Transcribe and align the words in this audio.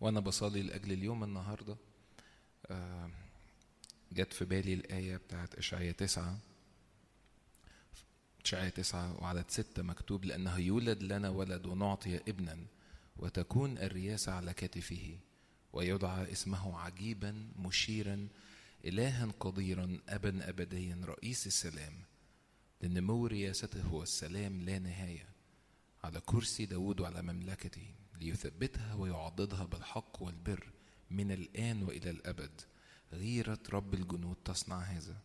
وأنا 0.00 0.20
بصلي 0.20 0.62
لأجل 0.62 0.92
اليوم 0.92 1.24
النهاردة. 1.24 1.76
آه، 2.66 3.10
جت 4.12 4.32
في 4.32 4.44
بالي 4.44 4.74
الآية 4.74 5.16
بتاعت 5.16 5.54
إشعياء 5.54 5.92
تسعة. 5.92 6.38
إشعياء 8.44 8.68
تسعة 8.68 9.22
وعدد 9.22 9.44
ستة 9.48 9.82
مكتوب 9.82 10.24
لأنه 10.24 10.58
يولد 10.58 11.02
لنا 11.02 11.28
ولد 11.28 11.66
ونعطي 11.66 12.16
ابنا 12.16 12.58
وتكون 13.16 13.78
الرياسة 13.78 14.32
على 14.32 14.52
كتفه 14.52 15.18
ويدعى 15.72 16.32
اسمه 16.32 16.78
عجيبا 16.78 17.48
مشيرا 17.56 18.28
إلها 18.84 19.32
قديرا 19.40 19.98
أبا 20.08 20.48
أبديا 20.48 21.00
رئيس 21.04 21.46
السلام. 21.46 21.94
لنمو 22.80 23.26
رياسته 23.26 23.82
هو 23.82 24.02
السلام 24.02 24.62
لا 24.62 24.78
نهاية. 24.78 25.28
على 26.04 26.20
كرسي 26.20 26.66
داود 26.66 27.00
وعلى 27.00 27.22
مملكته. 27.22 27.94
ليثبتها 28.20 28.94
ويعضدها 28.94 29.64
بالحق 29.64 30.22
والبر 30.22 30.70
من 31.10 31.32
الآن 31.32 31.82
وإلى 31.82 32.10
الأبد. 32.10 32.60
غيرة 33.12 33.58
رب 33.72 33.94
الجنود 33.94 34.36
تصنع 34.44 34.78
هذا. 34.78 35.16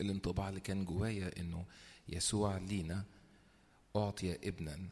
الانطباع 0.00 0.48
اللي 0.48 0.60
كان 0.60 0.84
جوايا 0.84 1.40
إنه 1.40 1.66
يسوع 2.08 2.58
لينا 2.58 3.04
أعطي 3.96 4.48
ابنا 4.48 4.88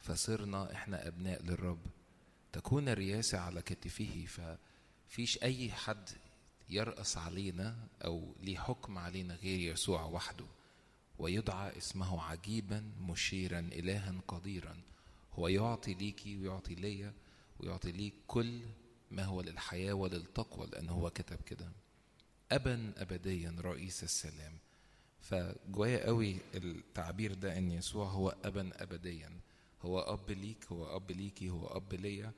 فصرنا 0.00 0.72
إحنا 0.72 1.08
أبناء 1.08 1.42
للرب. 1.42 1.86
تكون 2.52 2.88
الرياسة 2.88 3.38
على 3.38 3.62
كتفه 3.62 4.26
ففيش 4.26 5.42
أي 5.42 5.72
حد 5.72 6.10
يرأس 6.70 7.16
علينا 7.16 7.88
أو 8.04 8.34
ليه 8.40 8.58
حكم 8.58 8.98
علينا 8.98 9.34
غير 9.34 9.72
يسوع 9.72 10.02
وحده. 10.02 10.46
ويدعى 11.18 11.76
اسمه 11.78 12.22
عجيبا 12.22 12.92
مشيرا 13.00 13.58
الها 13.58 14.14
قديرا. 14.28 14.76
هو 15.38 15.48
يعطي 15.48 15.94
ليكي 15.94 16.36
ويعطي 16.36 16.74
ليا 16.74 17.14
ويعطي 17.60 17.92
ليك 17.92 18.14
كل 18.26 18.60
ما 19.10 19.24
هو 19.24 19.40
للحياة 19.40 19.92
وللتقوى 19.92 20.66
لأنه 20.66 20.92
هو 20.92 21.10
كتب 21.10 21.40
كده. 21.40 21.72
أبا 22.52 22.92
أبديا 22.96 23.56
رئيس 23.60 24.04
السلام. 24.04 24.58
فجوايا 25.20 26.06
قوي 26.06 26.36
التعبير 26.54 27.34
ده 27.34 27.58
إن 27.58 27.70
يسوع 27.70 28.08
هو 28.08 28.36
ابا 28.44 28.70
ابديا. 28.82 29.40
هو 29.82 30.00
أب 30.00 30.30
ليك 30.30 30.66
هو 30.72 30.96
أب 30.96 31.10
ليكي 31.10 31.50
هو 31.50 31.66
أب 31.66 31.94
ليا. 31.94 32.32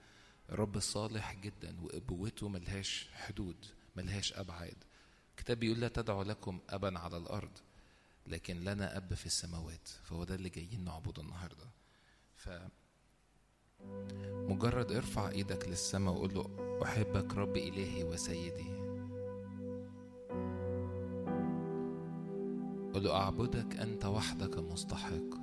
رب 0.51 0.79
صالح 0.79 1.35
جدا 1.35 1.81
وأبوته 1.83 2.49
ملهاش 2.49 3.09
حدود 3.13 3.57
ملهاش 3.97 4.33
أبعاد. 4.33 4.85
الكتاب 5.31 5.61
بيقول 5.61 5.81
لا 5.81 5.89
تدعوا 5.89 6.25
لكم 6.25 6.61
ابا 6.69 6.99
على 6.99 7.17
الأرض 7.17 7.59
لكن 8.27 8.61
لنا 8.65 8.97
أب 8.97 9.15
في 9.15 9.27
السماوات. 9.27 9.89
فهو 9.89 10.25
ده 10.25 10.35
اللي 10.35 10.49
جايين 10.49 10.85
نعبده 10.85 11.23
النهارده. 11.23 11.67
ف 12.35 12.49
مجرد 14.49 14.93
ارفع 14.93 15.31
إيدك 15.31 15.69
للسماء 15.69 16.15
وقول 16.15 16.35
له 16.35 16.47
أحبك 16.83 17.35
رب 17.35 17.57
إلهي 17.57 18.05
وسيدي. 18.05 18.81
قل 22.95 23.09
أعبدك 23.09 23.77
أنت 23.77 24.05
وحدك 24.05 24.59
مستحق. 24.59 25.41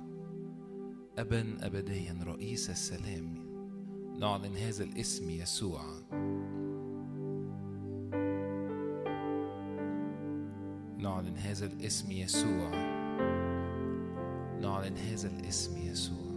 أبا 1.18 1.66
أبديا 1.66 2.18
رئيس 2.26 2.70
السلام. 2.70 3.34
نعلن 4.18 4.56
هذا 4.56 4.84
الاسم 4.84 5.30
يسوع. 5.30 5.82
نعلن 10.98 11.36
هذا 11.36 11.66
الاسم 11.66 12.10
يسوع. 12.10 12.70
نعلن 14.60 14.96
هذا 14.96 15.28
الاسم 15.28 15.76
يسوع. 15.78 16.27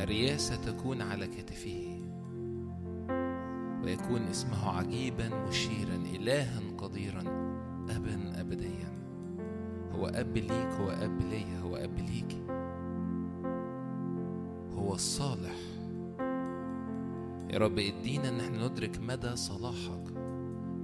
الرياسة 0.00 0.56
تكون 0.56 1.02
على 1.02 1.26
كتفه. 1.26 2.00
ويكون 3.84 4.22
اسمه 4.22 4.68
عجيبا 4.68 5.28
مشيرا 5.48 5.96
إلها 6.14 6.60
قديرا 6.78 7.20
أبا 7.90 8.40
أبديا. 8.40 8.98
هو 9.92 10.06
أب 10.06 10.36
ليك 10.36 10.72
هو 10.80 10.90
أب 10.90 11.20
ليا 11.20 11.60
هو 11.60 11.76
أب 11.76 11.98
ليك. 11.98 12.36
هو 14.74 14.94
الصالح. 14.94 15.56
يا 17.50 17.58
رب 17.58 17.78
إدينا 17.78 18.28
إن 18.28 18.40
إحنا 18.40 18.68
ندرك 18.68 18.98
مدى 18.98 19.36
صلاحك. 19.36 20.12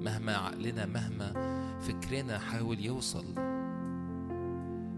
مهما 0.00 0.36
عقلنا 0.36 0.86
مهما 0.86 1.32
فكرنا 1.80 2.38
حاول 2.38 2.80
يوصل. 2.80 3.24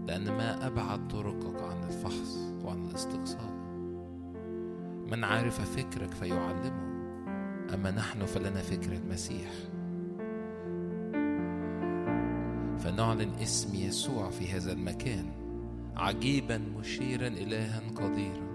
لأن 0.07 0.23
ما 0.27 0.67
أبعد 0.67 1.07
طرقك 1.07 1.61
عن 1.61 1.83
الفحص 1.83 2.37
وعن 2.63 2.85
الاستقصاء. 2.85 3.56
من 5.11 5.23
عرف 5.23 5.61
فكرك 5.75 6.11
فيعلمه. 6.11 6.87
أما 7.73 7.91
نحن 7.91 8.25
فلنا 8.25 8.61
فكر 8.61 8.93
المسيح. 8.93 9.51
فنعلن 12.79 13.29
اسم 13.41 13.75
يسوع 13.75 14.29
في 14.29 14.51
هذا 14.51 14.71
المكان. 14.71 15.25
عجيبا 15.95 16.57
مشيرا 16.57 17.27
إلها 17.27 17.81
قديرا. 17.95 18.47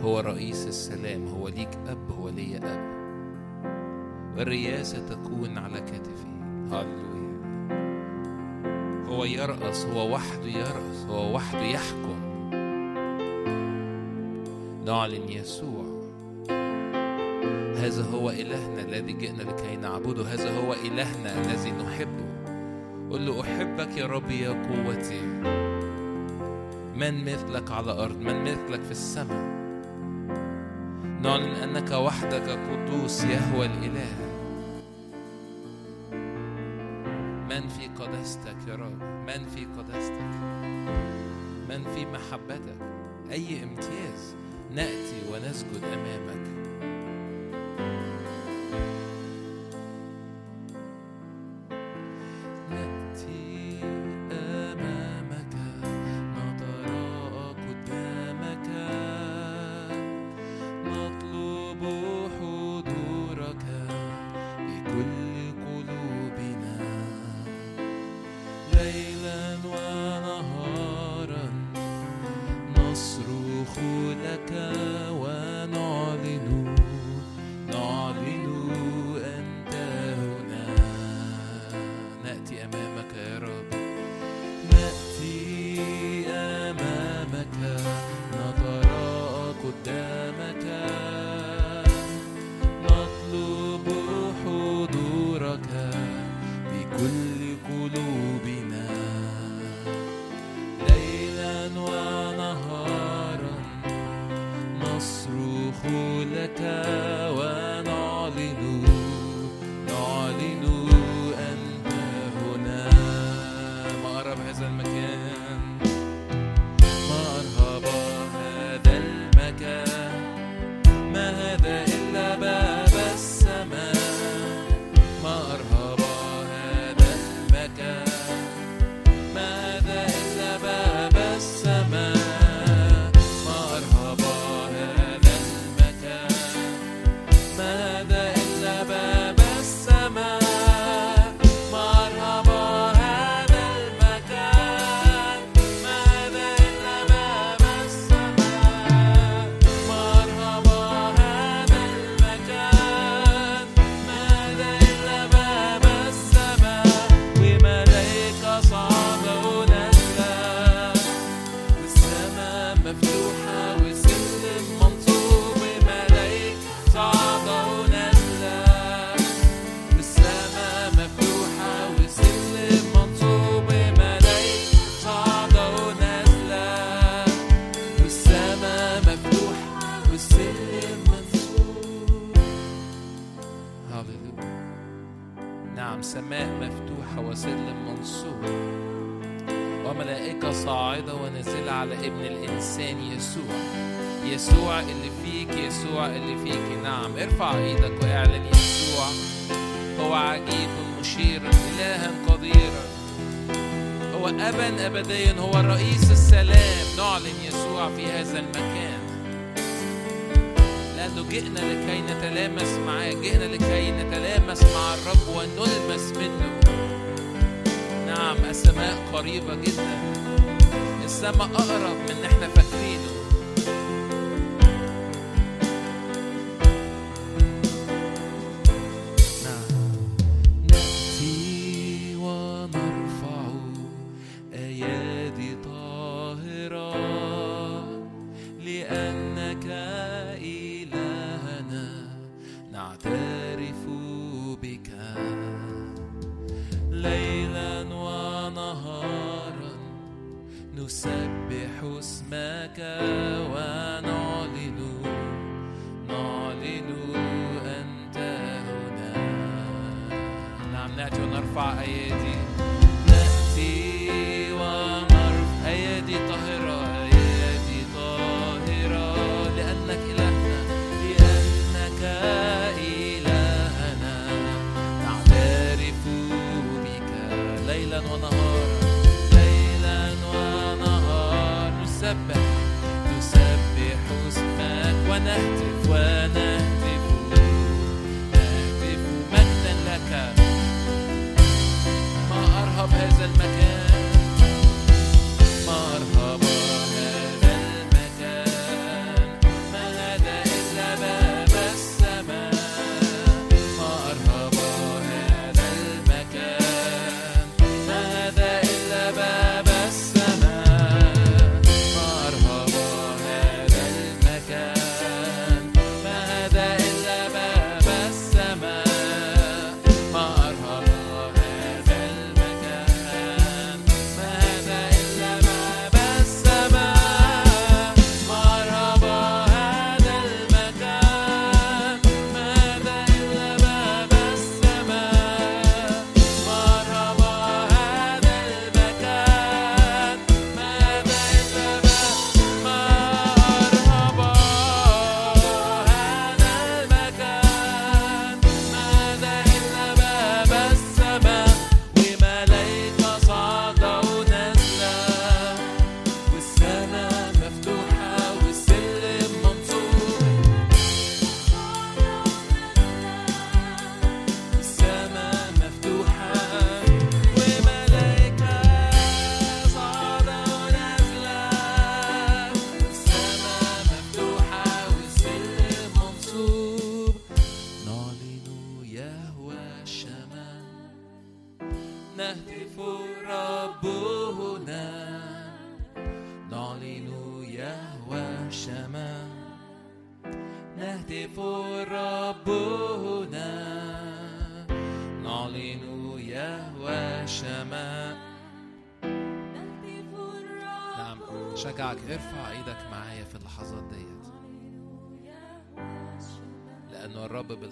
هو 0.00 0.20
رئيس 0.20 0.66
السلام. 0.66 1.26
هو 1.26 1.48
ليك 1.48 1.78
أب 1.86 2.10
هو 2.10 2.28
لي 2.28 2.56
أب. 2.56 2.94
والرياسة 4.38 5.08
تكون 5.08 5.58
على 5.58 5.80
كتفي. 5.80 6.26
هللويا. 6.70 7.14
هو 9.06 9.24
يرأس 9.24 9.86
هو 9.86 10.14
وحده 10.14 10.46
يرأس 10.46 11.06
هو 11.08 11.34
وحده 11.36 11.62
يحكم. 11.62 12.33
نعلن 14.84 15.28
يسوع. 15.28 15.84
هذا 17.76 18.04
هو 18.14 18.30
إلهنا 18.30 18.82
الذي 18.82 19.12
جئنا 19.12 19.42
لكي 19.42 19.76
نعبده. 19.76 20.22
هذا 20.22 20.58
هو 20.58 20.72
إلهنا 20.72 21.40
الذي 21.40 21.70
نحبه. 21.70 22.24
قل 23.10 23.26
له 23.26 23.40
أحبك 23.40 23.96
يا 23.96 24.06
رب 24.06 24.30
يا 24.30 24.48
قوتي. 24.48 25.20
من 26.96 27.24
مثلك 27.24 27.70
على 27.70 27.92
الأرض 27.92 28.20
من 28.20 28.44
مثلك 28.44 28.82
في 28.82 28.90
السماء؟ 28.90 29.44
نعلن 31.22 31.54
أنك 31.54 31.90
وحدك 31.90 32.48
قدوس 32.48 33.24
يهوى 33.24 33.66
الإله. 33.66 34.06
من 37.50 37.68
في 37.68 37.88
قداستك 37.98 38.56
يا 38.68 38.74
رب؟ 38.74 39.02
من 39.02 39.46
في 39.46 39.66
قداستك 39.78 40.34
من 41.68 41.84
في 41.94 42.06
محبتك؟ 42.06 42.78
أي 43.30 43.62
امتياز؟ 43.62 44.43
نأتي 44.72 45.20
ونسجد 45.32 45.84
أمامك. 45.84 46.63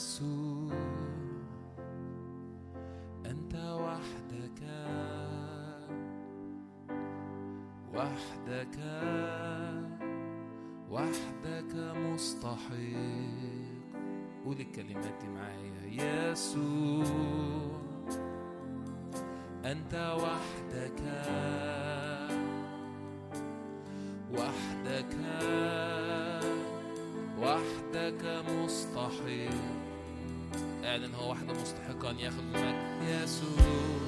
يسوع 0.00 0.72
أنت 3.26 3.54
وحدك. 3.54 4.62
وحدك. 7.94 8.78
وحدك 10.90 11.74
مستحق 11.96 12.70
قول 14.44 14.60
الكلمات 14.60 15.14
دي 15.20 15.28
معايا. 15.28 16.30
يسوع. 16.30 17.80
أنت 19.64 20.18
وحدك. 20.22 21.00
واحدة 31.28 31.52
مستحقة 31.62 32.10
أن 32.10 32.18
ياخد 32.20 32.38
المجد 32.38 32.74
يسوع 33.24 33.99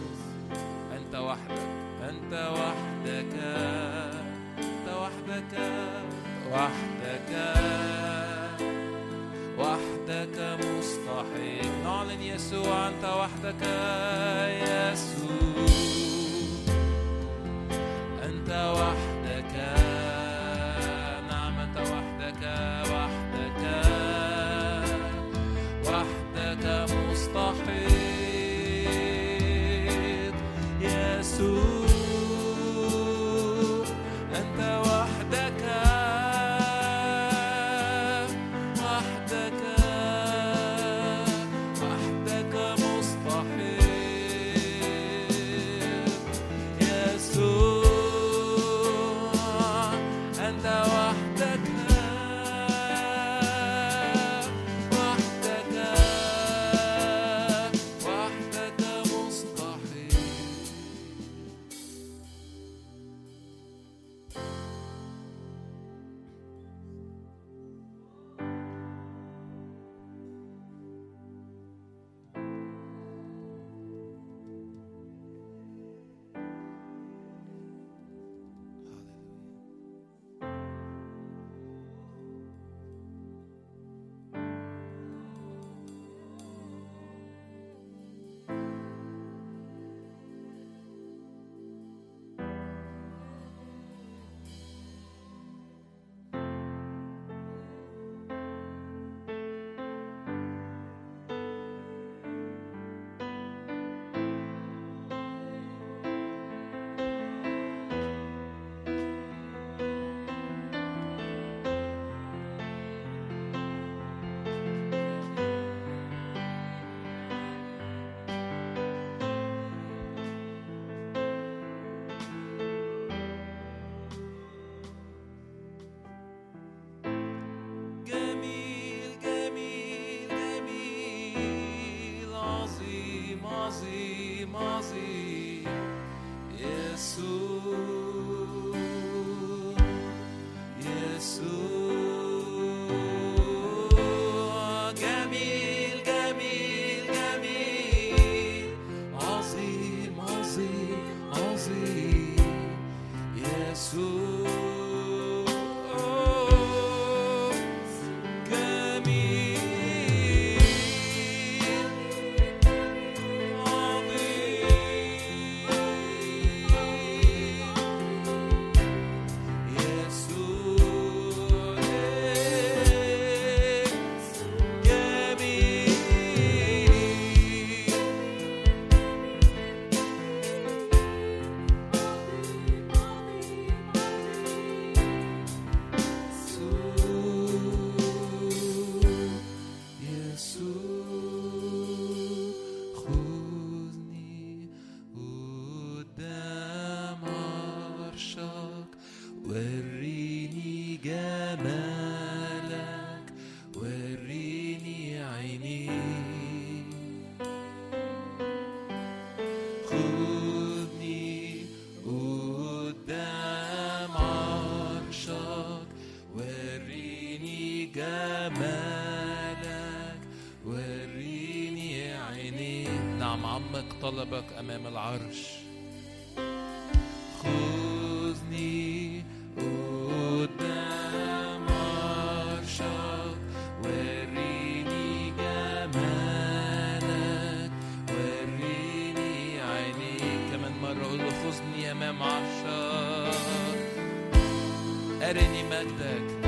eredni 245.23 245.63
medved. 245.63 246.42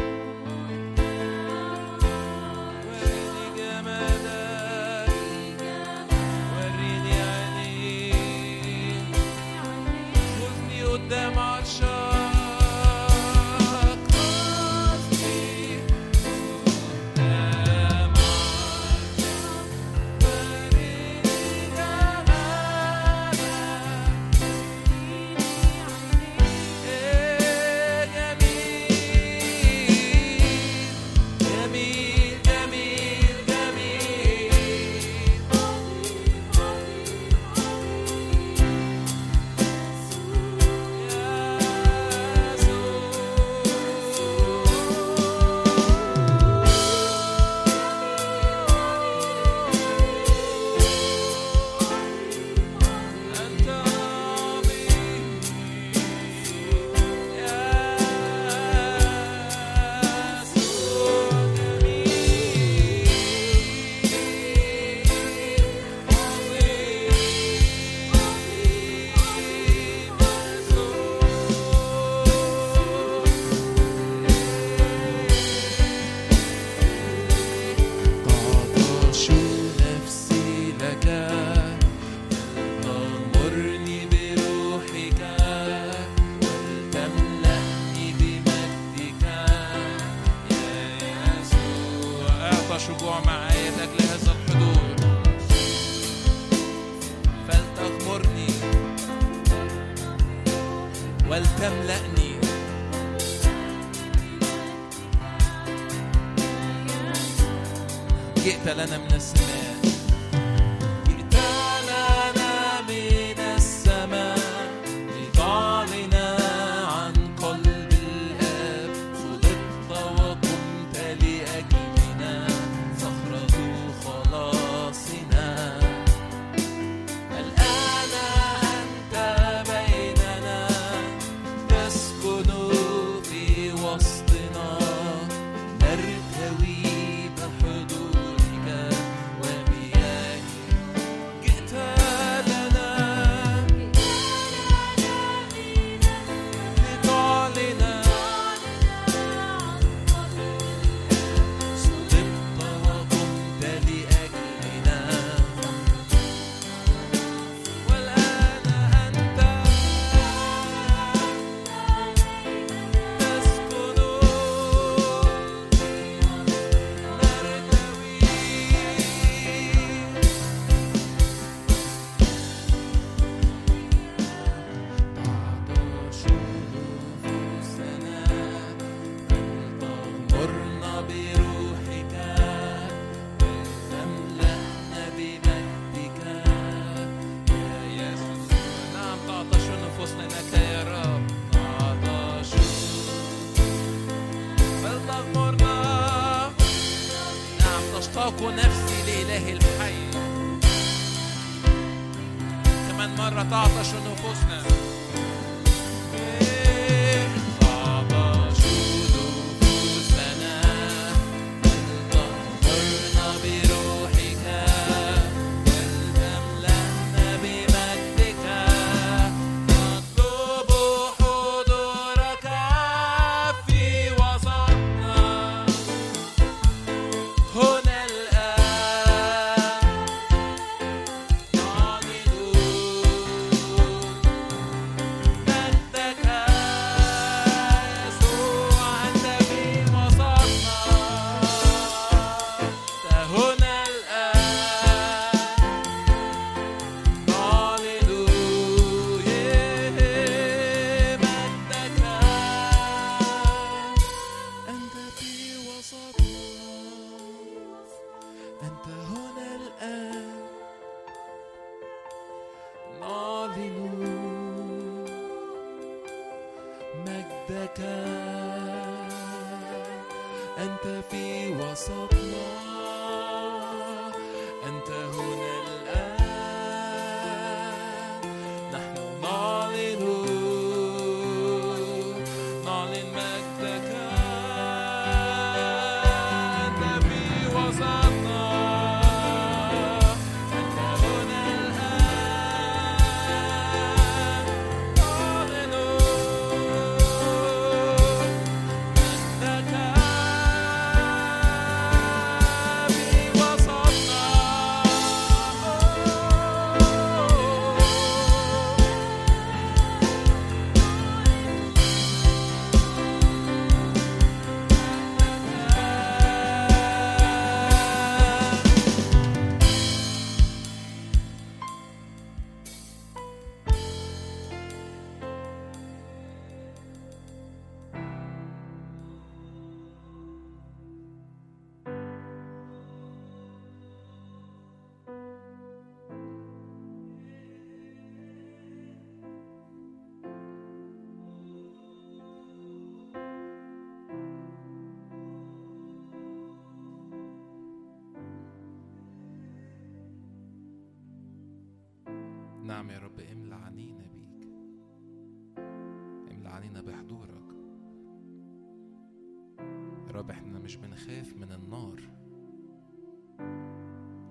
مش 360.65 360.77
بنخاف 360.77 361.37
من 361.37 361.53
النار. 361.53 362.01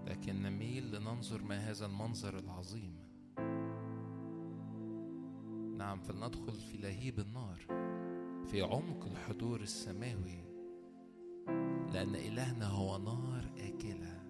لكن 0.06 0.42
نميل 0.42 0.96
لننظر 0.96 1.44
ما 1.44 1.58
هذا 1.58 1.86
المنظر 1.86 2.40
العظيم. 2.40 2.96
نعم 5.78 6.00
فلندخل 6.00 6.54
في 6.54 6.78
لهيب 6.78 7.20
النار 7.20 7.60
في 8.46 8.62
عمق 8.62 9.06
الحضور 9.06 9.62
السماوي 9.62 10.44
لأن 11.94 12.16
إلهنا 12.16 12.68
هو 12.68 12.98
نار 12.98 13.52
آكلة. 13.58 14.23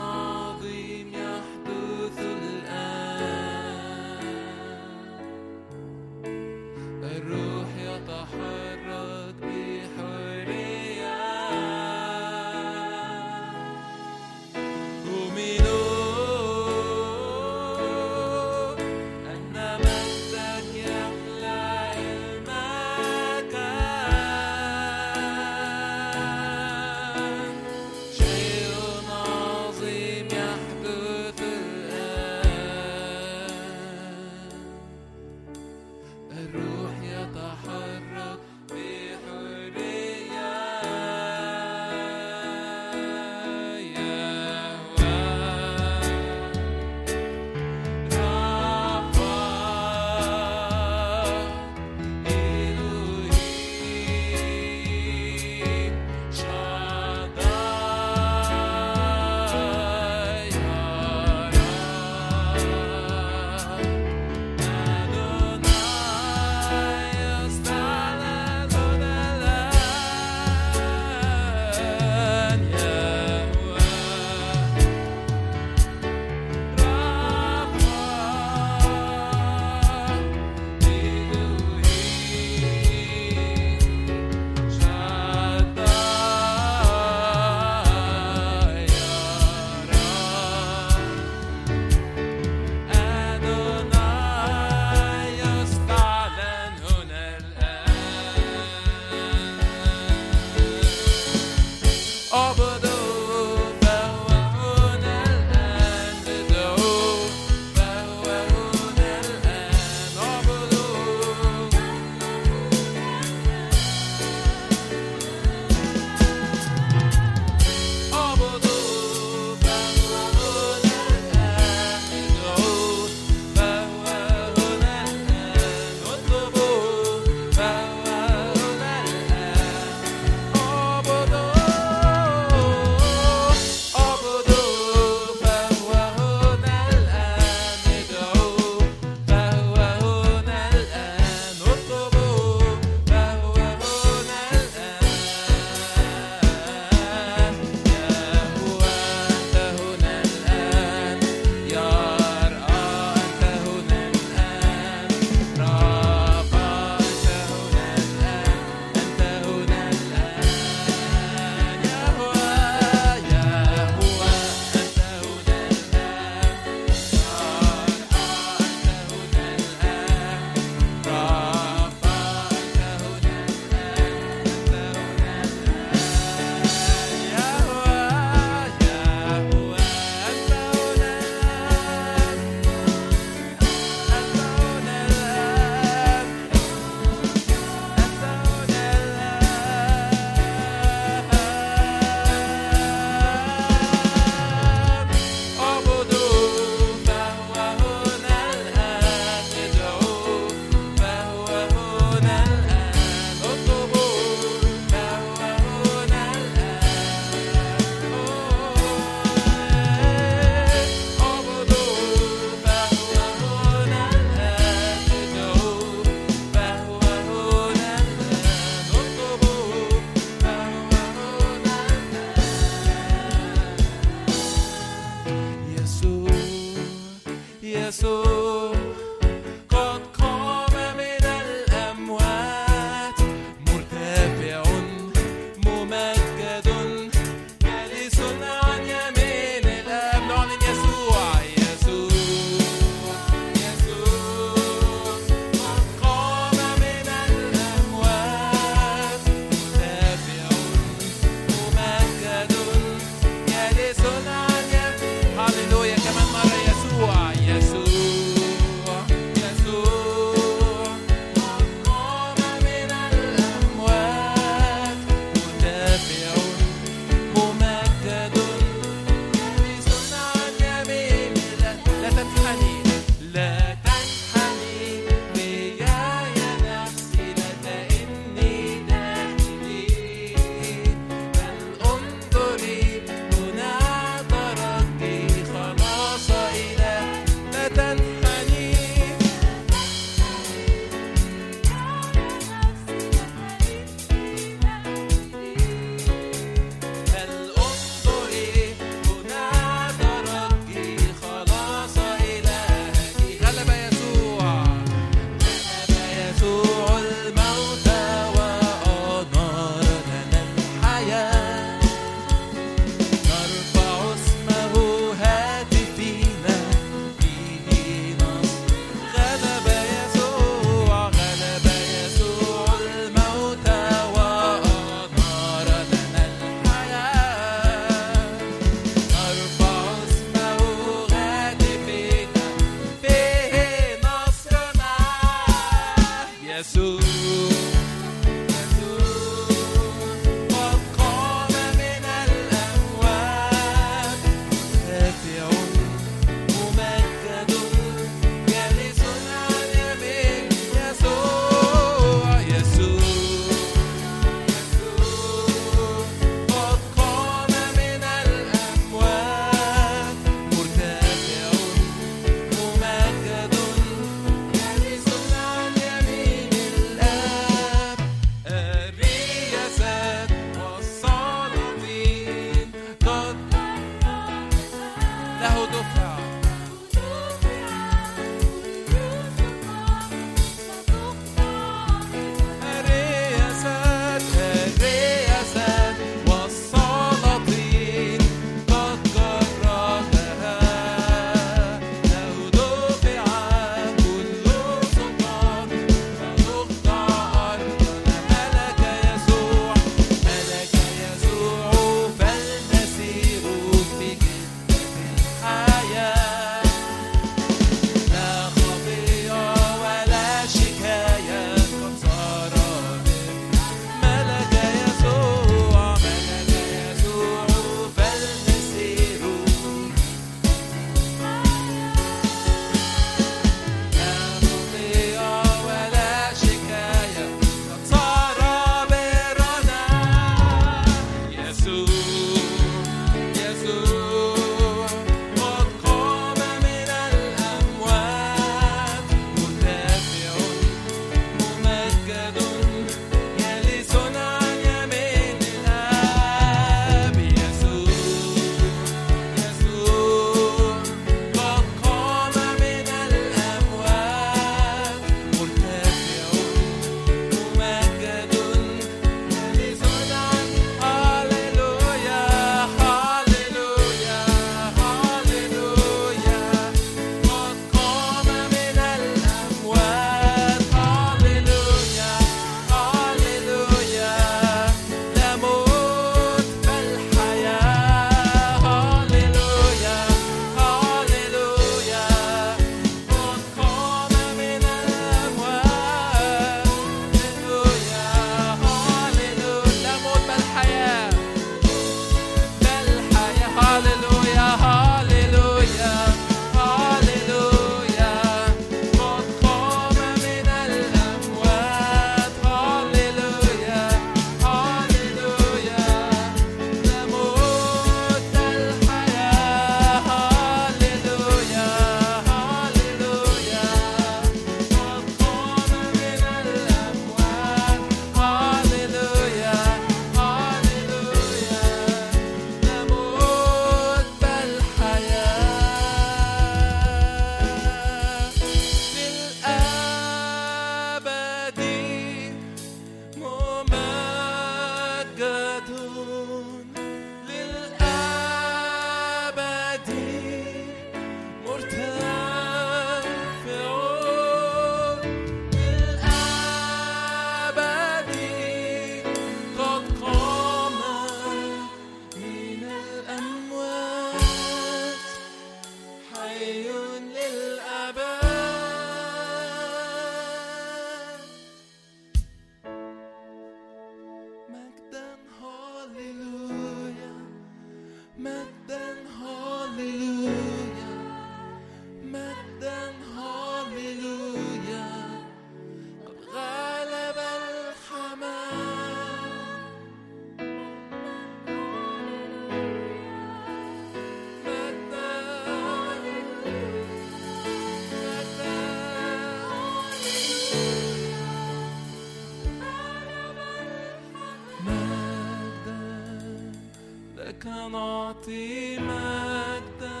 لك 597.40 597.46
نعطي 597.46 598.78
مجدا 598.78 600.00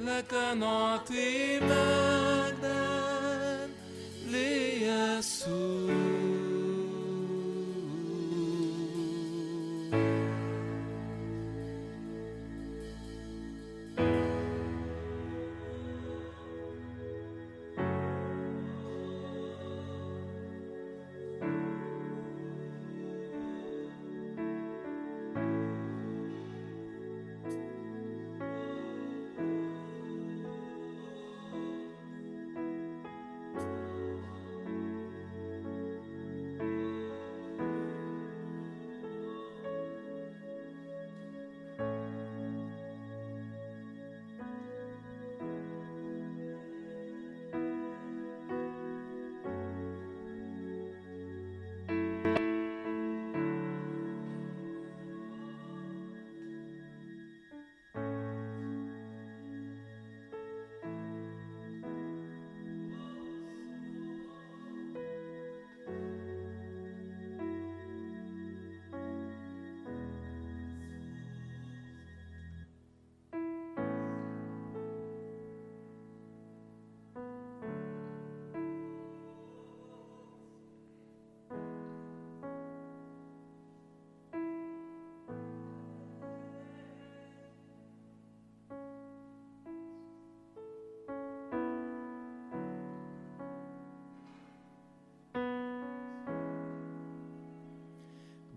لك 0.00 0.34
نعطي 0.56 1.53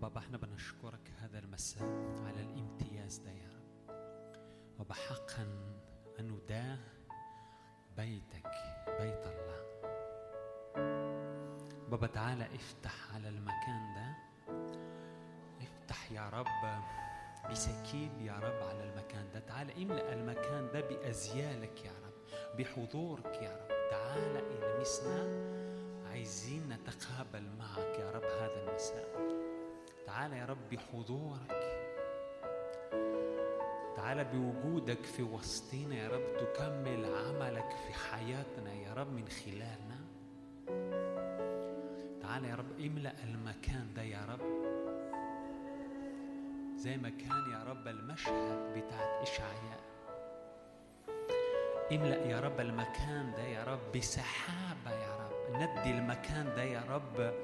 بابا 0.08 0.20
إحنا 0.20 0.38
بنشكرك 0.38 1.12
هذا 1.20 1.38
المساء 1.38 1.88
على 2.26 2.40
الامتياز 2.42 3.18
ده 3.18 3.30
يا 3.30 3.48
رب. 3.48 3.96
بابا 4.78 4.94
حقا 4.94 5.46
انه 6.20 6.40
ده 6.48 6.76
بيتك 7.96 8.50
بيت 9.00 9.26
الله. 9.26 9.64
بابا 11.90 12.06
تعالى 12.06 12.54
افتح 12.54 13.14
على 13.14 13.28
المكان 13.28 13.94
ده. 13.94 14.16
افتح 15.62 16.12
يا 16.12 16.28
رب 16.28 16.46
بسكيب 17.50 18.20
يا 18.20 18.32
رب 18.32 18.62
على 18.68 18.84
المكان 18.90 19.30
ده. 19.34 19.40
تعالى 19.40 19.82
املأ 19.82 20.12
المكان 20.12 20.70
ده 20.72 20.80
بأزيالك 20.80 21.84
يا 21.84 21.92
رب 21.92 22.56
بحضورك 22.58 23.42
يا 23.42 23.56
رب. 23.56 23.90
تعالى 23.90 24.38
المسنا 24.38 25.48
عايزين 26.10 26.68
نتقابل 26.68 27.48
معك 27.58 27.98
يا 27.98 28.10
رب 28.10 28.24
هذا 28.24 28.68
المساء. 28.68 29.37
تعالى 30.08 30.38
يا 30.38 30.44
رب 30.44 30.58
بحضورك 30.72 31.58
تعالى 33.96 34.24
بوجودك 34.24 35.04
في 35.04 35.22
وسطنا 35.22 35.94
يا 35.94 36.08
رب 36.08 36.36
تكمل 36.38 37.04
عملك 37.04 37.70
في 37.86 37.92
حياتنا 37.94 38.72
يا 38.74 38.94
رب 38.94 39.12
من 39.12 39.28
خلالنا. 39.28 39.98
تعالى 42.22 42.48
يا 42.48 42.54
رب 42.54 42.80
املأ 42.80 43.12
المكان 43.24 43.86
ده 43.96 44.02
يا 44.02 44.20
رب 44.28 44.40
زي 46.76 46.96
ما 46.96 47.08
كان 47.08 47.52
يا 47.52 47.64
رب 47.68 47.88
المشهد 47.88 48.72
بتاعت 48.78 49.22
إشعياء. 49.28 49.80
املأ 51.92 52.16
يا 52.26 52.40
رب 52.40 52.60
المكان 52.60 53.32
ده 53.36 53.42
يا 53.42 53.64
رب 53.64 53.96
بسحابة 53.96 54.90
يا 54.90 55.16
رب 55.16 55.54
ندي 55.54 55.90
المكان 55.90 56.44
ده 56.56 56.62
يا 56.62 56.82
رب 56.88 57.34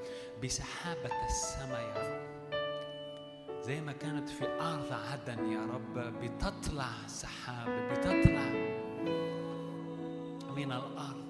بسحابة 0.44 1.24
السماء 1.26 1.80
يا 1.80 1.94
رب. 2.02 2.33
زي 3.66 3.80
ما 3.80 3.92
كانت 3.92 4.28
في 4.28 4.44
أرض 4.60 4.92
عدن 4.92 5.52
يا 5.52 5.66
رب 5.66 5.98
بتطلع 5.98 6.90
سحاب 7.06 7.68
بتطلع 7.92 8.48
من 10.56 10.72
الأرض. 10.72 11.24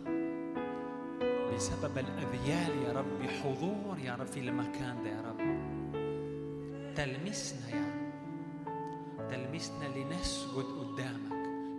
بسبب 1.55 1.99
الأذيال 1.99 2.83
يا 2.83 2.93
رب 2.93 3.19
بحضور 3.23 3.99
يا 3.99 4.15
رب 4.15 4.27
في 4.27 4.41
المكان 4.41 5.03
ده 5.05 5.11
يا 5.11 5.21
رب. 5.21 5.39
تلمسنا 6.97 7.69
يا 7.77 7.87
رب. 7.95 9.29
تلمسنا 9.31 9.85
لنسجد 9.85 10.65
قدامك. 10.65 11.33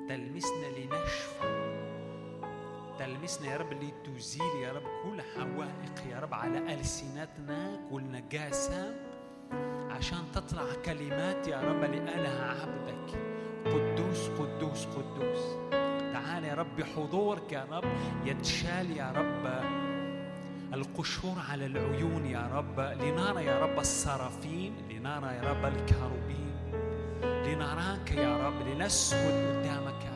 تلمسنا 0.10 0.66
لنشفى. 0.78 1.66
تلمسنا 2.99 3.51
يا 3.51 3.58
رب 3.58 3.74
لتزيل 3.74 4.56
يا 4.64 4.72
رب 4.74 4.84
كل 5.03 5.22
حوائق 5.22 6.08
يا 6.12 6.20
رب 6.20 6.34
على 6.34 6.74
ألسنتنا 6.74 7.88
كل 7.91 8.03
نجاسة. 8.03 9.14
عشان 9.91 10.24
تطلع 10.34 10.64
كلمات 10.86 11.47
يا 11.47 11.62
رب 11.62 11.84
لآله 11.84 12.56
عبدك. 12.62 13.20
قدوس 13.66 14.30
قدوس 14.30 14.86
قدوس. 14.86 15.43
تعال 16.14 16.43
يا 16.43 16.53
رب 16.53 16.76
بحضورك 16.78 17.51
يا 17.51 17.66
رب 17.72 17.84
يتشال 18.26 18.97
يا 18.97 19.12
رب. 19.12 19.64
القشور 20.74 21.36
على 21.49 21.66
العيون 21.66 22.26
يا 22.26 22.49
رب. 22.53 22.80
لنرى 22.80 23.45
يا 23.45 23.60
رب 23.60 23.80
السرافين 23.80 24.74
لنرى 24.89 25.36
يا 25.36 25.41
رب 25.41 25.66
الكروبين. 25.66 26.56
لنراك 27.24 28.12
يا 28.12 28.47
رب 28.47 28.68
لنسجد 28.68 29.18
قدامك 29.18 30.06
يا 30.06 30.14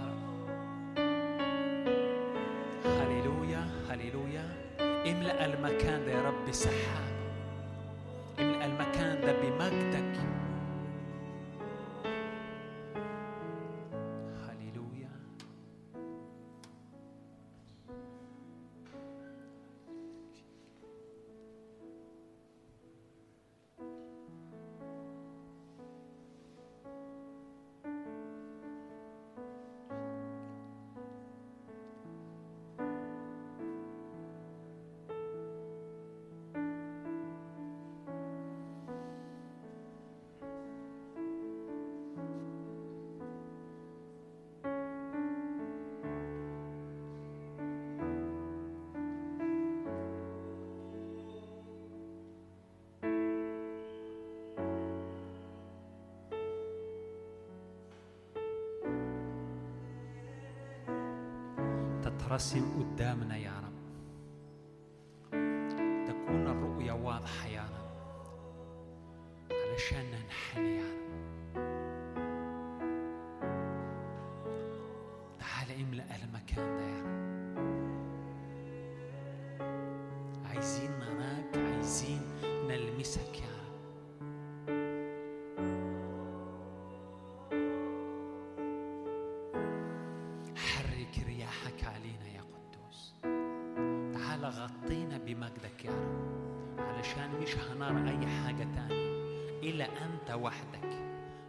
تترسم 62.30 62.66
قدامنا 62.80 63.38
يا 63.38 63.52
رب. 63.64 63.69
مش 97.50 97.56
هنرى 97.56 98.10
أي 98.10 98.28
حاجة 98.28 98.68
تانية 98.76 99.10
إلا 99.64 99.86
أنت 99.86 100.32
وحدك. 100.32 100.90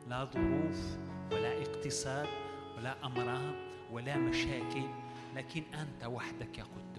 لا 0.08 0.24
ظروف 0.24 0.96
ولا 1.32 1.62
اقتصاد 1.62 2.28
ولا 2.76 3.06
أمراض 3.06 3.54
ولا 3.92 4.16
مشاكل 4.16 4.88
لكن 5.36 5.62
أنت 5.74 6.04
وحدك 6.04 6.58
يا 6.58 6.64
قدوس. 6.64 6.89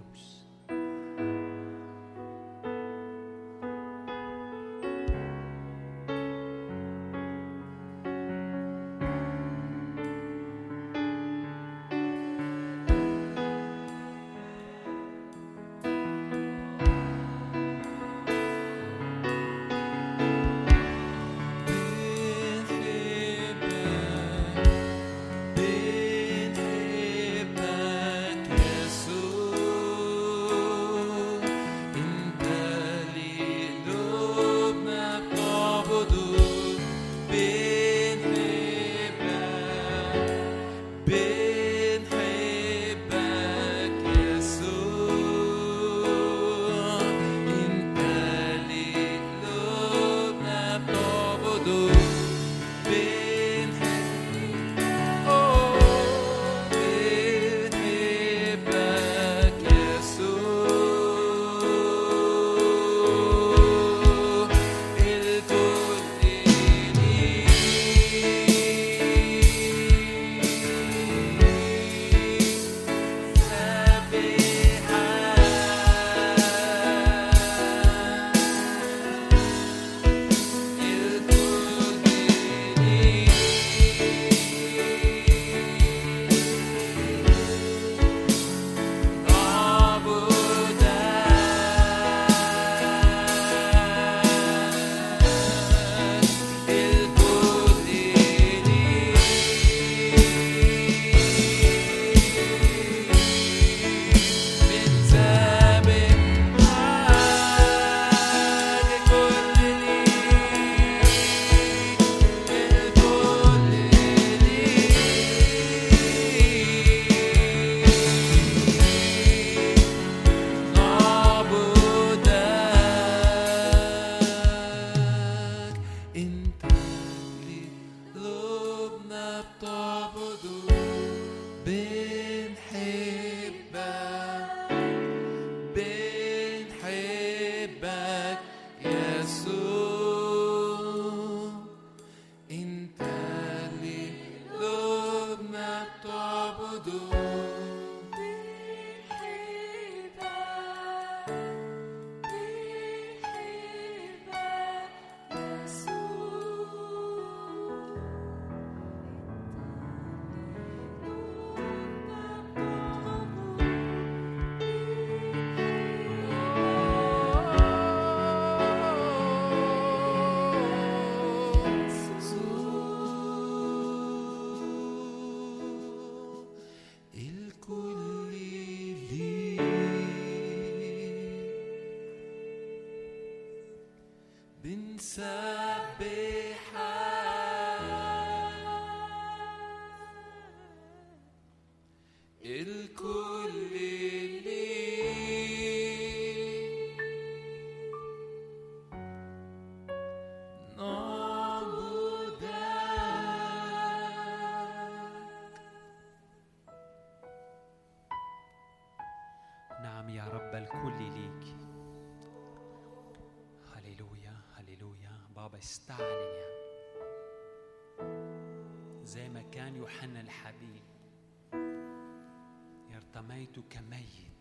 ارتميت 223.32 223.60
كميت. 223.70 224.32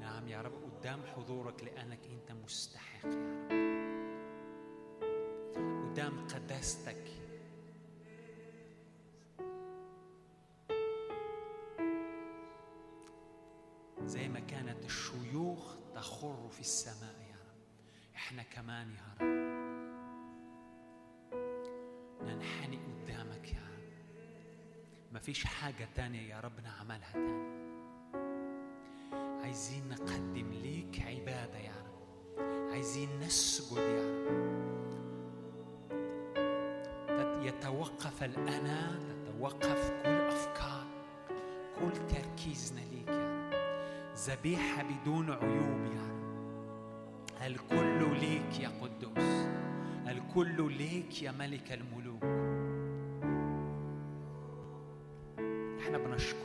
نعم 0.00 0.28
يا 0.28 0.40
رب 0.40 0.52
قدام 0.52 1.02
حضورك 1.06 1.64
لأنك 1.64 2.00
أنت 2.06 2.32
مستحق 2.44 3.06
يا 3.06 3.10
رب. 3.10 3.58
قدام 5.90 6.26
قداستك. 6.28 7.04
زي 14.04 14.28
ما 14.28 14.40
كانت 14.40 14.84
الشيوخ 14.84 15.76
تخر 15.94 16.48
في 16.48 16.60
السماء 16.60 17.20
يا 17.30 17.36
رب. 17.36 18.16
إحنا 18.16 18.42
كمان 18.42 18.90
يا 18.90 19.14
رب. 19.20 19.37
مفيش 25.18 25.44
حاجة 25.44 25.88
تانية 25.94 26.20
يا 26.20 26.40
رب 26.40 26.60
نعملها 26.60 27.12
تاني. 27.12 27.58
عايزين 29.42 29.88
نقدم 29.88 30.52
ليك 30.52 31.02
عبادة 31.06 31.58
يا 31.58 31.72
رب. 31.86 32.70
عايزين 32.72 33.08
نسجد 33.20 33.78
يا 33.78 34.28
رب. 34.28 34.48
يتوقف 37.44 38.22
الأنا 38.22 38.98
تتوقف 38.98 39.90
كل 40.02 40.08
أفكار 40.08 40.86
كل 41.80 42.06
تركيزنا 42.08 42.80
ليك 42.80 43.08
يا 43.08 43.50
رب. 43.52 43.54
ذبيحة 44.16 44.82
بدون 44.82 45.30
عيوب 45.30 45.84
يا 45.94 46.02
رب. 46.10 47.42
الكل 47.46 48.20
ليك 48.20 48.60
يا 48.60 48.68
قدوس. 48.68 49.46
الكل 50.08 50.72
ليك 50.72 51.22
يا 51.22 51.32
ملك 51.32 51.72
الملوك. 51.72 51.97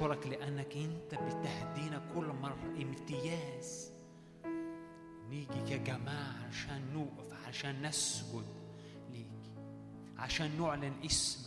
إحنا 0.04 0.16
بنشكرك 0.16 0.28
لأنك 0.28 0.76
أنت 0.78 1.16
بتهدينا 1.16 2.02
كل 2.16 2.26
مرة. 2.42 2.58
امتياز. 2.82 3.92
نيجي 5.30 5.78
كجماعه 5.78 6.48
عشان 6.50 6.94
نوقف 6.94 7.34
عشان 7.48 7.82
نسجد 7.82 8.46
ليك 9.14 9.28
عشان 10.18 10.62
نعلن 10.62 10.94
اسمك 11.06 11.43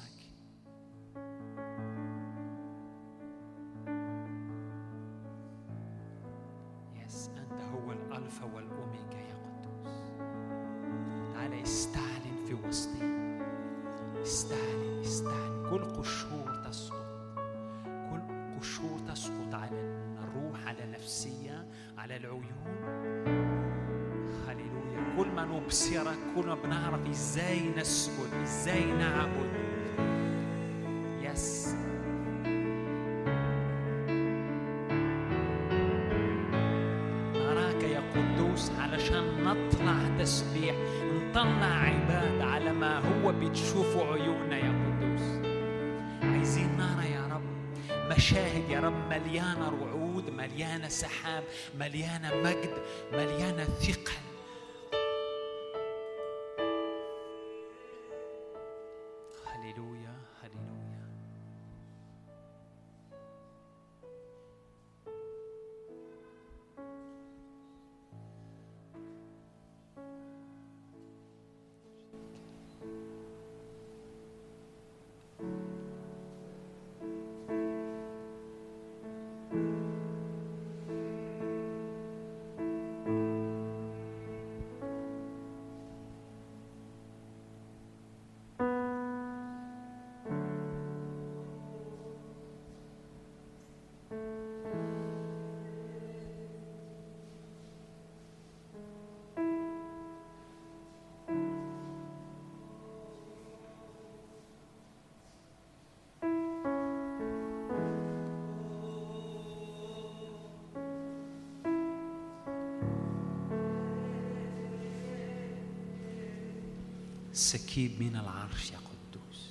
سكيب 117.37 118.03
من 118.03 118.17
العرش 118.17 118.71
يا 118.73 118.79
قدوس. 118.79 119.51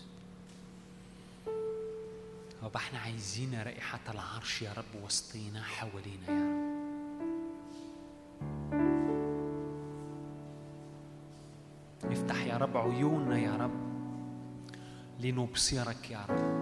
رب 2.63 2.75
إحنا 2.75 2.99
عايزين 2.99 3.61
رائحة 3.61 3.99
العرش 4.09 4.61
يا 4.61 4.73
رب 4.77 5.03
وسطينا 5.03 5.63
حوالينا 5.63 6.27
يا 6.27 6.45
رب. 6.51 6.65
افتح 12.11 12.45
يا 12.45 12.57
رب 12.57 12.77
عيوننا 12.77 13.37
يا 13.39 13.55
رب 13.55 13.71
لنبصرك 15.19 16.11
يا 16.11 16.25
رب. 16.29 16.55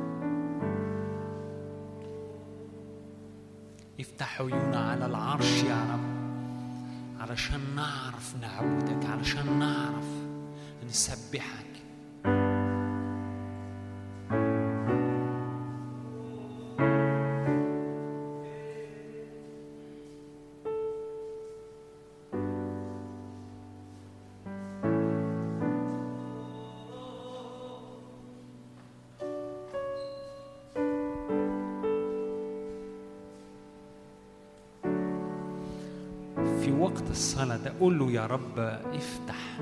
افتح 4.00 4.42
عيوننا 4.42 4.92
على 4.92 5.06
العرش 5.06 5.64
يا 5.64 5.94
رب 5.94 6.14
علشان 7.22 7.76
نعرف 7.76 8.36
نعبدك 8.42 9.06
علشان 9.06 9.60
نعرف 9.60 10.23
نسبحك. 10.94 11.64
في 36.62 36.72
وقت 36.72 37.10
الصلاة 37.12 37.58
ده 37.58 37.74
قول 37.80 38.00
له 38.00 38.12
يا 38.12 38.26
رب 38.26 38.60
افتح. 38.60 39.60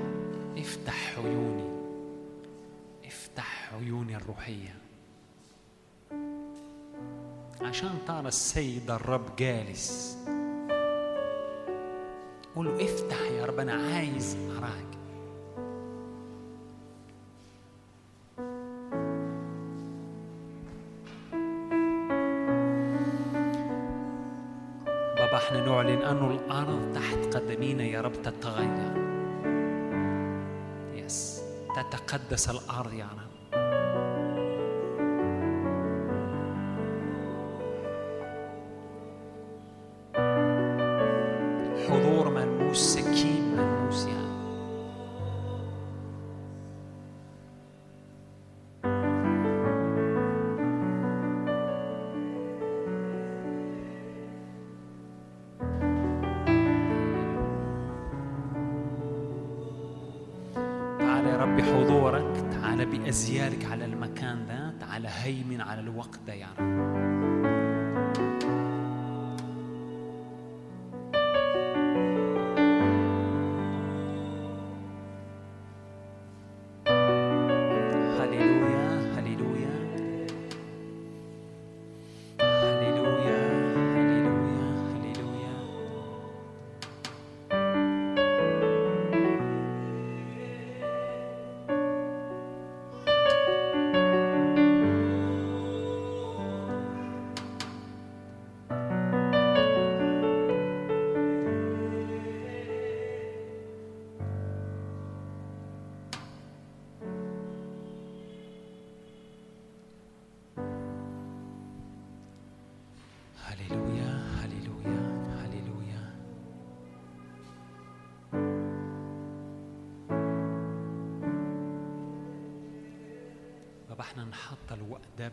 الروحية. 4.22 4.74
عشان 7.60 7.98
ترى 8.06 8.28
السيد 8.28 8.90
الرب 8.90 9.36
جالس. 9.36 10.18
قول 12.56 12.66
له 12.66 12.84
افتح 12.84 13.20
يا 13.20 13.46
رب 13.46 13.58
أنا 13.58 13.72
عايز 13.72 14.36
أراك. 14.58 14.92
بابا 25.16 25.36
إحنا 25.36 25.66
نعلن 25.66 26.02
أنه 26.02 26.30
الأرض 26.30 26.92
تحت 26.94 27.36
قدمينا 27.36 27.84
يا 27.84 28.00
رب 28.00 28.12
تتغير. 28.12 29.02
يس 30.94 31.42
تتقدس 31.76 32.50
الأرض 32.50 32.92
يا 32.92 33.04
رب. 33.04 33.41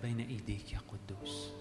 بين 0.09 0.27
ايديك 0.27 0.73
يا 0.73 0.79
قدوس. 0.79 1.51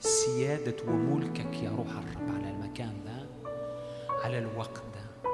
سيادة 0.00 0.76
وملكك 0.88 1.62
يا 1.62 1.70
روح 1.70 1.86
الرب 1.90 2.34
على 2.34 2.50
المكان 2.50 3.04
ده 3.04 3.26
على 4.24 4.38
الوقت 4.38 4.82
ده 4.94 5.30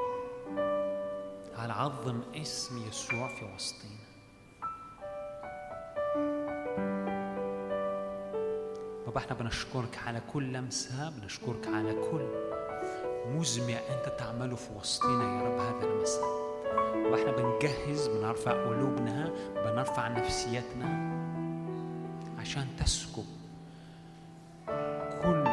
على 1.56 1.72
عظم 1.72 2.20
اسم 2.34 2.88
يسوع 2.88 3.28
في 3.28 3.44
وسطينا. 3.54 4.08
بابا 9.06 9.18
إحنا 9.18 9.34
بنشكرك 9.36 9.98
على 10.06 10.20
كل 10.32 10.52
لمسة 10.52 11.10
بنشكرك 11.10 11.66
على 11.68 11.92
كل 11.92 12.47
مزمع 13.36 13.74
أنت 13.74 14.12
تعمله 14.18 14.56
في 14.56 14.68
وسطينا 14.80 15.24
يا 15.24 15.42
رب 15.48 15.58
هذا 15.58 15.84
المساء. 15.92 16.48
وإحنا 17.12 17.32
بنجهز 17.32 18.08
بنرفع 18.08 18.52
قلوبنا 18.52 19.32
بنرفع 19.54 20.08
نفسيتنا 20.08 21.18
عشان 22.38 22.66
تسكب 22.78 23.24
كل 25.22 25.44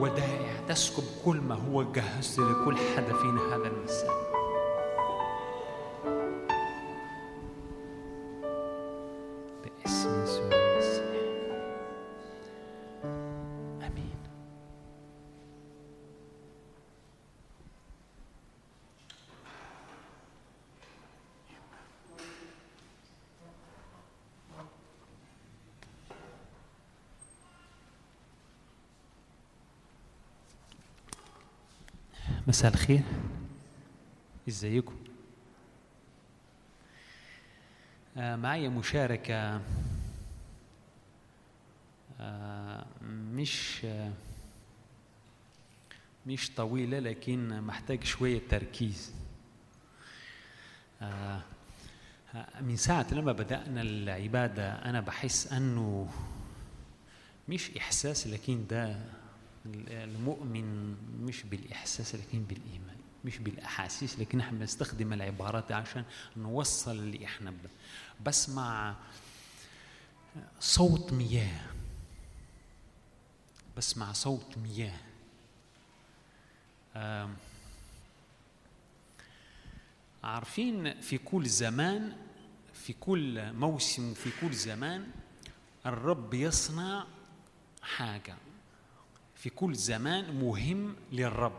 ودائع 0.00 0.52
تسكب 0.68 1.04
كل 1.24 1.36
ما 1.36 1.54
هو 1.54 1.92
جهز 1.92 2.40
لكل 2.40 2.76
حدا 2.76 3.12
فينا 3.12 3.40
هذا 3.56 3.66
المساء. 3.68 4.27
مساء 32.58 32.74
الخير. 32.74 33.02
إزيكم؟ 34.48 34.94
آه، 38.16 38.36
معي 38.36 38.68
مشاركة 38.68 39.60
آه، 42.20 42.86
مش 43.32 43.80
آه، 43.84 44.12
مش 46.26 46.50
طويلة 46.50 46.98
لكن 46.98 47.60
محتاج 47.60 48.04
شوية 48.04 48.40
تركيز. 48.50 49.12
آه، 51.02 51.42
من 52.60 52.76
ساعة 52.76 53.06
لما 53.12 53.32
بدأنا 53.32 53.82
العبادة 53.82 54.72
أنا 54.72 55.00
بحس 55.00 55.52
أنه 55.52 56.08
مش 57.48 57.76
إحساس 57.76 58.26
لكن 58.26 58.66
ده 58.66 58.96
المؤمن 59.66 60.96
مش 61.24 61.42
بالإحساس 61.42 62.14
لكن 62.14 62.42
بالإيمان 62.42 62.96
مش 63.24 63.38
بالأحاسيس 63.38 64.18
لكن 64.18 64.40
إحنا 64.40 64.58
بنستخدم 64.58 65.12
العبارات 65.12 65.72
عشان 65.72 66.04
نوصل 66.36 66.90
اللي 66.90 67.24
إحنا 67.24 67.52
بسمع 68.26 68.96
صوت 70.60 71.12
مياه 71.12 71.60
بسمع 73.76 74.12
صوت 74.12 74.58
مياه. 74.58 74.98
عارفين 80.24 81.00
في 81.00 81.18
كل 81.18 81.46
زمان 81.48 82.16
في 82.74 82.92
كل 82.92 83.52
موسم 83.52 84.10
وفي 84.10 84.30
كل 84.40 84.52
زمان 84.54 85.06
الرب 85.86 86.34
يصنع 86.34 87.06
حاجة. 87.82 88.36
في 89.38 89.50
كل 89.50 89.74
زمان 89.74 90.38
مهم 90.40 90.94
للرب 91.12 91.58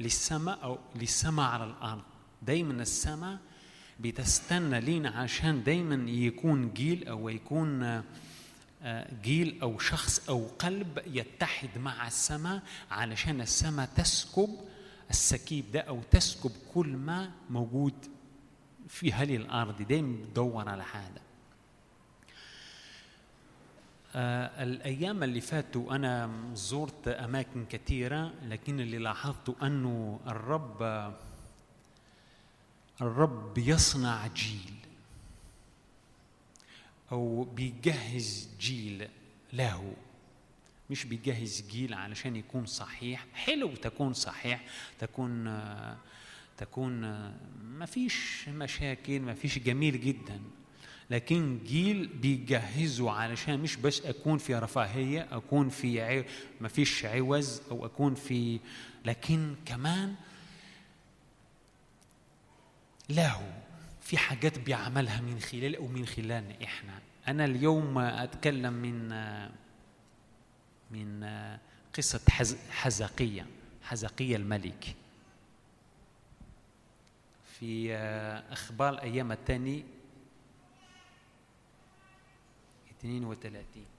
للسماء 0.00 0.62
أو 0.62 0.78
للسماء 0.94 1.46
على 1.50 1.64
الأرض. 1.64 2.02
دايما 2.42 2.82
السماء 2.82 3.38
بتستنى 4.00 4.80
لينا 4.80 5.10
عشان 5.10 5.62
دايما 5.62 6.10
يكون 6.10 6.72
جيل 6.74 7.08
أو 7.08 7.28
يكون 7.28 7.82
آه، 8.82 9.14
جيل 9.22 9.58
أو 9.62 9.78
شخص 9.78 10.28
أو 10.28 10.46
قلب 10.58 10.98
يتحد 11.06 11.78
مع 11.78 12.06
السماء 12.06 12.62
علشان 12.90 13.40
السماء 13.40 13.88
تسكب 13.96 14.48
السكيب 15.10 15.64
ده 15.72 15.80
أو 15.80 16.00
تسكب 16.10 16.50
كل 16.74 16.88
ما 16.88 17.30
موجود 17.50 17.94
في 18.88 19.12
هذه 19.12 19.36
الأرض. 19.36 19.82
دايما 19.82 20.16
بتدور 20.24 20.68
على 20.68 20.82
آه، 20.82 21.20
الأيام 24.16 25.22
اللي 25.22 25.40
فاتوا 25.40 25.94
أنا 25.94 26.30
زرت 26.54 27.08
أماكن 27.08 27.64
كثيرة 27.64 28.32
لكن 28.42 28.80
اللي 28.80 28.98
لاحظته 28.98 29.56
أنه 29.62 30.20
الرب 30.26 31.12
الرب 33.00 33.58
يصنع 33.58 34.26
جيل 34.26 34.74
أو 37.12 37.44
بيجهز 37.44 38.48
جيل 38.60 39.08
له. 39.52 39.96
مش 40.90 41.04
بيجهز 41.04 41.64
جيل 41.70 41.94
علشان 41.94 42.36
يكون 42.36 42.66
صحيح 42.66 43.26
حلو 43.34 43.74
تكون 43.74 44.12
صحيح 44.12 44.64
تكون 44.98 45.46
آه، 45.46 45.96
تكون 46.56 47.04
آه، 47.04 47.34
ما 47.62 47.86
فيش 47.86 48.48
مشاكل 48.48 49.20
ما 49.20 49.34
فيش 49.34 49.58
جميل 49.58 50.00
جدا. 50.00 50.40
لكن 51.10 51.58
جيل 51.64 52.06
بيجهزوا 52.06 53.10
علشان 53.10 53.60
مش 53.60 53.76
بس 53.76 54.00
أكون 54.00 54.38
في 54.38 54.54
رفاهية 54.54 55.28
أكون 55.32 55.68
في. 55.68 56.24
ما 56.60 56.68
فيش 56.68 57.04
عوز 57.04 57.62
أو 57.70 57.86
أكون 57.86 58.14
في 58.14 58.60
لكن 59.04 59.54
كمان 59.66 60.14
له 63.10 63.52
في 64.00 64.18
حاجات 64.18 64.58
بيعملها 64.58 65.20
من 65.20 65.40
خلال 65.40 65.76
أو 65.76 65.86
من 65.86 66.06
خلالنا 66.06 66.54
إحنا 66.64 66.98
أنا 67.28 67.44
اليوم 67.44 67.98
أتكلم 67.98 68.72
من 68.72 69.08
من 70.90 71.28
قصة 71.96 72.20
حز... 72.28 72.56
حزقية 72.70 73.46
حزقية 73.82 74.36
الملك 74.36 74.94
في 77.58 77.94
أخبار 78.50 78.94
الأيام 78.94 79.32
الثاني 79.32 79.84
32 83.02 83.95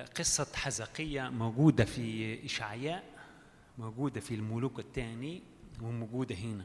قصة 0.00 0.46
حزقية 0.54 1.28
موجودة 1.28 1.84
في 1.84 2.38
إشعياء 2.44 3.04
موجودة 3.78 4.20
في 4.20 4.34
الملوك 4.34 4.78
الثاني 4.78 5.42
وموجودة 5.82 6.34
هنا 6.34 6.64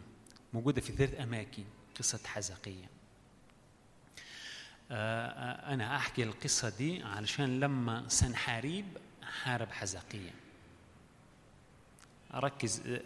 موجودة 0.53 0.81
في 0.81 0.91
ثلاث 0.93 1.21
أماكن 1.21 1.63
قصة 1.99 2.19
حزقية. 2.27 2.89
أنا 4.91 5.95
أحكي 5.95 6.23
القصة 6.23 6.69
دي 6.69 7.03
علشان 7.03 7.59
لما 7.59 8.07
سنحاريب 8.07 8.85
حارب 9.43 9.71
حزقية. 9.71 10.33
أركز 12.33 12.99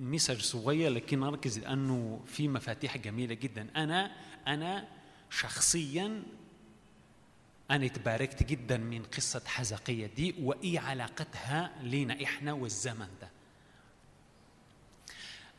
مسج 0.00 0.40
صغير 0.40 0.90
لكن 0.90 1.22
أركز 1.22 1.58
لأنه 1.58 2.20
في 2.26 2.48
مفاتيح 2.48 2.96
جميلة 2.96 3.34
جدا. 3.34 3.68
أنا 3.76 4.16
أنا 4.46 4.88
شخصيا 5.30 6.22
أنا 7.70 7.88
تباركت 7.88 8.42
جدا 8.42 8.76
من 8.76 9.02
قصة 9.02 9.42
حزقية 9.46 10.06
دي 10.06 10.34
وإيه 10.42 10.80
علاقتها 10.80 11.70
لنا 11.82 12.24
إحنا 12.24 12.52
والزمن 12.52 13.08
ده. 13.20 13.28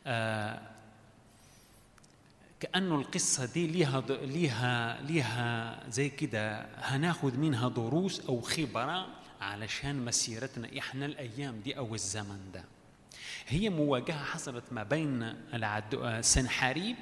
آه 0.06 0.60
كأنه 2.60 2.94
القصة 2.94 3.44
دي 3.52 3.66
ليها 3.66 4.00
ليها 4.10 5.00
ليها 5.02 5.80
زي 5.90 6.08
كده 6.08 6.66
هناخد 6.76 7.38
منها 7.38 7.68
دروس 7.68 8.20
أو 8.20 8.40
خبرة 8.40 9.06
علشان 9.40 10.04
مسيرتنا 10.04 10.78
إحنا 10.78 11.06
الأيام 11.06 11.60
دي 11.60 11.76
أو 11.78 11.94
الزمن 11.94 12.50
ده. 12.54 12.64
هي 13.48 13.70
مواجهة 13.70 14.24
حصلت 14.24 14.64
ما 14.72 14.82
بين 14.82 15.22
العدو 15.54 16.20
سنحاريب 16.22 16.96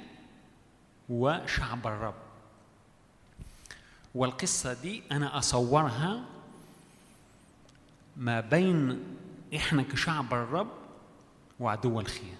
وشعب 1.09 1.87
الرب. 1.87 2.30
والقصة 4.15 4.73
دي 4.73 5.03
أنا 5.11 5.37
أصورها 5.37 6.23
ما 8.17 8.39
بين 8.41 8.99
إحنا 9.55 9.83
كشعب 9.83 10.33
الرب 10.33 10.71
وعدو 11.59 11.99
الخير 11.99 12.35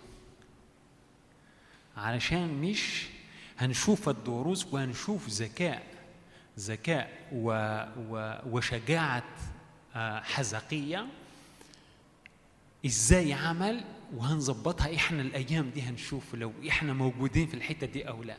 علشان 1.98 2.62
مش 2.62 3.08
هنشوف 3.58 4.10
الدروس 4.10 4.66
وهنشوف 4.74 5.28
ذكاء 5.30 5.84
ذكاء 6.60 7.28
و 7.32 7.52
و 8.10 8.36
وشجاعة 8.50 9.24
حزقية 10.24 11.08
إزاي 12.86 13.34
عمل 13.34 13.84
وهنظبطها 14.16 14.96
إحنا 14.96 15.22
الأيام 15.22 15.70
دي 15.70 15.82
هنشوف 15.82 16.36
لو 16.36 16.54
إحنا 16.70 16.94
موجودين 16.94 17.48
في 17.48 17.54
الحتة 17.54 17.88
دي 17.88 18.08
أو 18.08 18.24
لا. 18.24 18.38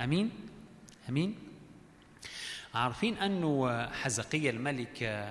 أمين؟ 0.00 0.30
أمين؟ 1.08 1.34
عارفين 2.76 3.18
أنه 3.18 3.86
حزقية 3.88 4.50
الملك 4.50 5.26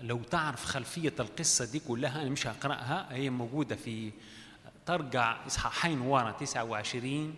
لو 0.00 0.22
تعرف 0.22 0.64
خلفية 0.64 1.12
القصة 1.20 1.64
دي 1.72 1.78
كلها 1.78 2.22
أنا 2.22 2.30
مش 2.30 2.46
هقرأها 2.46 3.08
هي 3.10 3.30
موجودة 3.30 3.76
في 3.76 4.12
ترجع 4.86 5.46
إصحاحين 5.46 6.00
ورا 6.00 6.30
29 6.30 7.34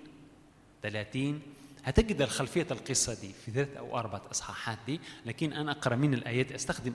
30 0.82 1.42
هتجد 1.84 2.22
الخلفية 2.22 2.66
القصة 2.70 3.20
دي 3.20 3.32
في 3.44 3.50
ثلاث 3.50 3.76
أو 3.76 3.98
أربعة 3.98 4.22
أصحاحات 4.30 4.78
دي 4.86 5.00
لكن 5.26 5.52
أنا 5.52 5.72
أقرأ 5.72 5.96
من 5.96 6.14
الآيات 6.14 6.52
أستخدم 6.52 6.92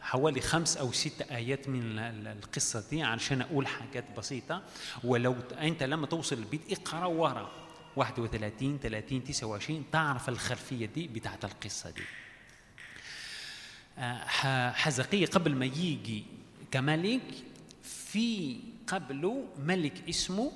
حوالي 0.00 0.40
خمس 0.40 0.76
أو 0.76 0.92
ست 0.92 1.22
آيات 1.22 1.68
من 1.68 1.98
القصة 2.26 2.84
دي 2.90 3.02
علشان 3.02 3.40
أقول 3.40 3.66
حاجات 3.66 4.04
بسيطة. 4.18 4.62
ولو 5.04 5.36
أنت 5.60 5.82
لما 5.82 6.06
توصل 6.06 6.36
البيت 6.36 6.72
اقرأ 6.72 7.06
ورا. 7.06 7.63
31 7.96 8.78
30 8.82 9.24
29 9.24 9.84
تعرف 9.92 10.28
الخلفية 10.28 10.86
دي 10.86 11.08
بتاعت 11.08 11.44
القصة 11.44 11.90
دي. 11.90 12.02
حزقية 14.72 15.26
قبل 15.26 15.54
ما 15.54 15.64
يجي 15.66 16.24
كملك 16.70 17.22
في 17.82 18.56
قبله 18.86 19.48
ملك 19.58 20.08
اسمه 20.08 20.52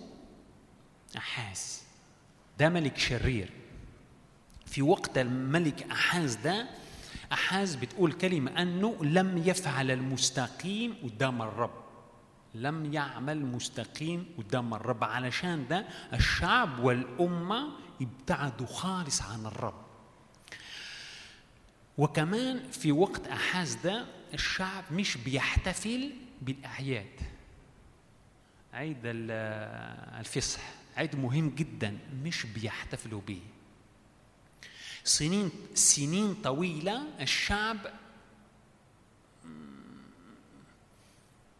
أحاز 1.16 1.82
ده 2.58 2.68
ملك 2.68 2.98
شرير. 2.98 3.50
في 4.66 4.82
وقت 4.82 5.18
الملك 5.18 5.82
أحاز 5.90 6.34
ده 6.34 6.68
أحاز 7.32 7.74
بتقول 7.74 8.12
كلمة 8.12 8.62
أنه 8.62 9.04
لم 9.04 9.42
يفعل 9.46 9.90
المستقيم 9.90 10.94
قدام 11.02 11.42
الرب. 11.42 11.87
لم 12.62 12.94
يعمل 12.94 13.46
مستقيم 13.46 14.26
قدام 14.38 14.74
الرب. 14.74 15.04
علشان 15.04 15.68
ده 15.68 15.86
الشعب 16.12 16.78
والأمة 16.78 17.68
ابتعدوا 18.02 18.66
خالص 18.66 19.22
عن 19.22 19.46
الرب. 19.46 19.82
وكمان 21.98 22.70
في 22.70 22.92
وقت 22.92 23.26
أحاز 23.28 23.74
ده 23.74 24.06
الشعب 24.34 24.84
مش 24.92 25.16
بيحتفل 25.16 26.12
بالأعياد. 26.42 27.20
عيد 28.72 28.96
الفصح 29.04 30.60
عيد 30.96 31.16
مهم 31.16 31.50
جدا 31.50 31.98
مش 32.24 32.46
بيحتفلوا 32.46 33.20
به 33.28 33.40
سنين 35.04 35.50
سنين 35.74 36.34
طويلة 36.34 37.02
الشعب 37.20 37.76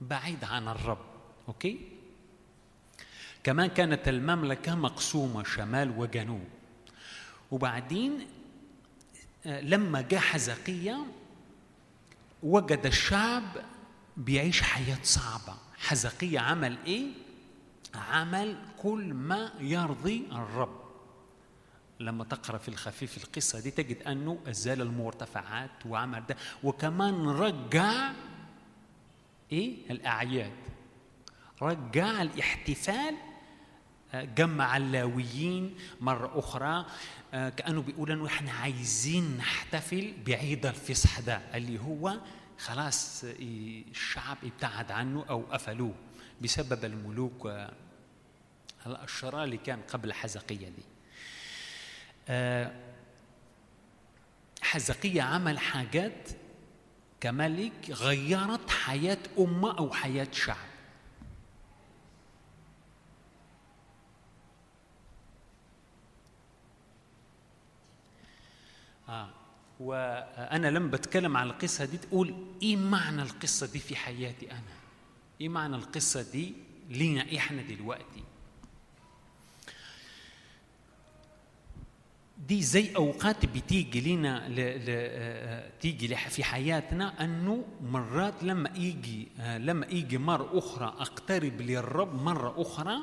بعيد 0.01 0.45
عن 0.45 0.69
الرب 0.69 0.99
أوكي؟ 1.49 1.89
كمان 3.45 3.67
كانت 3.67 4.09
المملكة 4.09 4.75
مقسومة 4.75 5.45
شمال 5.45 5.99
وجنوب. 5.99 6.45
وبعدين 7.51 8.27
لما 9.47 10.01
جاء 10.01 10.21
حزقية 10.21 11.07
وجد 12.43 12.87
الشعب 12.87 13.43
بيعيش 14.17 14.63
حياة 14.63 14.99
صعبة. 15.03 15.55
حزقية 15.79 16.39
عمل 16.41 16.79
إيه؟ 16.87 17.07
عمل 17.95 18.57
كل 18.79 19.15
ما 19.15 19.53
يرضي 19.61 20.29
الرب. 20.33 20.81
لما 22.01 22.25
تقرأ 22.25 22.59
في 22.59 22.69
الخفيف 22.69 23.25
القصة 23.25 23.61
دي 23.61 23.71
تجد 23.71 24.03
أنه 24.03 24.39
أزال 24.47 24.81
المرتفعات 24.83 25.87
وعمل 25.87 26.27
ده. 26.27 26.37
وكمان 26.65 27.29
رجع 27.29 28.13
إيه؟ 29.53 29.91
الأعياد. 29.91 30.53
رجع 31.63 32.23
الاحتفال 32.23 33.15
جمع 34.15 34.77
اللاويين 34.77 35.77
مرة 36.01 36.39
أخرى 36.39 36.87
كأنه 37.33 37.83
بيقول 37.83 38.11
إنه 38.13 38.27
إحنا 38.27 38.53
عايزين 38.53 39.37
نحتفل 39.37 40.13
بعيد 40.27 40.67
الفصح 40.67 41.21
ده 41.21 41.41
اللي 41.55 41.79
هو 41.81 42.15
خلاص 42.59 43.25
الشعب 43.25 44.37
ابتعد 44.45 44.91
عنه 44.93 45.25
أو 45.31 45.43
قفلوه 45.43 45.95
بسبب 46.43 46.85
الملوك 46.85 47.53
الأشرار 48.87 49.45
اللي 49.45 49.57
كان 49.57 49.81
قبل 49.93 50.13
حزقية 50.13 50.69
دي. 50.69 50.83
حزقية 54.63 55.23
عمل 55.23 55.59
حاجات 55.59 56.29
كملك 57.21 57.91
غيرت 57.91 58.71
حياة 58.71 59.19
أمة 59.39 59.79
أو 59.79 59.93
حياة 59.93 60.29
شعب. 60.33 60.57
آه. 69.09 69.29
وأنا 69.81 70.67
لما 70.71 70.91
بتكلم 70.91 71.37
عن 71.37 71.47
القصة 71.47 71.85
دي 71.85 71.97
تقول 71.99 72.35
إيه 72.63 72.77
معنى 72.77 73.23
القصة 73.23 73.67
دي 73.67 73.79
في 73.79 73.97
حياتي 73.97 74.51
أنا؟ 74.51 74.63
إيه 75.41 75.49
معنى 75.49 75.77
القصة 75.77 76.31
دي 76.33 76.55
لينا 76.91 77.37
إحنا 77.37 77.63
دلوقتي؟ 77.63 78.25
دي 82.39 82.63
زي 82.63 82.97
أوقات 82.97 83.47
بتيجي 83.47 84.15
لنا 84.15 84.49
ل... 84.49 84.55
ل... 84.55 84.85
آه، 84.89 85.71
تيجي 85.81 86.09
لح- 86.09 86.29
في 86.29 86.45
حياتنا 86.45 87.25
أنه 87.25 87.65
مرات 87.83 88.43
لما 88.43 88.71
يجي 88.77 89.29
آه، 89.41 89.59
لما 89.59 89.87
يجي 89.87 90.19
مرة 90.19 90.59
أخرى 90.59 90.87
أقترب 90.87 91.61
للرب 91.61 92.23
مرة 92.23 92.55
أخرى 92.63 92.97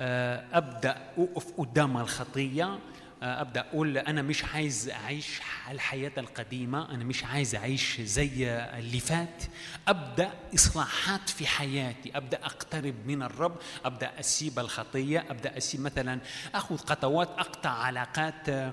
آه، 0.00 0.44
أبدأ 0.52 1.12
أقف 1.18 1.52
قدام 1.60 1.96
الخطية 1.96 2.64
آه، 2.64 2.78
أبدأ 3.22 3.60
أقول 3.60 3.98
أنا 3.98 4.22
مش 4.22 4.44
عايز 4.44 4.88
أعيش 4.88 5.40
الحياة 5.70 6.12
القديمة 6.18 6.94
أنا 6.94 7.04
مش 7.04 7.24
عايز 7.24 7.54
أعيش 7.54 8.00
زي 8.00 8.48
اللي 8.50 9.00
فات. 9.00 9.42
أبدأ 9.88 10.30
إصلاحات 10.54 11.28
في 11.30 11.46
حياتي 11.46 12.16
أبدأ 12.16 12.38
أقترب 12.44 12.94
من 13.06 13.22
الرب 13.22 13.56
أبدأ 13.84 14.20
أسيب 14.20 14.58
الخطية 14.58 15.24
أبدأ 15.30 15.56
أسيب 15.56 15.80
مثلا 15.80 16.20
أخذ 16.54 16.76
خطوات 16.76 17.28
أقطع 17.28 17.70
علاقات 17.70 18.48
آه، 18.48 18.72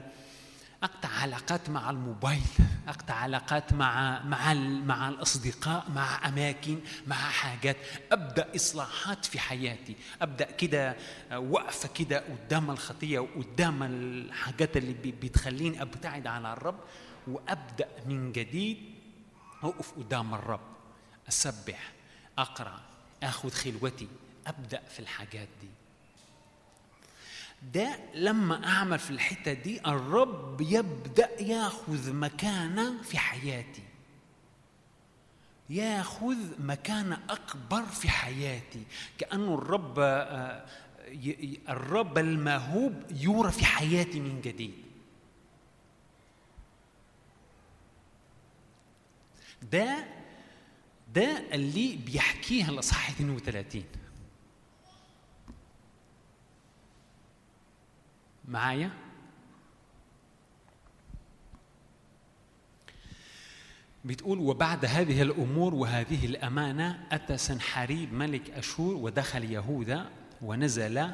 أقطع 0.83 1.09
علاقات 1.09 1.69
مع 1.69 1.89
الموبايل 1.89 2.41
أقطع 2.87 3.13
علاقات 3.13 3.73
مع 3.73 4.23
مع 4.23 4.53
مع 4.85 5.09
الأصدقاء 5.09 5.89
مع 5.91 6.27
أماكن 6.27 6.79
مع 7.07 7.15
حاجات. 7.15 7.77
أبدأ 8.11 8.55
إصلاحات 8.55 9.25
في 9.25 9.39
حياتي. 9.39 9.95
أبدأ 10.21 10.51
كده 10.51 10.95
آه، 11.31 11.39
وقفة 11.39 11.89
كده 11.95 12.19
قدام 12.19 12.71
الخطية 12.71 13.19
وقدام 13.19 13.83
الحاجات 13.83 14.77
اللي 14.77 14.93
بتخليني 14.93 15.81
أبتعد 15.81 16.27
عن 16.27 16.45
الرب 16.45 16.79
وأبدأ 17.27 17.87
من 18.05 18.31
جديد 18.31 18.77
أقف 19.63 19.91
قدام 19.97 20.33
الرب. 20.33 20.75
أسبح 21.29 21.91
أقرأ 22.37 22.79
آخذ 23.23 23.49
خلوتي 23.49 24.07
أبدأ 24.47 24.81
في 24.89 24.99
الحاجات 24.99 25.47
دي. 25.61 25.69
ده 27.73 27.99
لما 28.13 28.67
أعمل 28.67 28.99
في 28.99 29.11
الحتة 29.11 29.53
دي 29.53 29.79
الرب 29.87 30.61
يبدأ 30.61 31.41
ياخذ 31.41 32.13
مكانة 32.13 33.01
في 33.01 33.17
حياتي. 33.17 33.83
ياخذ 35.69 36.37
مكانة 36.59 37.19
أكبر 37.29 37.83
في 37.85 38.09
حياتي. 38.09 38.83
كانه 39.17 39.53
الرب 39.55 39.99
آه، 39.99 40.65
الرب 41.69 42.17
الموهوب 42.17 42.93
يورى 43.11 43.51
في 43.51 43.65
حياتي 43.65 44.19
من 44.19 44.41
جديد. 44.41 44.73
ده 49.71 50.05
ده 51.15 51.43
اللي 51.53 51.95
بيحكيه 51.95 52.69
الاصحاح 52.69 53.09
32 53.09 53.83
معايا؟ 58.47 58.91
بتقول 64.05 64.39
وبعد 64.39 64.85
هذه 64.85 65.21
الأمور 65.21 65.75
وهذه 65.75 66.25
الأمانة 66.25 67.07
أتى 67.11 67.37
سنحريب 67.37 68.13
ملك 68.13 68.49
أشور 68.49 68.95
ودخل 68.95 69.43
يهوذا 69.51 70.09
ونزل 70.41 71.11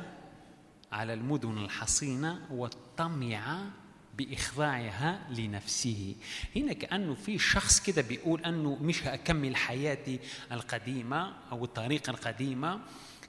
على 0.91 1.13
المدن 1.13 1.57
الحصينة 1.57 2.39
وطمع 2.51 3.63
بإخضاعها 4.17 5.19
لنفسه. 5.29 6.15
هنا 6.55 6.73
كأنه 6.73 7.13
في 7.13 7.39
شخص 7.39 7.79
كده 7.79 8.01
بيقول 8.01 8.41
أنه 8.45 8.75
مش 8.75 9.07
هأكمل 9.07 9.55
حياتي 9.55 10.19
القديمة 10.51 11.33
أو 11.51 11.63
الطريقة 11.65 12.11
القديمة. 12.11 12.79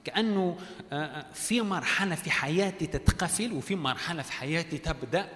كأنه 0.05 0.57
آه، 0.93 1.25
في 1.33 1.61
مرحلة 1.61 2.15
في 2.15 2.31
حياتي 2.31 2.87
تتقفل 2.87 3.53
وفي 3.53 3.75
مرحلة 3.75 4.21
في 4.23 4.31
حياتي 4.31 4.77
تبدأ. 4.77 5.29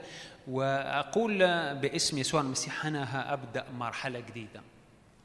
وأقول 0.47 1.37
باسم 1.75 2.17
يسوع 2.17 2.41
المسيح 2.41 2.85
أنا 2.85 3.03
هأبدأ 3.19 3.65
مرحلة 3.71 4.19
جديدة. 4.19 4.61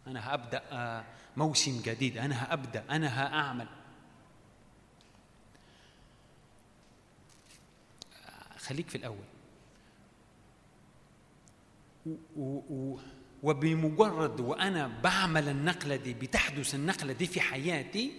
أنا 0.07 0.33
هأبدأ 0.33 0.63
آه، 0.73 1.05
موسم 1.37 1.83
جديد. 1.85 2.19
أنا 2.19 2.45
هأبدأ 2.45 2.85
أنا 2.91 3.23
هأعمل. 3.23 3.67
خليك 8.59 8.89
في 8.89 8.95
الأول. 8.95 9.25
و- 12.37 12.61
و- 12.71 12.99
وبمجرد 13.43 14.41
وأنا 14.41 14.91
بعمل 15.03 15.49
النقلة 15.49 15.97
دي 15.97 16.15
بتحدث 16.15 16.75
النقلة 16.75 17.13
دي 17.13 17.27
في 17.27 17.41
حياتي 17.41 18.13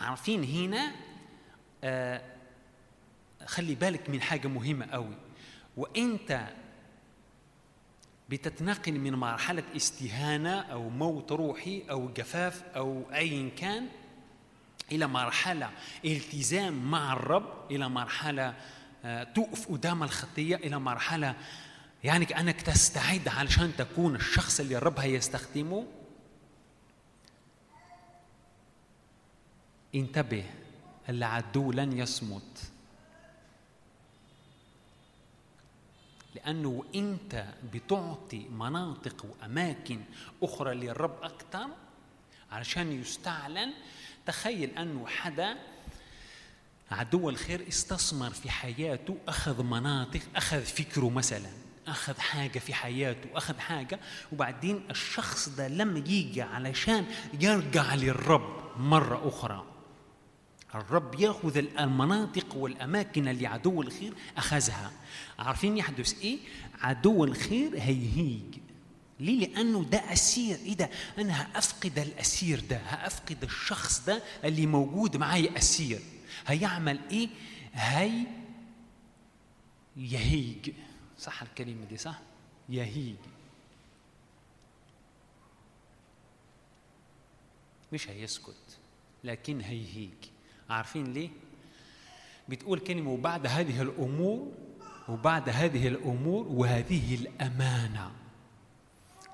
عارفين 0.00 0.44
هنا 0.44 0.92
آه 1.84 2.22
خلي 3.46 3.74
بالك 3.74 4.10
من 4.10 4.20
حاجة 4.22 4.48
مهمة 4.48 4.86
قوي. 4.86 5.14
وإنت 5.76 6.48
بتتنقل 8.28 8.92
من 8.98 9.14
مرحلة 9.14 9.62
استهانة 9.76 10.60
أو 10.60 10.88
موت 10.88 11.32
روحي 11.32 11.82
أو 11.90 12.08
جفاف 12.12 12.62
أو 12.76 13.02
أي 13.14 13.50
كان 13.50 13.88
إلى 14.92 15.06
مرحلة 15.06 15.70
التزام 16.04 16.90
مع 16.90 17.12
الرب 17.12 17.70
إلى 17.70 17.88
مرحلة 17.88 18.54
آه، 19.04 19.22
تقف 19.24 19.68
قدام 19.72 20.02
الخطية 20.02 20.56
إلى 20.56 20.78
مرحلة 20.78 21.34
يعني 22.04 22.24
كأنك 22.24 22.62
تستعد 22.62 23.28
علشان 23.28 23.72
تكون 23.78 24.16
الشخص 24.16 24.60
اللي 24.60 24.76
الرب 24.76 24.98
هيستخدمه. 24.98 25.86
انتبه 29.94 30.44
العدو 31.08 31.72
لن 31.72 31.98
يصمت. 31.98 32.70
لأنه 36.34 36.84
أنت 36.94 37.46
بتعطي 37.72 38.48
مناطق 38.48 39.26
وأماكن 39.26 40.00
أخرى 40.42 40.74
للرب 40.74 41.22
أكثر 41.22 41.66
علشان 42.52 42.92
يستعلن. 43.00 43.72
تخيل 44.26 44.70
أنه 44.70 45.06
حدا 45.06 45.56
عدو 46.90 47.28
الخير 47.30 47.68
استثمر 47.68 48.30
في 48.30 48.50
حياته 48.50 49.18
أخذ 49.28 49.62
مناطق 49.62 50.20
أخذ 50.36 50.62
فكره 50.62 51.10
مثلا 51.10 51.50
أخذ 51.86 52.18
حاجة 52.20 52.58
في 52.58 52.74
حياته 52.74 53.28
أخذ 53.34 53.58
حاجة 53.58 54.00
وبعدين 54.32 54.86
الشخص 54.90 55.48
ده 55.48 55.68
لما 55.68 55.98
يجي 55.98 56.42
علشان 56.42 57.06
يرجع 57.40 57.94
للرب 57.94 58.78
مرة 58.78 59.28
أخرى. 59.28 59.64
الرب 60.74 61.20
ياخذ 61.20 61.56
المناطق 61.56 62.56
والأماكن 62.56 63.28
اللي 63.28 63.46
عدو 63.46 63.82
الخير 63.82 64.14
أخذها. 64.36 64.92
عارفين 65.38 65.76
يحدث 65.78 66.20
إيه؟ 66.20 66.38
عدو 66.80 67.24
الخير 67.24 67.70
هيهيج. 67.74 68.58
ليه؟ 69.20 69.46
لأنه 69.46 69.84
ده 69.84 70.12
أسير. 70.12 70.56
إيه 70.56 70.74
ده؟ 70.74 70.90
أنا 71.18 71.42
هأفقد 71.42 71.98
الأسير 71.98 72.60
ده 72.60 72.76
هأفقد 72.76 73.42
الشخص 73.42 74.04
ده 74.06 74.22
اللي 74.44 74.66
موجود 74.66 75.16
معي 75.16 75.56
أسير. 75.56 76.00
هيعمل 76.46 77.00
إيه؟ 77.10 77.28
هي 77.72 78.26
يهيج. 79.96 80.72
صح 81.18 81.42
الكلمة 81.42 81.84
دي 81.84 81.96
صح؟ 81.96 82.20
يهيج. 82.68 83.16
مش 87.92 88.08
هيسكت 88.08 88.78
لكن 89.24 89.60
هيهيج. 89.60 90.33
عارفين 90.70 91.12
ليه؟ 91.12 91.28
بتقول 92.48 92.78
كلمة 92.78 93.10
وبعد 93.10 93.46
هذه 93.46 93.82
الأمور 93.82 94.52
وبعد 95.08 95.48
هذه 95.48 95.88
الأمور 95.88 96.46
وهذه 96.48 97.14
الأمانة. 97.14 98.12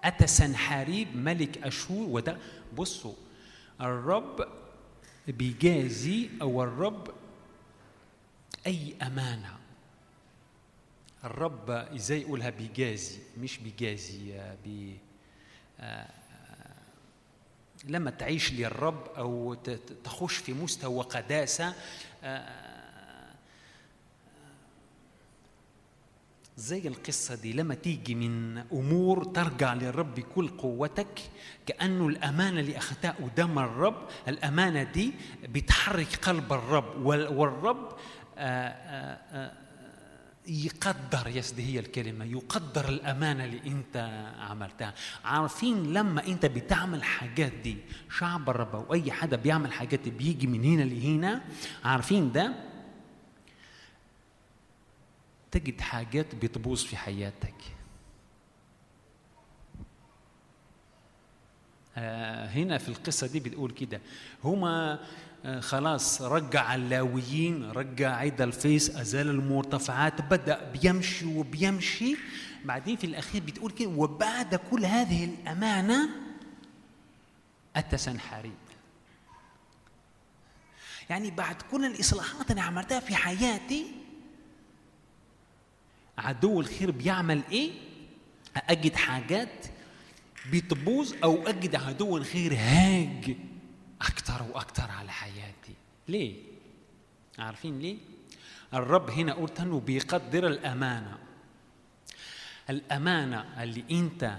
أتى 0.05 0.27
سنحاريب 0.27 1.17
ملك 1.17 1.59
أشور 1.59 2.09
وده 2.09 2.37
بصوا 2.77 3.15
الرب 3.81 4.49
بيجازي 5.29 6.31
أو 6.43 6.63
الرب 6.63 7.11
أي 8.67 8.95
أمانة. 9.03 9.57
الرب 11.25 11.71
إزاي 11.71 12.21
يقولها 12.21 12.51
بيجازي؟ 12.51 13.19
مش 13.39 13.59
بيجازي 13.59 14.55
بي 14.65 14.99
آه، 15.81 16.09
لما 17.85 18.11
تعيش 18.11 18.53
للرب 18.53 19.07
أو 19.17 19.55
تخش 20.05 20.37
في 20.37 20.53
مستوى 20.53 21.03
قداسة 21.05 21.75
آه، 22.25 22.71
زي 26.57 26.89
القصة 26.89 27.35
دي 27.35 27.53
لما 27.53 27.75
تيجي 27.75 28.15
من 28.15 28.59
أمور 28.59 29.25
ترجع 29.25 29.75
للرب 29.75 30.15
بكل 30.15 30.49
قوتك 30.49 31.21
كأنه 31.67 32.09
الأمانة 32.09 32.61
اللي 32.61 32.77
أخذتها 32.79 33.11
قدام 33.23 33.59
الرب 33.59 34.09
الأمانة 34.29 34.83
دي 34.83 35.13
بتحرك 35.49 36.17
قلب 36.17 36.53
الرب 36.53 37.07
وال- 37.07 37.29
والرب 37.29 37.89
آه، 38.39 38.69
آه، 38.69 39.53
يقدر 40.47 41.27
يسدي 41.29 41.63
هي 41.63 41.79
الكلمة 41.79 42.25
يقدر 42.25 42.89
الأمانة 42.89 43.45
اللي 43.45 43.61
أنت 43.67 43.97
عملتها. 44.39 44.95
عارفين 45.25 45.93
لما 45.93 46.27
أنت 46.27 46.47
بتعمل 46.47 47.03
حاجات 47.05 47.53
دي 47.53 47.77
شعب 48.19 48.51
الرب 48.51 48.75
أو 48.75 48.95
أي 48.95 49.13
حدا 49.13 49.37
بيعمل 49.37 49.73
حاجات 49.73 50.09
بيجي 50.09 50.47
من 50.47 50.65
هنا 50.65 50.83
لهنا 50.83 51.43
عارفين 51.85 52.33
ده؟ 52.33 52.55
تجد 55.51 55.81
حاجات 55.81 56.35
بتبوظ 56.35 56.83
في 56.83 56.97
حياتك. 56.97 57.55
آه، 61.97 62.47
هنا 62.47 62.79
في 62.79 62.89
القصة 62.89 63.27
دي 63.27 63.41
بتقول 63.41 63.71
كده. 63.71 64.01
هما 64.45 65.01
خلاص 65.61 66.23
رجع 66.23 66.75
اللاويين 66.75 67.71
رجع 67.71 68.17
عيد 68.17 68.41
الفيس 68.41 68.91
أزال 68.91 69.31
المرتفعات 69.31 70.23
بدأ 70.23 70.71
بيمشي 70.73 71.25
وبيمشي. 71.25 72.17
بعدين 72.65 72.97
في 72.97 73.05
الأخير 73.05 73.43
بتقول 73.43 73.71
كده 73.71 73.89
وبعد 73.89 74.55
كل 74.55 74.85
هذه 74.85 75.25
الأمانة 75.25 76.09
أتى 77.77 77.97
سنحاريب 77.97 78.53
يعني 81.11 81.31
بعد 81.31 81.63
كل 81.71 81.85
الإصلاحات 81.85 82.51
اللي 82.51 82.63
عملتها 82.63 83.01
في 83.01 83.15
حياتي 83.15 83.87
عدو 86.19 86.61
الخير 86.61 86.91
بيعمل 86.91 87.43
إيه؟ 87.53 87.71
أجد 88.57 88.97
حاجات 88.97 89.67
بتبوظ 90.53 91.15
أو 91.25 91.49
أجد 91.49 91.75
عدو 91.75 92.17
الخير 92.17 92.55
هاج. 92.55 93.37
أكتر 94.03 94.43
وأكتر 94.53 94.91
على 94.91 95.13
حياتي. 95.13 95.75
ليه؟ 96.09 96.35
عارفين 97.39 97.79
ليه؟ 97.79 97.97
الرب 98.75 99.11
هنا 99.11 99.33
قلت 99.33 99.61
انه 99.61 99.81
بيقدر 99.81 100.47
الأمانة. 100.47 101.19
الأمانة 102.71 103.63
اللي 103.63 103.85
أنت 103.91 104.37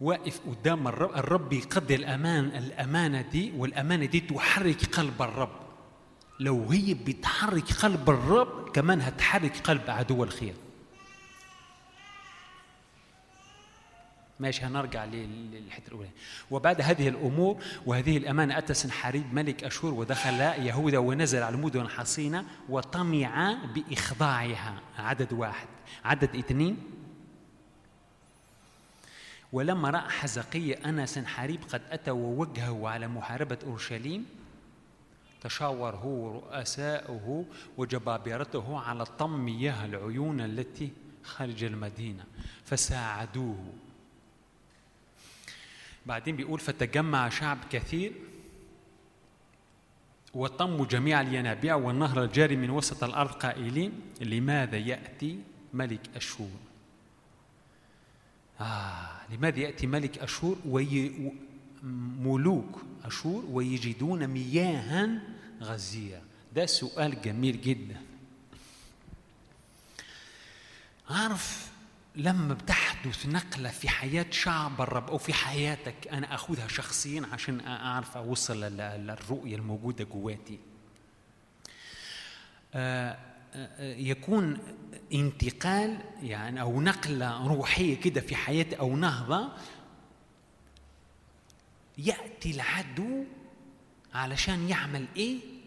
واقف 0.00 0.40
قدام 0.46 0.88
الرب 0.88 1.16
الرب 1.16 1.48
بيقدر 1.48 1.94
الأمان 1.94 2.44
الأمانة 2.44 3.20
دي 3.20 3.52
والأمانة 3.56 4.06
دي 4.06 4.20
تحرك 4.20 4.84
قلب 4.84 5.22
الرب. 5.22 5.60
لو 6.40 6.70
هي 6.70 6.94
بتحرك 6.94 7.72
قلب 7.72 8.10
الرب 8.10 8.68
كمان 8.68 9.00
هتحرك 9.00 9.56
قلب 9.56 9.90
عدو 9.90 10.24
الخير. 10.24 10.54
ماشي 14.40 14.62
هنرجع 14.62 15.04
للحتة 15.04 15.88
الأولى. 15.88 16.08
وبعد 16.50 16.80
هذه 16.80 17.08
الأمور 17.08 17.62
وهذه 17.86 18.16
الأمانة 18.16 18.58
اتى 18.58 18.74
سنحاريب 18.74 19.34
ملك 19.34 19.64
اشور 19.64 19.94
ودخل 19.94 20.40
يهوذا 20.40 20.98
ونزل 20.98 21.42
على 21.42 21.54
المدن 21.54 21.80
الحصينه 21.80 22.44
وطمع 22.68 23.56
بإخضاعها. 23.74 24.80
عدد 24.98 25.32
واحد. 25.32 25.68
عدد 26.04 26.36
اثنين. 26.36 26.76
ولما 29.52 29.90
رأى 29.90 30.10
حزقية 30.10 30.74
ان 30.74 31.06
سنحاريب 31.06 31.60
قد 31.72 31.82
أتى 31.90 32.10
ووجهه 32.10 32.88
على 32.88 33.08
محاربة 33.08 33.58
أورشليم 33.66 34.26
تشاور 35.40 35.96
هو 35.96 36.32
رؤساؤه 36.32 37.44
وجبابرته 37.76 38.78
على 38.80 39.04
طم 39.04 39.44
مياه 39.44 39.84
العيون 39.84 40.40
التي 40.40 40.92
خارج 41.24 41.64
المدينة 41.64 42.24
فساعدوه. 42.64 43.72
بعدين 46.10 46.36
بيقول 46.36 46.60
فتجمع 46.60 47.28
شعب 47.28 47.58
كثير 47.70 48.12
وطموا 50.34 50.86
جميع 50.86 51.20
الينابيع 51.20 51.74
والنهر 51.74 52.24
الجاري 52.24 52.56
من 52.56 52.70
وسط 52.70 53.04
الأرض 53.04 53.30
قائلين 53.30 53.92
لماذا 54.20 54.76
يأتي 54.76 55.38
ملك 55.74 56.00
أشور؟ 56.16 56.60
آه 58.60 59.08
لماذا 59.30 59.60
يأتي 59.60 59.86
ملك 59.86 60.18
أشور؟ 60.18 60.58
وي 60.66 61.32
ملوك 62.20 62.82
أشور 63.04 63.44
ويجدون 63.50 64.26
مياها 64.26 65.22
غزيرة. 65.62 66.22
ده 66.54 66.66
سؤال 66.66 67.22
جميل 67.22 67.60
جدا. 67.60 68.02
عارف 71.10 71.69
لما 72.16 72.54
بتحدث 72.54 73.26
نقلة 73.26 73.68
في 73.68 73.88
حياة 73.88 74.26
شعب 74.30 74.80
الرب 74.80 75.10
أو 75.10 75.18
في 75.18 75.32
حياتك 75.32 76.08
أنا 76.08 76.34
أخذها 76.34 76.68
شخصيا 76.68 77.22
عشان 77.32 77.60
أعرف 77.60 78.16
أوصل 78.16 78.60
للرؤية 78.60 79.56
الموجودة 79.56 80.04
جواتي. 80.04 80.58
آه، 82.74 83.18
آه، 83.54 83.94
يكون 83.94 84.58
انتقال 85.12 85.98
يعني 86.22 86.60
أو 86.60 86.80
نقلة 86.80 87.46
روحية 87.46 88.00
كده 88.00 88.20
في 88.20 88.36
حياتي 88.36 88.78
أو 88.78 88.96
نهضة 88.96 89.48
يأتي 91.98 92.50
العدو 92.50 93.24
علشان 94.14 94.68
يعمل 94.68 95.06
إيه؟ 95.16 95.59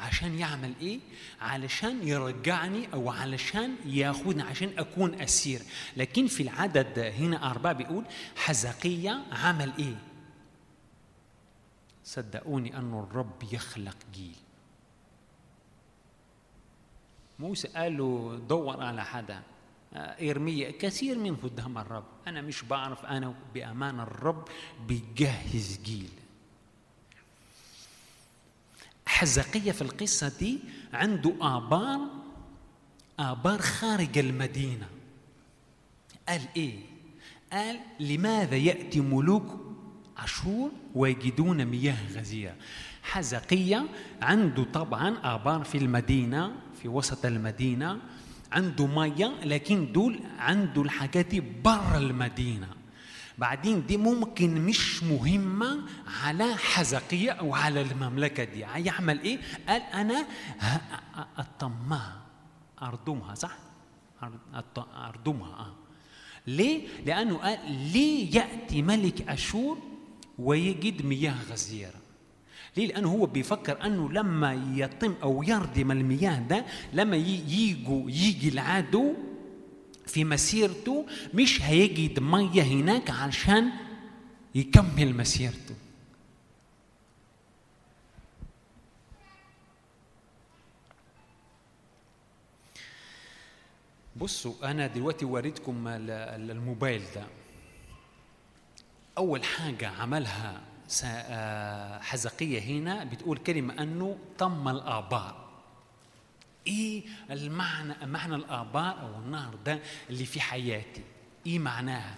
عشان 0.00 0.38
يعمل 0.38 0.74
إيه؟ 0.80 1.00
علشان 1.40 2.08
يرجعني 2.08 2.92
أو 2.92 3.10
علشان 3.10 3.76
ياخذني 3.86 4.42
عشان 4.42 4.78
أكون 4.78 5.20
أسير. 5.20 5.62
لكن 5.96 6.26
في 6.26 6.42
العدد 6.42 6.98
هنا 6.98 7.50
أربعة 7.50 7.72
بيقول 7.72 8.04
حزقية 8.36 9.22
عمل 9.32 9.72
إيه؟ 9.78 9.96
صدقوني 12.04 12.76
أن 12.78 12.98
الرب 12.98 13.42
يخلق 13.52 13.96
جيل. 14.14 14.36
موسى 17.38 17.68
قال 17.68 17.96
له 17.96 18.40
دور 18.48 18.82
على 18.82 19.04
حدا. 19.04 19.42
إرميا 19.96 20.70
كثير 20.70 21.18
من 21.18 21.36
قدام 21.36 21.78
الرب. 21.78 22.04
أنا 22.26 22.40
مش 22.40 22.62
بعرف 22.62 23.04
أنا 23.04 23.34
بأمان 23.54 24.00
الرب 24.00 24.48
بيجهز 24.86 25.80
جيل. 25.84 26.10
حزقية 29.06 29.72
في 29.72 29.82
القصة 29.82 30.32
دي 30.40 30.58
عنده 30.92 31.34
آبار 31.40 32.00
آبار 33.18 33.58
خارج 33.62 34.18
المدينة. 34.18 34.86
قال 36.28 36.40
إيه؟ 36.56 36.78
قال 37.52 37.80
لماذا 38.00 38.56
يأتي 38.56 39.00
ملوك 39.00 39.60
عاشور 40.16 40.70
ويجدون 40.94 41.64
مياه 41.64 41.96
غزيرة 42.12 42.54
حزقية 43.02 43.86
عنده 44.22 44.64
طبعا 44.64 45.16
آبار 45.34 45.64
في 45.64 45.78
المدينة 45.78 46.52
في 46.82 46.88
وسط 46.88 47.26
المدينة 47.26 47.98
عنده 48.52 48.86
مية 48.86 49.32
لكن 49.44 49.92
دول 49.92 50.20
عنده 50.38 50.82
الحاجات 50.82 51.26
دي 51.26 51.40
برا 51.40 51.98
المدينة. 51.98 52.68
بعدين 53.38 53.86
دي 53.86 53.96
ممكن 53.96 54.60
مش 54.66 55.02
مهمة 55.02 55.80
على 56.22 56.54
حزقية 56.56 57.30
أو 57.30 57.54
على 57.54 57.80
المملكة 57.80 58.44
دي 58.44 58.58
يعمل 58.60 59.20
إيه؟ 59.20 59.38
قال 59.68 59.82
أنا 59.82 60.26
أطمها 61.38 62.20
أردمها 62.82 63.34
صح؟ 63.34 63.56
أردمها 64.96 65.48
آه. 65.58 65.74
ليه؟ 66.46 66.88
لأنه 67.06 67.36
قال 67.36 67.58
ليه 67.92 68.36
يأتي 68.36 68.82
ملك 68.82 69.28
أشور 69.28 69.78
ويجد 70.38 71.04
مياه 71.06 71.34
غزيرة 71.50 72.00
ليه؟ 72.76 72.86
لأنه 72.86 73.08
هو 73.08 73.26
بيفكر 73.26 73.86
أنه 73.86 74.12
لما 74.12 74.72
يتم 74.74 75.14
أو 75.22 75.42
يردم 75.42 75.90
المياه 75.92 76.38
ده 76.38 76.64
لما 76.92 77.16
يجوا 77.16 78.10
يجي 78.10 78.48
العدو 78.48 79.14
في 80.06 80.24
مسيرته 80.24 81.06
مش 81.34 81.62
هيجد 81.62 82.18
مية 82.20 82.62
هناك 82.62 83.10
عشان 83.10 83.70
يكمل 84.54 85.16
مسيرته. 85.16 85.74
بصوا 94.16 94.70
أنا 94.70 94.86
دلوقتي 94.86 95.24
وريتكم 95.24 95.88
الموبايل 95.88 97.02
ده. 97.14 97.26
أول 99.18 99.44
حاجة 99.44 99.88
عملها 99.88 100.60
آه، 101.04 101.98
حزقية 102.00 102.60
هنا 102.60 103.04
بتقول 103.04 103.38
كلمة 103.38 103.82
أنه 103.82 104.18
طم 104.38 104.68
الابار 104.68 105.43
إيه 106.66 107.02
المعنى 107.30 108.06
معنى 108.06 108.34
الآباء 108.34 109.00
أو 109.00 109.18
النهر 109.18 109.54
ده 109.66 109.78
اللي 110.10 110.24
في 110.26 110.40
حياتي؟ 110.40 111.02
إيه 111.46 111.58
معناها؟ 111.58 112.14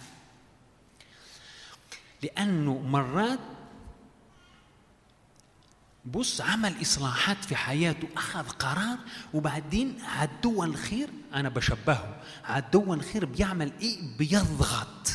لأنه 2.23 2.79
مرات 2.79 3.39
بص 6.05 6.41
عمل 6.41 6.81
إصلاحات 6.81 7.45
في 7.45 7.55
حياته 7.55 8.07
أخذ 8.17 8.49
قرار 8.49 8.97
وبعدين 9.33 10.01
عدو 10.01 10.63
الخير 10.63 11.09
أنا 11.33 11.49
بشبهه 11.49 12.21
عدو 12.43 12.93
الخير 12.93 13.25
بيعمل 13.25 13.71
إيه؟ 13.81 14.17
بيضغط. 14.17 15.11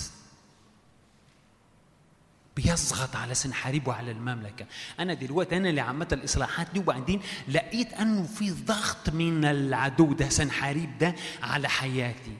بيضغط 2.56 3.16
على 3.16 3.34
سنحارب 3.34 3.88
وعلى 3.88 4.10
المملكة. 4.10 4.66
أنا 5.00 5.14
دلوقتي 5.14 5.56
أنا 5.56 5.68
اللي 5.70 5.80
عملت 5.80 6.12
الإصلاحات 6.12 6.66
دي 6.74 6.80
وبعدين 6.80 7.20
لقيت 7.48 7.92
أنه 7.92 8.22
في 8.22 8.50
ضغط 8.50 9.10
من 9.10 9.44
العدو 9.44 10.12
ده 10.12 10.28
سنحارب 10.28 10.98
ده 10.98 11.14
على 11.42 11.68
حياتي. 11.68 12.36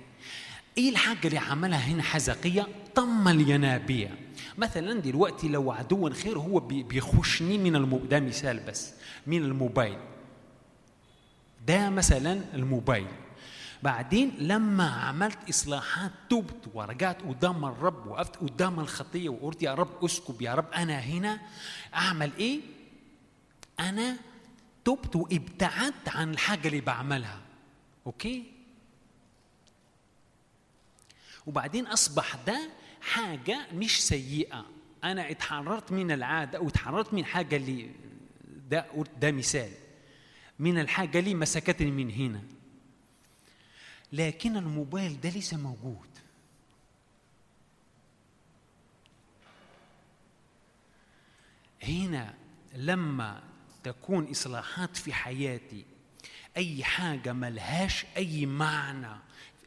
إيه 0.78 0.90
الحاجة 0.90 1.26
اللي 1.28 1.38
عملها 1.38 1.78
هنا 1.78 2.02
حزقية؟ 2.02 2.66
طم 2.94 3.28
الينابيع. 3.28 4.10
مثلا 4.58 5.00
دلوقتي 5.00 5.48
لو 5.48 5.72
عدو 5.72 6.10
خير 6.10 6.38
هو 6.38 6.60
بي- 6.60 6.82
بيخشني 6.82 7.58
من 7.58 7.76
المو... 7.76 7.98
ده 7.98 8.20
مثال 8.20 8.60
بس 8.60 8.92
من 9.26 9.36
الموبايل. 9.44 9.98
ده 11.66 11.90
مثلا 11.90 12.40
الموبايل. 12.54 13.06
بعدين 13.82 14.32
لما 14.38 14.90
عملت 14.90 15.48
إصلاحات 15.48 16.10
تبت 16.30 16.68
ورجعت 16.74 17.22
قدام 17.22 17.64
الرب 17.64 18.06
وقفت 18.06 18.36
قدام 18.36 18.80
الخطية 18.80 19.28
وقلت 19.28 19.62
يا 19.62 19.74
رب 19.74 20.04
اسكب 20.04 20.42
يا 20.42 20.54
رب 20.54 20.72
أنا 20.72 20.98
هنا. 20.98 21.40
أعمل 21.94 22.32
إيه؟ 22.38 22.60
أنا 23.80 24.16
تبت 24.84 25.16
وابتعدت 25.16 26.08
عن 26.08 26.30
الحاجة 26.30 26.68
اللي 26.68 26.80
بعملها. 26.80 27.40
أوكي؟ 28.06 28.44
وبعدين 31.46 31.86
أصبح 31.86 32.36
ده 32.46 32.70
حاجة 33.00 33.66
مش 33.74 34.06
سيئة. 34.06 34.66
أنا 35.04 35.30
اتحررت 35.30 35.92
من 35.92 36.10
العادة 36.10 36.60
واتحررت 36.60 37.14
من 37.14 37.24
حاجة 37.24 37.56
اللي 37.56 37.90
ده 38.70 38.86
ده 39.20 39.32
مثال. 39.32 39.70
من 40.58 40.78
الحاجة 40.78 41.18
اللي 41.18 41.34
مسكتني 41.34 41.90
من 41.90 42.10
هنا. 42.10 42.42
لكن 44.12 44.56
الموبايل 44.56 45.20
ده 45.20 45.28
لسه 45.28 45.56
موجود. 45.56 46.08
هنا 51.82 52.34
لما 52.74 53.42
تكون 53.84 54.30
إصلاحات 54.30 54.96
في 54.96 55.12
حياتي 55.12 55.84
أي 56.56 56.84
حاجة 56.84 57.32
ملهاش 57.32 58.06
أي 58.16 58.46
معنى 58.46 59.16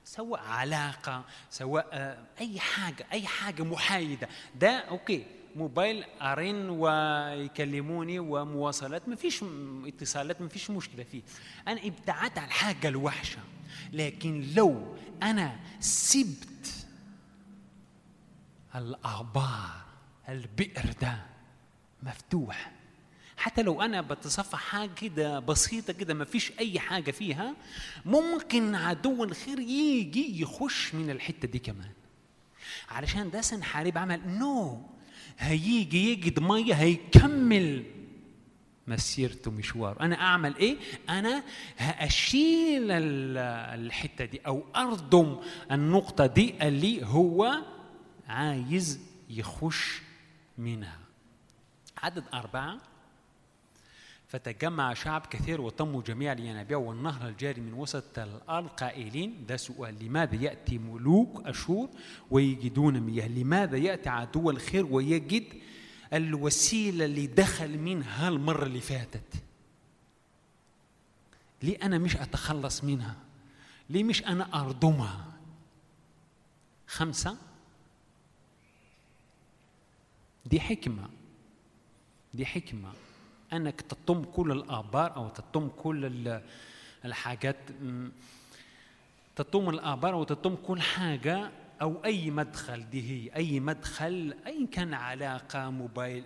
سواء 0.05 0.41
علاقة 0.41 1.25
سواء 1.49 1.87
آه، 1.93 2.25
أي 2.39 2.59
حاجة 2.59 3.07
أي 3.11 3.27
حاجة 3.27 3.63
محايدة 3.63 4.29
ده 4.55 4.69
أوكي. 4.77 5.25
موبايل 5.55 6.03
ارن 6.21 6.69
ويكلموني 6.69 8.19
ومواصلات 8.19 9.09
ما 9.09 9.15
فيش 9.15 9.43
اتصالات 9.85 10.41
ما 10.41 10.47
فيش 10.47 10.69
مشكلة 10.69 11.03
فيه. 11.03 11.21
أنا 11.67 11.85
ابتعدت 11.85 12.37
عن 12.37 12.47
الحاجة 12.47 12.87
الوحشة. 12.87 13.39
لكن 13.93 14.53
لو 14.55 14.95
أنا 15.23 15.59
سبت 15.79 16.85
الآبار 18.75 19.69
البئر 20.29 20.93
ده 21.01 21.25
مفتوح. 22.03 22.71
حتى 23.37 23.61
لو 23.61 23.81
أنا 23.81 24.01
بتصفح 24.01 24.59
حاجة 24.59 24.89
كده 24.93 25.39
بسيطة 25.39 25.93
كده 25.93 26.13
ما 26.13 26.25
فيش 26.25 26.51
أي 26.59 26.79
حاجة 26.79 27.11
فيها 27.11 27.55
ممكن 28.05 28.75
عدو 28.75 29.23
الخير 29.23 29.59
يجي 29.59 30.41
يخش 30.41 30.95
من 30.95 31.09
الحتة 31.09 31.47
دي 31.47 31.59
كمان. 31.59 31.91
علشان 32.89 33.31
ده 33.31 33.41
سنحارب 33.41 33.97
عمل. 33.97 34.37
نو 34.37 34.81
هيجي 35.39 36.11
يجد 36.11 36.39
مية 36.39 36.73
هيكمل 36.73 37.83
مسيرته 38.87 39.51
مشوار 39.51 39.99
أنا 40.01 40.15
أعمل 40.21 40.55
إيه؟ 40.55 40.77
أنا 41.09 41.43
هأشيل 41.77 42.91
ال- 42.91 43.37
الحتة 43.85 44.25
دي 44.25 44.39
أو 44.47 44.63
أرضم 44.75 45.37
النقطة 45.71 46.25
دي 46.25 46.53
اللي 46.67 47.05
هو 47.05 47.55
عايز 48.27 48.99
يخش 49.29 50.01
منها. 50.57 50.99
عدد 51.97 52.23
أربعة. 52.33 52.77
فتجمع 54.27 54.93
شعب 54.93 55.25
كثير 55.25 55.61
وطموا 55.61 56.01
جميع 56.01 56.31
الينابيع 56.31 56.77
والنهر 56.77 57.27
الجاري 57.27 57.61
من 57.61 57.73
وسط 57.73 58.19
الأرض 58.19 58.67
قائلين 58.67 59.45
ده 59.47 59.57
سؤال 59.57 60.05
لماذا 60.05 60.35
يأتي 60.35 60.77
ملوك 60.77 61.47
أشور 61.47 61.89
ويجدون 62.31 62.99
مياه؟ 62.99 63.27
لماذا 63.27 63.77
يأتي 63.77 64.09
عدو 64.09 64.49
الخير 64.49 64.85
ويجد 64.85 65.43
الوسيلة 66.13 67.05
اللي 67.05 67.27
دخل 67.27 67.77
منها 67.77 68.27
المرة 68.27 68.65
اللي 68.65 68.81
فاتت؟ 68.81 69.33
ليه 71.63 71.77
أنا 71.83 71.97
مش 71.97 72.15
أتخلص 72.17 72.83
منها؟ 72.83 73.15
ليه 73.89 74.03
مش 74.03 74.23
أنا 74.23 74.61
أرضمها؟ 74.61 75.25
خمسة؟ 76.87 77.37
دي 80.45 80.59
حكمة. 80.59 81.09
دي 82.33 82.45
حكمة. 82.45 82.91
أنك 83.55 83.81
تطم 83.81 84.23
كل 84.23 84.51
الآبار 84.51 85.15
أو 85.15 85.29
تطم 85.29 85.67
كل 85.69 86.05
ال- 86.05 86.41
الحاجات 87.05 87.57
تطم 89.35 89.69
الآبار 89.69 90.13
أو 90.13 90.23
تطم 90.23 90.55
كل 90.55 90.81
حاجة 90.81 91.51
أو 91.81 92.05
أي 92.05 92.31
مدخل 92.31 92.89
دي 92.89 93.09
هي 93.11 93.35
أي 93.35 93.59
مدخل 93.59 94.35
أي 94.47 94.67
كان 94.67 94.93
علاقة 94.93 95.69
موبايل. 95.69 96.23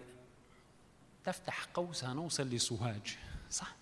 تفتح 1.26 1.66
قوس 1.74 2.04
هنوصل 2.04 2.44
لسوهاج 2.50 3.18
صح؟ 3.50 3.76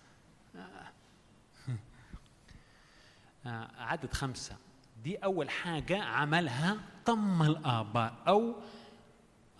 آه، 3.46 3.68
عدد 3.78 4.12
خمسة. 4.12 4.56
دي 5.04 5.16
أول 5.16 5.50
حاجة 5.50 6.02
عملها 6.02 6.76
طم 7.06 7.42
الآبار 7.42 8.14
أو 8.28 8.54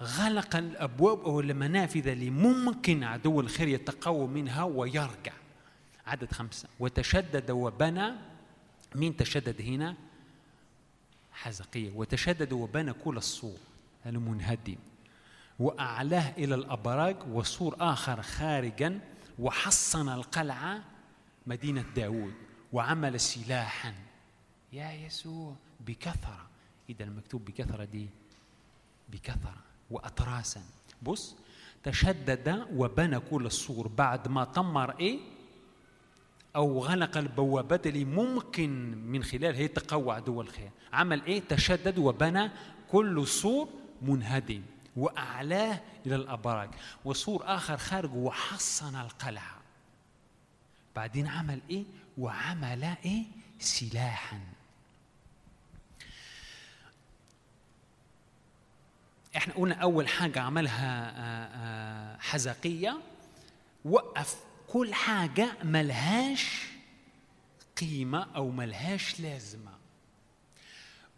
غلق 0.03 0.57
الأبواب 0.57 1.21
أو 1.21 1.41
المنافذ 1.41 2.09
اللي 2.09 2.31
ممكن 2.31 3.05
عدو 3.05 3.41
الخير 3.41 3.69
يتقوى 3.69 4.27
منها 4.27 4.63
ويرجع. 4.63 5.33
عدد 6.07 6.33
خمسة. 6.33 6.69
وتشدد 6.81 7.51
وبنى 7.51 8.13
مين 8.95 9.17
تشدد 9.17 9.63
هنا؟ 9.63 9.97
حزقية. 11.33 11.93
وتشدد 11.95 12.53
وبنى 12.53 12.93
كل 12.93 13.17
السور 13.17 13.59
المنهدم. 14.07 14.77
وأعلاه 15.59 16.33
إلى 16.39 16.55
الأبراج 16.55 17.17
وسور 17.31 17.77
آخر 17.81 18.23
خارجا. 18.23 19.01
وحصن 19.39 20.09
القلعة 20.09 20.85
مدينة 21.47 21.85
داود. 21.97 22.35
وعمل 22.73 23.21
سلاحا. 23.21 23.95
يا 24.73 24.93
يسوع 24.93 25.55
بكثرة. 25.87 26.47
إذا 26.91 27.05
المكتوب 27.05 27.45
بكثرة 27.45 27.85
دي 27.85 28.07
بكثرة. 29.09 29.68
وأطراسا 29.91 30.63
بص 31.03 31.37
تشدد 31.85 32.67
وبنى 32.73 33.21
كل 33.21 33.47
السور 33.47 33.89
بعد 33.89 34.29
ما 34.29 34.45
طمر 34.45 34.99
إيه؟ 35.01 35.19
أو 36.57 36.79
غلق 36.79 37.17
البوابات 37.17 37.87
اللي 37.87 38.05
ممكن 38.05 38.71
من 39.07 39.23
خلالها 39.25 39.61
يتقوى 39.61 40.15
عدو 40.15 40.41
الخير. 40.41 40.71
عمل 40.93 41.25
إيه؟ 41.25 41.41
تشدد 41.49 41.99
وبنى 41.99 42.51
كل 42.91 43.27
سور 43.27 43.69
منهدم 44.03 44.63
وأعلاه 44.97 45.81
إلى 46.07 46.15
الأبراج. 46.17 46.71
وسور 47.05 47.43
آخر 47.47 47.77
خارج 47.77 48.15
وحصن 48.15 48.97
القلعة. 48.97 49.57
بعدين 50.97 51.27
عمل 51.27 51.61
إيه؟ 51.71 51.85
وعمل 52.19 52.85
إيه؟ 53.05 53.25
سلاحاً. 53.59 54.41
إحنا 59.39 59.55
قلنا 59.55 59.75
أول 59.75 60.09
حاجة 60.09 60.41
عملها 60.41 61.11
آه، 61.11 61.49
آه، 61.57 62.19
حزقيه 62.21 62.99
وقف 63.85 64.37
كل 64.69 64.95
حاجة 64.95 65.49
ملهاش 65.65 66.63
قيمة 67.81 68.27
أو 68.37 68.51
ملهاش 68.51 69.21
لازمة. 69.21 69.71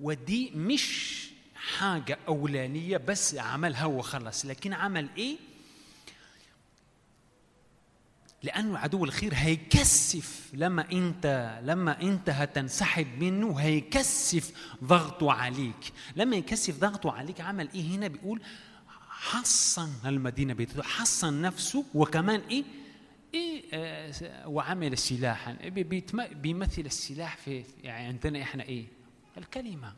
ودي 0.01 0.51
مش 0.55 1.31
حاجة 1.55 2.19
أولانية 2.29 2.97
بس 2.97 3.35
عملها 3.35 3.85
وخلص 3.85 4.47
لكن 4.47 4.73
عمل 4.73 5.09
إيه؟ 5.17 5.37
لأنه 8.43 8.79
عدو 8.79 9.05
الخير 9.05 9.33
هيكثف 9.35 10.51
لما 10.55 10.93
انت 10.93 11.59
لما 11.65 12.03
أنت 12.03 12.31
هتنسحب 12.31 13.07
منه 13.23 13.55
هيكثف 13.57 14.53
ضغطه 14.85 15.33
عليك. 15.33 15.93
لما 16.17 16.37
يكثف 16.37 16.79
ضغطه 16.81 17.13
عليك 17.13 17.41
عمل 17.41 17.69
إيه؟ 17.75 17.83
هنا 17.97 18.09
بيقول 18.09 18.43
حصن 19.09 19.91
المدينة 20.07 20.55
بيته 20.55 20.83
حصن 20.83 21.43
نفسه 21.43 21.85
وكمان 21.95 22.41
إيه؟ 22.41 22.65
إيه 23.35 23.63
آه 23.73 24.49
وعمل 24.49 24.99
سلاحا. 24.99 25.53
بيمثل 26.33 26.83
السلاح 26.83 27.37
في 27.37 27.65
يعني 27.83 28.07
عندنا 28.07 28.43
إحنا 28.43 28.63
إيه؟ 28.63 28.87
الكلمة. 29.39 29.93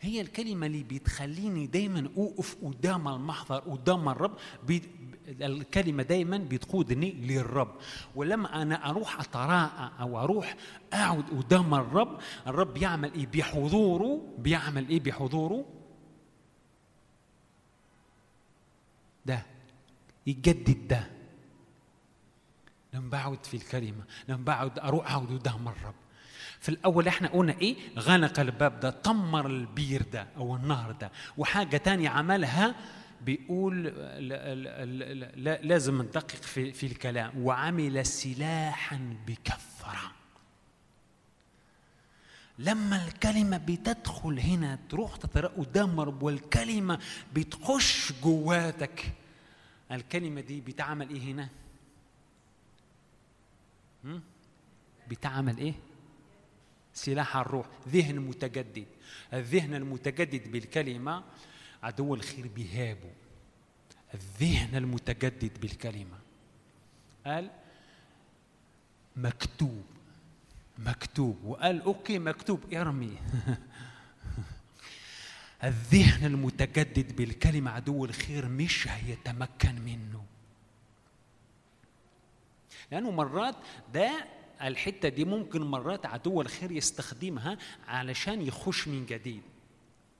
هي 0.00 0.20
الكلمة 0.20 0.66
اللي 0.66 0.82
بتخليني 0.82 1.66
دايما 1.66 2.08
أوقف 2.16 2.56
قدام 2.62 3.08
المحضر 3.08 3.58
قدام 3.58 4.08
الرب 4.08 4.36
الكلمة 5.30 6.02
دايما 6.02 6.38
بتقودني 6.38 7.12
للرب. 7.12 7.74
ولما 8.14 8.62
أنا 8.62 8.90
أروح 8.90 9.20
أتراءى 9.20 9.90
أو 10.00 10.20
أروح 10.20 10.56
أقعد 10.92 11.24
قدام 11.30 11.74
الرب 11.74 12.18
الرب 12.46 12.74
بيعمل 12.74 13.12
إيه؟ 13.14 13.26
بحضوره. 13.26 14.34
بيعمل 14.38 14.88
إيه 14.88 15.00
بحضوره؟ 15.00 15.64
يجدد 20.26 20.88
ده. 20.88 21.10
لما 22.94 23.10
بقعد 23.10 23.46
في 23.46 23.56
الكلمة 23.56 24.04
لما 24.28 24.44
بقعد 24.44 24.78
أروح 24.78 25.12
أقعد 25.12 25.26
قدام 25.26 25.68
الرب. 25.68 25.94
في 26.60 26.68
الأول 26.68 27.08
إحنا 27.08 27.28
قلنا 27.28 27.52
إيه؟ 27.52 27.76
غلق 27.98 28.40
الباب 28.40 28.80
ده 28.80 28.90
طمر 28.90 29.46
البير 29.46 30.02
ده 30.12 30.26
أو 30.36 30.56
النهر 30.56 30.92
ده. 30.92 31.10
وحاجة 31.38 31.76
تانية 31.76 32.08
عملها 32.08 32.74
بيقول 33.20 33.84
لا 35.36 35.60
لازم 35.62 36.02
ندقق 36.02 36.28
في, 36.28 36.72
في 36.72 36.86
الكلام. 36.86 37.32
وعمل 37.44 38.06
سلاحا 38.06 39.16
بكثرة 39.26 40.12
لما 42.58 43.06
الكلمة 43.06 43.56
بتدخل 43.56 44.38
هنا 44.40 44.78
تروح 44.88 45.16
تترقى 45.16 45.54
قدام 45.56 46.00
رب 46.00 46.22
والكلمة 46.22 46.98
بتخش 47.34 48.12
جواتك. 48.22 49.12
الكلمة 49.92 50.40
دي 50.40 50.60
بتعمل 50.60 51.10
إيه 51.10 51.20
هنا؟ 51.32 51.48
بتعمل 55.10 55.58
إيه؟ 55.58 55.74
سلاح 56.94 57.36
الروح 57.36 57.66
ذهن 57.88 58.18
متجدد. 58.18 58.86
الذهن 59.32 59.74
المتجدد 59.74 60.52
بالكلمة 60.52 61.24
عدو 61.82 62.14
الخير 62.14 62.46
بيهابه 62.48 63.10
الذهن 64.14 64.76
المتجدد 64.76 65.60
بالكلمة. 65.60 66.18
قال 67.26 67.50
مكتوب 69.16 69.84
مكتوب. 70.78 71.44
وقال 71.44 71.82
أوكي 71.82 72.18
مكتوب 72.18 72.74
ارمي. 72.74 73.16
الذهن 75.64 76.26
المتجدد 76.26 77.16
بالكلمة 77.16 77.70
عدو 77.70 78.04
الخير 78.04 78.48
مش 78.48 78.88
هيتمكن 78.88 79.74
منه. 79.74 80.24
لأنه 82.90 83.10
مرات 83.10 83.54
ده 83.94 84.26
الحتة 84.62 85.08
دي 85.08 85.24
ممكن 85.24 85.62
مرات 85.62 86.06
عدو 86.06 86.40
الخير 86.40 86.70
يستخدمها 86.72 87.58
علشان 87.88 88.42
يخش 88.42 88.88
من 88.88 89.06
جديد. 89.06 89.42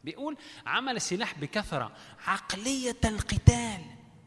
بيقول 0.04 0.36
عمل 0.66 1.00
سلاح 1.00 1.38
بكثرة. 1.38 1.92
عقلية 2.26 3.00
القتال 3.04 3.84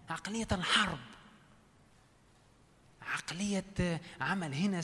عقلية 0.09 0.47
الحرب. 0.51 0.99
عقلية 3.01 4.01
عمل 4.21 4.53
هنا 4.53 4.81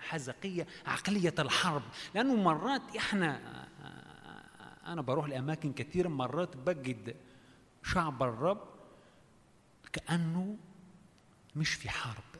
حزقية 0.00 0.66
عقلية 0.86 1.34
الحرب. 1.38 1.82
لأنه 2.14 2.36
مرات 2.36 2.96
إحنا 2.96 3.40
أنا 4.86 5.02
بروح 5.02 5.28
لأماكن 5.28 5.72
كثيرة 5.72 6.08
مرات 6.08 6.56
بجد 6.56 7.16
شعب 7.84 8.22
الرب 8.22 8.68
كأنه 9.92 10.56
مش 11.56 11.74
في 11.74 11.90
حرب. 11.90 12.31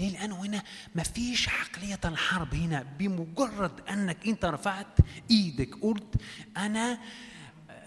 ليه؟ 0.00 0.10
لأنه 0.18 0.36
هنا 0.44 0.62
ما 0.94 1.02
فيش 1.02 1.48
عقلية 1.48 2.00
الحرب 2.04 2.54
هنا. 2.54 2.82
بمجرد 2.98 3.80
أنك 3.80 4.26
أنت 4.28 4.44
رفعت 4.44 4.98
إيدك 5.30 5.74
قلت 5.82 6.14
أنا 6.56 6.98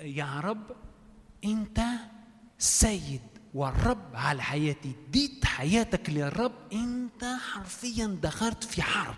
يا 0.02 0.40
رب 0.40 0.76
أنت 1.46 1.82
سيد 2.58 3.22
والرب 3.54 4.16
على 4.16 4.44
حياتي. 4.44 4.96
اديت 5.08 5.46
حياتك 5.46 6.10
للرب. 6.10 6.54
أنت 6.74 7.36
حرفيا 7.54 8.20
دخلت 8.22 8.64
في 8.64 8.82
حرب. 8.82 9.16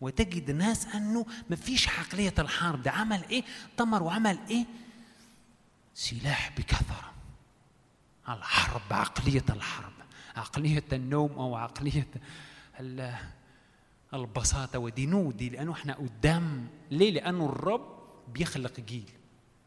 وتجد 0.00 0.50
ناس 0.50 0.86
أنه 0.86 1.26
ما 1.50 1.56
فيش 1.56 1.88
عقلية 1.88 2.34
الحرب. 2.38 2.82
ده 2.82 2.90
عمل 2.90 3.24
إيه؟ 3.30 3.42
طمر 3.76 4.02
وعمل 4.02 4.38
إيه؟ 4.50 4.64
سلاح 5.94 6.52
بكثرة. 6.58 7.12
الحرب 8.28 8.82
عقلية 8.92 9.44
الحرب. 9.50 9.92
عقلية 10.36 10.84
النوم 10.92 11.32
أو 11.32 11.54
عقلية 11.54 12.06
البساطة 14.14 14.78
ودي 14.78 15.06
نودي 15.06 15.48
لأنه 15.48 15.72
إحنا 15.72 15.94
قدام 15.94 16.68
ليه؟ 16.90 17.10
لأنه 17.10 17.46
الرب 17.46 17.98
بيخلق 18.28 18.80
جيل. 18.80 19.10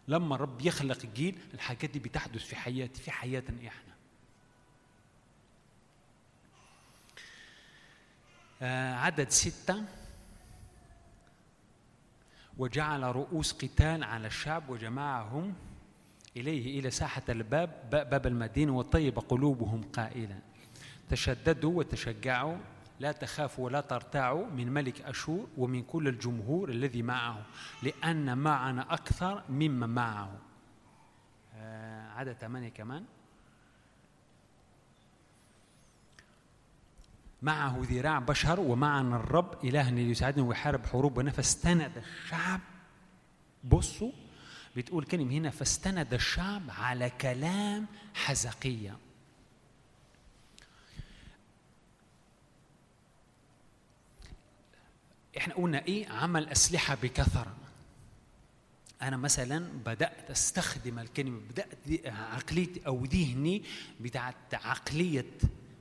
لما 0.07 0.35
الرب 0.35 0.61
يخلق 0.61 1.05
جيل 1.05 1.37
الحاجات 1.53 1.89
دي 1.89 1.99
بتحدث 1.99 2.45
في 2.45 2.55
حياتي 2.55 3.01
في 3.01 3.11
حياتنا 3.11 3.67
إحنا. 3.67 3.93
آه 8.61 8.93
عدد 8.93 9.29
ستة. 9.29 9.83
وجعل 12.57 13.03
رؤوس 13.03 13.53
قتال 13.53 14.03
على 14.03 14.27
الشعب 14.27 14.69
وجمعهم 14.69 15.53
إليه 16.37 16.79
إلى 16.79 16.91
ساحة 16.91 17.23
الباب 17.29 17.89
باب 17.89 18.27
المدينة 18.27 18.77
وطيب 18.77 19.19
قلوبهم 19.19 19.81
قائلا. 19.93 20.39
تشددوا 21.10 21.77
وتشجعوا 21.77 22.57
لا 22.99 23.11
تخافوا 23.11 23.65
ولا 23.65 23.82
ترتاعوا 23.82 24.45
من 24.45 24.73
ملك 24.73 25.02
أشور 25.02 25.48
ومن 25.57 25.84
كل 25.84 26.07
الجمهور 26.07 26.69
الذي 26.69 27.02
معه 27.02 27.45
لأن 27.84 28.38
معنا 28.38 28.94
أكثر 28.94 29.44
مما 29.49 29.88
معه. 29.88 30.38
آه 31.56 32.10
عدد 32.10 32.34
ثمانية 32.34 32.69
كمان. 32.69 33.06
معه 37.41 37.77
ذراع 37.82 38.19
بشر 38.19 38.60
ومعنا 38.60 39.15
الرب 39.15 39.65
إلهنا 39.65 39.99
ليساعدنا 39.99 40.44
ويحارب 40.44 40.86
حروبنا 40.86 41.32
فاستند 41.32 41.98
الشعب. 41.98 42.60
بصوا 43.64 44.11
بتقول 44.77 45.03
كلمة 45.03 45.32
هنا 45.34 45.49
فاستند 45.49 46.14
الشعب 46.14 46.61
على 46.69 47.10
كلام 47.10 47.86
حزقية. 48.14 48.98
إحنا 55.38 55.53
قلنا 55.53 55.86
إيه؟ 55.86 56.10
عمل 56.10 56.49
أسلحة 56.49 56.98
بكثرة. 57.03 57.56
أنا 59.02 59.18
مثلا 59.18 59.60
بدأت 59.86 60.32
أستخدم 60.32 60.99
الكلمة 60.99 61.40
بدأت 61.49 62.07
عقليتي 62.07 62.88
أو 62.88 63.06
ذهني 63.06 63.64
بتاعت 63.99 64.53
عقلية 64.53 65.26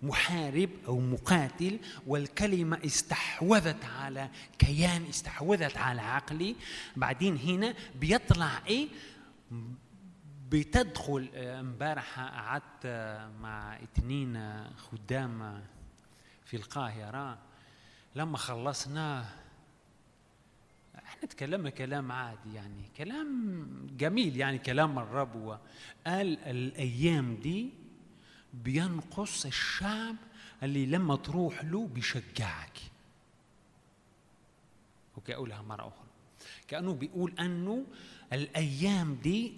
محارب 0.03 0.71
أو 0.87 1.01
مقاتل 1.01 1.79
والكلمة 2.07 2.79
استحوذت 2.85 3.85
على 3.85 4.31
كيان 4.59 5.05
استحوذت 5.05 5.77
على 5.77 6.01
عقلي. 6.03 6.57
بعدين 6.97 7.37
هنا 7.37 7.75
بيطلع 7.95 8.63
إيه؟ 8.67 8.89
بتدخل 10.49 11.29
امبارح 11.35 12.21
قعدت 12.21 12.87
مع 13.41 13.77
اثنين 13.83 14.65
خدام 14.77 15.63
في 16.45 16.57
القاهرة. 16.57 17.39
لما 18.15 18.39
خلصنا 18.39 19.25
إحنا 21.25 21.35
تكلمنا 21.37 21.71
كلام 21.71 22.13
عادي 22.13 22.55
يعني 22.55 22.91
كلام 22.97 23.67
جميل 23.99 24.37
يعني 24.37 24.59
كلام 24.59 24.99
الرب 24.99 25.59
قال 26.07 26.39
الأيام 26.39 27.37
دي 27.37 27.71
بينقص 28.55 29.47
الشعب 29.47 30.17
اللي 30.63 30.87
لما 30.87 31.17
تروح 31.17 31.65
له 31.65 31.87
بيشجعك. 31.87 32.79
أوكي 35.17 35.35
اقولها 35.35 35.63
مرة 35.63 35.89
أخرى. 35.89 36.07
كأنه 36.69 36.95
بيقول 36.95 37.35
أنه 37.41 37.87
الأيام 38.33 39.15
دي 39.15 39.53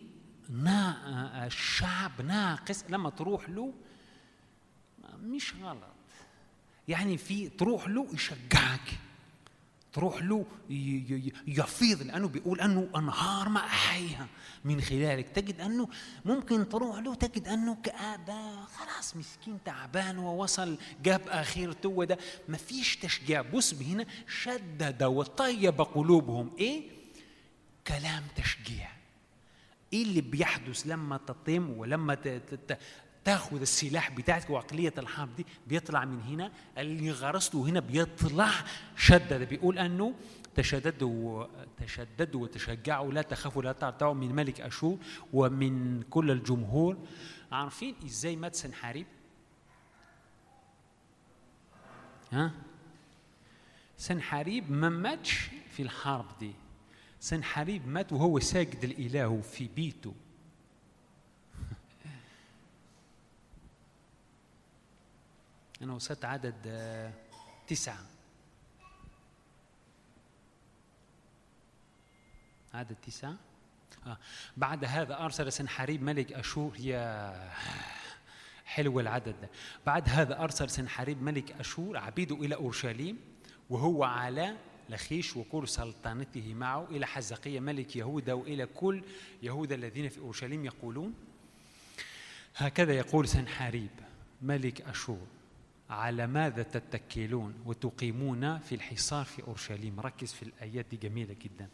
نا 0.51 1.47
الشعب 1.47 2.23
ناقص 2.23 2.85
لما 2.91 3.11
تروح 3.11 3.49
له 3.49 3.75
مش 5.23 5.55
غلط. 5.63 5.95
يعني 6.89 7.17
في 7.17 7.49
تروح 7.49 7.89
له 7.89 8.07
يشجعك. 8.15 8.99
تروح 9.97 10.23
له 10.23 10.45
يفيض 11.47 12.03
لأنه 12.03 12.29
بيقول 12.29 12.61
أنه 12.61 12.89
أنهار 12.97 13.49
ما 13.49 13.61
احيها 13.61 14.27
من 14.65 14.81
خلالك 14.81 15.29
تجد 15.29 15.61
أنه 15.61 15.89
ممكن 16.25 16.69
تروح 16.69 16.99
له 16.99 17.15
تجد 17.15 17.49
أنه 17.49 17.75
كآبة 17.83 18.65
خلاص 18.65 19.17
مسكين 19.17 19.59
تعبان 19.65 20.19
ووصل 20.19 20.79
جاب 21.03 21.21
اخرته 21.29 21.89
وده 21.89 22.19
فيش 22.59 22.97
تشجيع. 22.97 23.43
بص 23.43 23.75
هنا 23.75 24.07
شدد 24.29 25.03
وطيب 25.03 25.81
قلوبهم. 25.81 26.51
إيه؟ 26.59 26.83
كلام 27.87 28.23
تشجيع. 28.37 28.89
إيه 29.93 30.03
اللي 30.03 30.21
بيحدث 30.21 30.87
لما 30.87 31.17
تطم 31.17 31.71
ولما 31.71 32.15
تاخذ 33.27 33.61
السلاح 33.61 34.11
بتاعتك 34.11 34.51
وعقلية 34.51 34.95
الحرب 34.99 35.37
دي 35.37 35.47
بيطلع 35.67 36.05
من 36.05 36.21
هنا. 36.23 36.53
اللي 36.79 37.11
غرسته 37.11 37.69
هنا 37.69 37.81
بيطلع. 37.81 38.51
شدد 38.97 39.49
بيقول 39.49 39.79
أنه 39.79 40.15
تشددوا 40.55 41.47
تشددوا 41.77 42.43
وتشجعوا 42.43 43.13
لا 43.13 43.23
تخافوا 43.23 43.63
لا 43.63 43.73
ترتعوا 43.73 44.15
من 44.15 44.35
ملك 44.35 44.61
أشور 44.61 44.99
ومن 45.33 46.03
كل 46.03 46.31
الجمهور. 46.31 46.97
عارفين 47.53 47.95
إزاي 48.05 48.37
مات 48.37 48.55
سنحاريب؟ 48.55 49.07
ها؟ 52.33 52.53
سنحاريب 53.97 54.71
ما 54.71 54.89
ماتش 54.89 55.51
في 55.71 55.83
الحرب 55.83 56.39
دي. 56.41 56.53
سنحاريب 57.21 57.89
مات 57.89 58.13
وهو 58.13 58.41
ساجد 58.41 58.85
الإله 58.85 59.41
في 59.41 59.69
بيته. 59.77 60.15
أنا 65.83 65.93
وصلت 65.93 66.25
عدد 66.25 66.55
آه، 66.67 67.13
تسعة. 67.67 68.07
عدد 72.75 72.97
تسعة؟ 73.07 73.37
آه. 74.07 74.19
بعد 74.57 74.85
هذا 74.85 75.19
أرسل 75.19 75.53
سنحاريب 75.53 76.03
ملك 76.03 76.33
أشور 76.33 76.77
يا 76.81 77.53
حلو 78.65 79.01
العدد 79.01 79.35
ده. 79.43 79.49
بعد 79.87 80.09
هذا 80.09 80.39
أرسل 80.41 80.71
سنحاريب 80.71 81.23
ملك 81.23 81.53
أشور 81.53 81.97
عبيده 81.97 82.37
إلى 82.37 82.55
أورشليم 82.55 83.19
وهو 83.71 84.05
على 84.05 84.57
لخيش 84.89 85.37
وكل 85.37 85.69
سلطنته 85.69 86.55
معه 86.55 86.85
إلى 86.91 87.07
حزقية 87.07 87.61
ملك 87.61 87.97
يهوذا 87.97 88.33
وإلى 88.33 88.67
كل 88.67 89.03
يهوذا 89.43 89.75
الذين 89.75 90.09
في 90.09 90.19
أورشليم 90.19 90.65
يقولون. 90.65 91.15
هكذا 92.57 92.93
يقول 92.93 93.29
سنحاريب 93.29 93.91
ملك 94.43 94.81
أشور. 94.81 95.27
على 95.91 96.27
ماذا 96.27 96.63
تتكلون 96.63 97.55
وتقيمون 97.67 98.59
في 98.59 98.75
الحصار 98.75 99.25
في 99.25 99.43
أورشليم؟ 99.43 100.01
ركز 100.01 100.33
في 100.33 100.43
الآيات 100.43 100.87
دي 100.91 100.97
جميلة 100.97 101.37
جدا. 101.43 101.69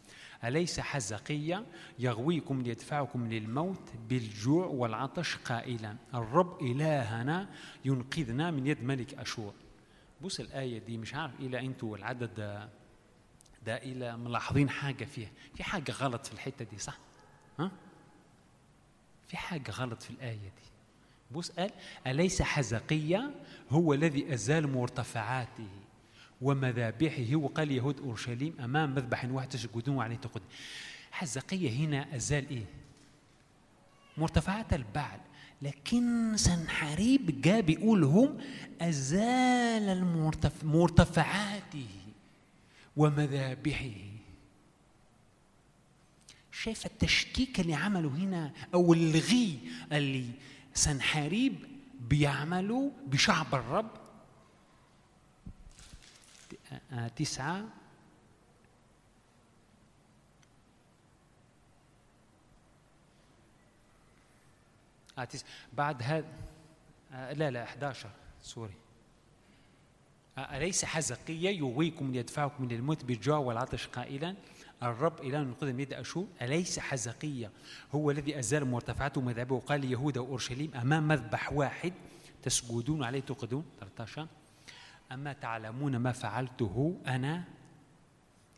أليس 0.44 0.80
حزقية 0.80 1.66
يغويكم 1.98 2.62
ليدفعكم 2.62 3.28
للموت 3.28 3.92
بالجوع 4.08 4.66
والعطش 4.66 5.36
قائلا؟ 5.36 5.96
الرب 6.14 6.62
إلهنا 6.62 7.48
ينقذنا 7.84 8.50
من 8.50 8.66
يد 8.66 8.82
ملك 8.82 9.14
أشور. 9.14 9.54
بص 10.22 10.40
الآية 10.40 10.78
دي 10.78 10.98
مش 10.98 11.14
عارف 11.14 11.40
إلى 11.40 11.60
أنتوا 11.60 11.96
العدد 11.96 12.34
ده, 12.34 12.68
ده 13.66 13.76
إلى 13.76 14.16
ملاحظين 14.16 14.70
حاجة 14.70 15.04
فيها. 15.04 15.30
في 15.54 15.62
حاجة 15.64 15.92
غلط 15.92 16.26
في 16.26 16.32
الحتة 16.32 16.64
دي 16.64 16.78
صح؟ 16.78 16.98
ها؟ 17.58 17.70
في 19.28 19.36
حاجة 19.36 19.70
غلط 19.70 20.02
في 20.02 20.10
الآية 20.10 20.38
دي. 20.38 20.71
بص 21.34 21.50
قال 21.50 21.70
أليس 22.06 22.42
حزقية؟ 22.42 23.30
هو 23.70 23.94
الذي 23.94 24.34
أزال 24.34 24.72
مرتفعاته 24.72 25.68
ومذابحه. 26.40 27.36
وقال 27.36 27.70
يهود 27.70 28.00
أورشليم 28.00 28.54
أمام 28.60 28.94
مذبح 28.94 29.24
واحد 29.24 29.48
تسجدون 29.48 29.98
عليه 29.98 30.16
تقدم 30.16 30.44
حزقية 31.10 31.70
هنا 31.70 32.16
أزال 32.16 32.50
إيه؟ 32.50 32.64
مرتفعات 34.16 34.72
البعل. 34.72 35.20
لكن 35.62 36.32
سنحريب 36.36 37.40
جاء 37.42 37.60
بيقول 37.60 38.04
هم 38.04 38.38
أزال 38.80 39.82
المرتف... 39.88 40.64
مرتفعاته 40.64 41.86
ومذابحه. 42.96 43.90
شايف 46.52 46.86
التشكيك 46.86 47.60
اللي 47.60 47.74
عمله 47.74 48.08
هنا 48.08 48.52
أو 48.74 48.92
الغي 48.92 49.58
اللي 49.92 50.24
سنحاريب 50.74 51.66
بيعملوا 52.00 52.90
بشعب 53.06 53.54
الرب. 53.54 53.90
تسعة. 57.16 57.64
آه 65.18 65.24
تس... 65.24 65.44
بعد 65.72 66.02
هذا 66.02 66.26
آه 67.12 67.32
لا 67.32 67.50
لا 67.50 67.62
11 67.62 68.10
سوري. 68.42 68.74
آه 70.38 70.56
أليس 70.56 70.84
حزقية 70.84 71.50
يغويكم 71.58 72.12
ليدفعكم 72.12 72.64
من 72.64 72.72
الموت 72.72 73.04
بالجوع 73.04 73.36
والعطش 73.38 73.86
قائلا؟ 73.86 74.36
الرب 74.82 75.20
إله 75.20 75.40
من 75.44 75.54
قدم 75.54 75.80
يد 75.80 75.92
أشور 75.92 76.26
أليس 76.42 76.78
حزقية؟ 76.78 77.50
هو 77.94 78.10
الذي 78.10 78.38
أزال 78.38 78.64
مرتفعاته 78.64 79.20
ومذهبه 79.20 79.54
وقال 79.54 79.84
يهوذا 79.84 80.20
وأورشليم 80.20 80.74
أمام 80.74 81.08
مذبح 81.08 81.52
واحد 81.52 81.92
تسجدون 82.42 83.04
عليه 83.04 83.20
تقدون. 83.20 83.64
13 83.80 84.26
أما 85.12 85.32
تعلمون 85.32 85.96
ما 85.96 86.12
فعلته 86.12 87.00
أنا؟ 87.06 87.44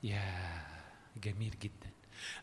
يا 0.02 0.22
جميل 1.22 1.54
جدا. 1.62 1.90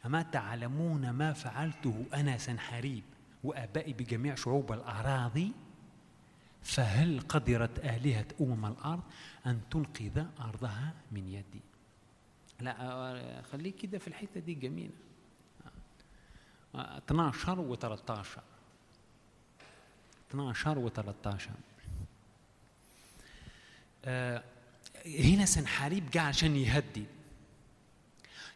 أما 0.05 0.21
تعلمون 0.21 1.09
ما 1.09 1.33
فعلته 1.33 2.05
أنا 2.13 2.37
سنحريب 2.37 3.03
وآبائي 3.43 3.93
بجميع 3.93 4.35
شعوب 4.35 4.71
الأراضي 4.71 5.53
فهل 6.61 7.19
قدرت 7.19 7.79
آلهة 7.79 8.25
أمم 8.41 8.65
الأرض 8.65 9.03
أن 9.45 9.61
تنقذ 9.71 10.25
أرضها 10.39 10.93
من 11.11 11.27
يدي؟ 11.27 11.61
لا 12.61 13.41
خليك 13.51 13.75
كده 13.75 13.97
في 13.97 14.07
الحتة 14.07 14.39
دي 14.39 14.53
جميلة. 14.53 14.93
12 16.75 17.75
و13 17.75 18.39
12 20.29 20.89
و13 20.89 21.39
آه 24.05 24.43
هنا 25.05 25.45
سنحاريب 25.45 26.09
جاء 26.11 26.23
عشان 26.23 26.55
يهدي. 26.55 27.05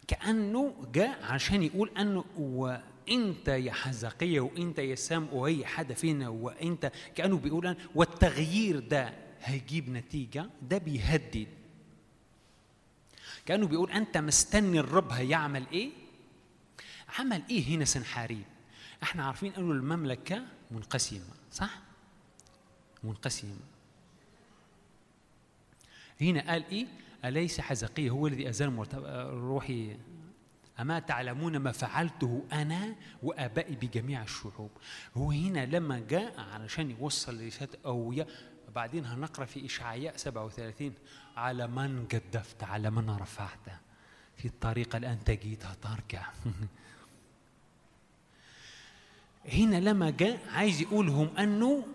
كأنه 0.08 0.76
جاء 0.94 1.24
عشان 1.24 1.64
يقول 1.64 1.90
أنه 1.98 2.26
وأنت 2.38 3.48
يا 3.48 3.72
حزقية 3.74 4.40
وأنت 4.40 4.80
يا 4.80 4.96
سام 4.96 5.28
وأي 5.34 5.66
حد 5.66 5.94
فينا 5.94 6.30
وأنت 6.30 6.92
كأنه 7.16 7.38
بيقول 7.38 7.78
والتغيير 7.96 8.80
ده 8.80 9.14
هيجيب 9.42 9.90
نتيجة 9.90 10.50
ده 10.62 10.78
بيهدد. 10.78 11.48
كأنه 13.46 13.68
بيقول 13.68 13.92
أنت 13.92 14.18
مستني 14.18 14.80
الرب 14.80 15.12
هيعمل 15.12 15.66
إيه؟ 15.72 15.92
عمل 17.20 17.42
إيه 17.50 17.76
هنا 17.76 17.86
سنحاريب؟ 17.86 18.44
إحنا 19.04 19.26
عارفين 19.26 19.54
أنه 19.54 19.72
المملكة 19.72 20.44
منقسمة 20.72 21.34
صح؟ 21.52 21.80
منقسمة. 23.04 23.56
هنا 26.22 26.52
قال 26.52 26.66
إيه؟ 26.72 26.88
أليس 27.26 27.62
حزقية؟ 27.62 28.10
هو 28.10 28.28
الذي 28.28 28.50
أزال 28.50 28.88
روحي. 29.34 29.98
أما 30.80 31.00
تعلمون 31.00 31.58
ما 31.58 31.72
فعلته 31.72 32.44
أنا 32.52 32.96
وآبائي 33.24 33.76
بجميع 33.76 34.24
الشعوب. 34.24 34.72
هو 35.18 35.32
هنا 35.32 35.66
لما 35.66 36.00
جاء 36.00 36.40
علشان 36.40 36.92
يوصل 36.92 37.46
رسالة 37.48 37.70
أوية 37.86 38.28
بعدين 38.76 39.06
هنقرأ 39.06 39.46
في 39.46 39.66
إشعياء 39.66 40.18
37 40.18 40.94
على 41.38 41.68
من 41.68 42.08
جدفت 42.12 42.64
على 42.64 42.90
من 42.90 43.10
رفعت. 43.10 43.60
في 44.38 44.46
الطريق 44.46 44.96
الآن 44.96 45.24
تجيتها 45.24 45.76
ترجع 45.82 46.26
هنا 49.54 49.76
لما 49.76 50.10
جاء 50.10 50.40
عايز 50.54 50.82
يقولهم 50.82 51.38
أنه 51.38 51.86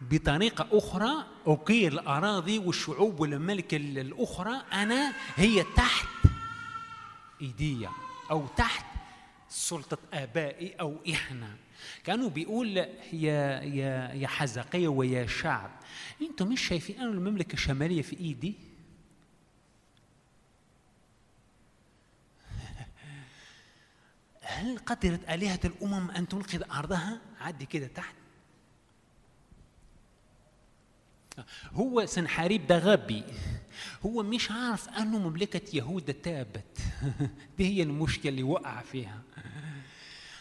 بطريقة 0.00 0.66
أخرى 0.72 1.10
أقير 1.46 1.92
الأراضي 1.92 2.58
والشعوب 2.58 3.20
والممالك 3.20 3.74
الأخرى 3.74 4.62
أنا 4.72 5.12
هي 5.36 5.64
تحت 5.76 6.08
إيديا 7.40 7.90
أو 8.30 8.46
تحت 8.46 8.86
سلطة 9.48 9.98
آبائي 10.12 10.74
أو 10.80 10.96
إحنا. 11.12 11.56
كانوا 12.04 12.30
بيقول 12.30 12.76
يا 12.76 13.60
يا 13.62 14.12
يا 14.14 14.28
حزقية 14.28 14.88
ويا 14.88 15.26
شعب 15.26 15.70
أنتم 16.22 16.48
مش 16.48 16.60
شايفين 16.60 17.00
أن 17.00 17.08
المملكة 17.08 17.52
الشمالية 17.52 18.02
في 18.02 18.16
إيدي؟ 18.20 18.54
هل 24.42 24.78
قدرت 24.78 25.28
آلهة 25.30 25.60
الأمم 25.64 26.10
أن 26.10 26.28
تنقذ 26.28 26.62
أرضها؟ 26.70 27.20
عدي 27.40 27.66
كده 27.66 27.86
تحت. 27.86 28.14
هو 31.72 32.06
سنحاريب 32.06 32.66
ده 32.66 32.78
غبي. 32.78 33.24
هو 34.06 34.22
مش 34.22 34.50
عارف 34.50 34.88
أنه 34.88 35.18
مملكة 35.18 35.76
يهوذا 35.76 36.12
تابت. 36.12 36.78
دي 37.58 37.66
هي 37.76 37.82
المشكلة 37.82 38.28
اللي 38.30 38.42
وقع 38.42 38.82
فيها. 38.82 39.22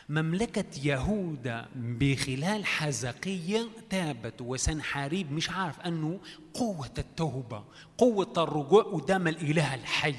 مملكة 0.09 0.65
يهوذا 0.87 1.69
بخلال 1.75 2.65
حزقية 2.65 3.67
تابت 3.89 4.41
وسنحاريب 4.41 5.31
مش 5.31 5.49
عارف 5.49 5.79
أنه 5.79 6.19
قوة 6.53 6.91
التوبة 6.97 7.63
قوة 7.97 8.33
الرجوع 8.37 8.83
قدام 8.83 9.27
الإله 9.27 9.75
الحي. 9.75 10.15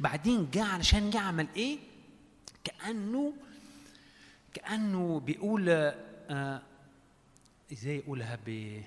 بعدين 0.00 0.50
جاء 0.50 0.64
علشان 0.64 1.12
يعمل 1.12 1.46
إيه؟ 1.56 1.78
كأنه 2.64 3.32
كأنه 4.54 5.20
بيقول 5.20 5.68
آه 5.68 6.62
إزاي 7.72 7.96
يقولها 7.96 8.38
ب؟ 8.46 8.80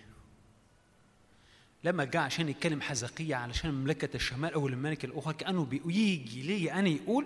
لما 1.84 2.04
جاء 2.04 2.22
عشان 2.22 2.50
يتكلم 2.50 2.82
حزقية 2.82 3.36
علشان 3.36 3.72
مملكة 3.74 4.16
الشمال 4.16 4.54
أو 4.54 4.68
الممالك 4.68 5.06
الأخرى 5.06 5.34
كأنه 5.34 5.66
بيجي 5.66 6.42
لي 6.42 6.72
أنا 6.74 6.90
يقول 6.90 7.26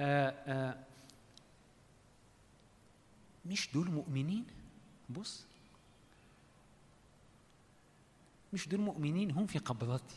آآ 0.00 0.34
آآ 0.46 0.85
مش 3.48 3.68
دول 3.74 3.90
مؤمنين؟ 3.90 4.44
بص. 5.10 5.44
مش 8.52 8.68
دول 8.68 8.80
مؤمنين 8.80 9.30
هم 9.30 9.46
في 9.46 9.58
قبضتي 9.58 10.14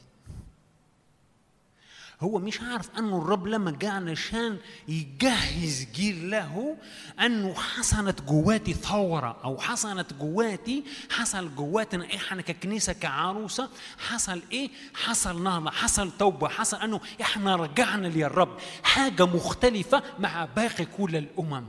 هو 2.22 2.40
مش 2.40 2.62
عارف 2.62 2.90
أنه 2.98 3.18
الرب 3.18 3.48
لما 3.48 3.72
جاء 3.72 3.92
علشان 3.92 4.58
يجهز 4.88 5.88
جيل 5.94 6.30
له 6.32 6.78
أنه 7.20 7.54
حصلت 7.54 8.22
جواتي 8.22 8.74
ثورة 8.74 9.38
أو 9.44 9.58
حصلت 9.58 10.14
جواتي 10.14 10.84
حصل 11.12 11.56
جواتنا 11.56 12.16
إحنا 12.16 12.42
ككنيسة 12.42 12.94
كعروسة 12.94 13.70
حصل 13.98 14.42
إيه؟ 14.52 14.70
حصل 14.94 15.44
نهضة 15.44 15.72
حصل 15.72 16.18
توبة 16.18 16.48
حصل 16.48 16.78
أنه 16.78 17.02
إحنا 17.22 17.56
رجعنا 17.56 18.08
للرب. 18.08 18.58
حاجة 18.84 19.26
مختلفة 19.26 20.04
مع 20.20 20.46
باقي 20.46 20.86
كل 20.86 21.16
الأمم. 21.16 21.66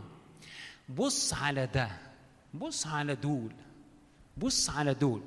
بص 0.96 1.34
على 1.34 1.66
ده 1.66 1.90
بص 2.54 2.86
على 2.86 3.14
دول 3.14 3.52
بص 4.36 4.70
على 4.70 4.94
دول. 4.94 5.22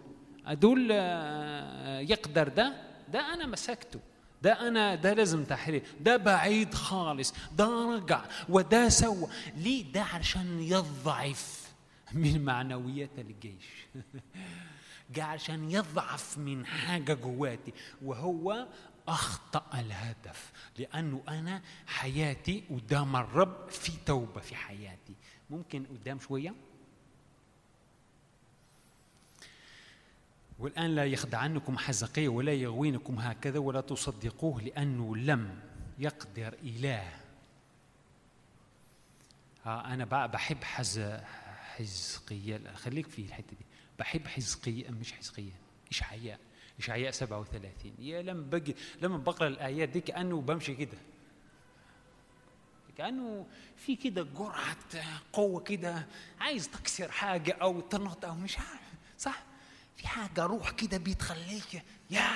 دول 0.52 0.90
آه، 0.92 2.00
يقدر 2.00 2.48
ده؟ 2.48 2.74
ده 3.14 3.34
أنا 3.34 3.46
مسكته. 3.46 4.00
ده 4.42 4.68
أنا 4.68 4.96
ده 4.96 5.14
لازم 5.14 5.44
تحرير. 5.46 5.84
ده 6.02 6.18
بعيد 6.18 6.74
خالص 6.74 7.34
ده 7.58 7.66
رجع 7.96 8.26
وده 8.50 8.90
سوى. 8.90 9.28
ليه؟ 9.58 9.92
ده 9.92 10.02
علشان 10.02 10.60
يضعف 10.62 11.74
من 12.14 12.46
معنويات 12.46 13.10
الجيش. 13.18 13.66
جه 15.16 15.24
عشان 15.24 15.72
يضعف 15.72 16.38
من 16.38 16.66
حاجة 16.66 17.14
جواتي. 17.14 17.74
وهو 18.02 18.68
أخطأ 19.08 19.66
الهدف 19.80 20.52
لأنه 20.78 21.22
أنا 21.30 21.62
حياتي 21.88 22.64
قدام 22.70 23.16
الرب 23.16 23.70
في 23.70 23.92
توبة 24.06 24.42
في 24.42 24.56
حياتي. 24.56 25.14
ممكن 25.50 25.86
قدام 25.86 26.20
شوية. 26.20 26.56
والآن 30.60 30.96
لا 30.96 31.06
يخدعنكم 31.06 31.78
حزقية 31.78 32.28
ولا 32.28 32.54
يغوينكم 32.54 33.20
هكذا 33.20 33.60
ولا 33.60 33.82
تصدقوه 33.82 34.62
لأنه 34.62 35.16
لم 35.16 35.60
يقدر 36.00 36.54
إله. 36.64 37.14
ها 39.66 39.94
أنا 39.94 40.26
بحب 40.26 40.64
حز 40.64 41.00
حزقية 41.76 42.74
خليك 42.74 43.08
في 43.08 43.22
الحتة 43.22 43.50
دي. 43.50 43.66
بحب 44.00 44.28
حزقية 44.28 44.90
مش 44.90 45.14
حزقية 45.14 45.52
إشعياء. 45.92 46.40
إشعياء 46.80 47.12
37 47.12 47.94
يا 48.00 48.22
لما 48.22 48.42
بجي 48.42 48.76
لما 49.02 49.18
بقرأ 49.18 49.48
الآيات 49.48 49.90
دي 49.90 50.02
كأنه 50.02 50.42
بمشي 50.42 50.76
كده. 50.76 50.98
كأنه 52.98 53.46
في 53.78 53.96
كده 53.96 54.24
جرعة 54.38 54.76
قوة 55.34 55.60
كده 55.62 56.06
عايز 56.40 56.70
تكسر 56.70 57.12
حاجة 57.12 57.52
أو 57.62 57.80
تنط 57.80 58.26
أو 58.26 58.36
مش 58.36 58.58
عارف 58.58 58.82
صح؟ 59.18 59.44
في 59.98 60.08
حاجة 60.08 60.44
روح 60.44 60.72
كده 60.72 60.98
بتخليك 60.98 61.84
يا 62.10 62.30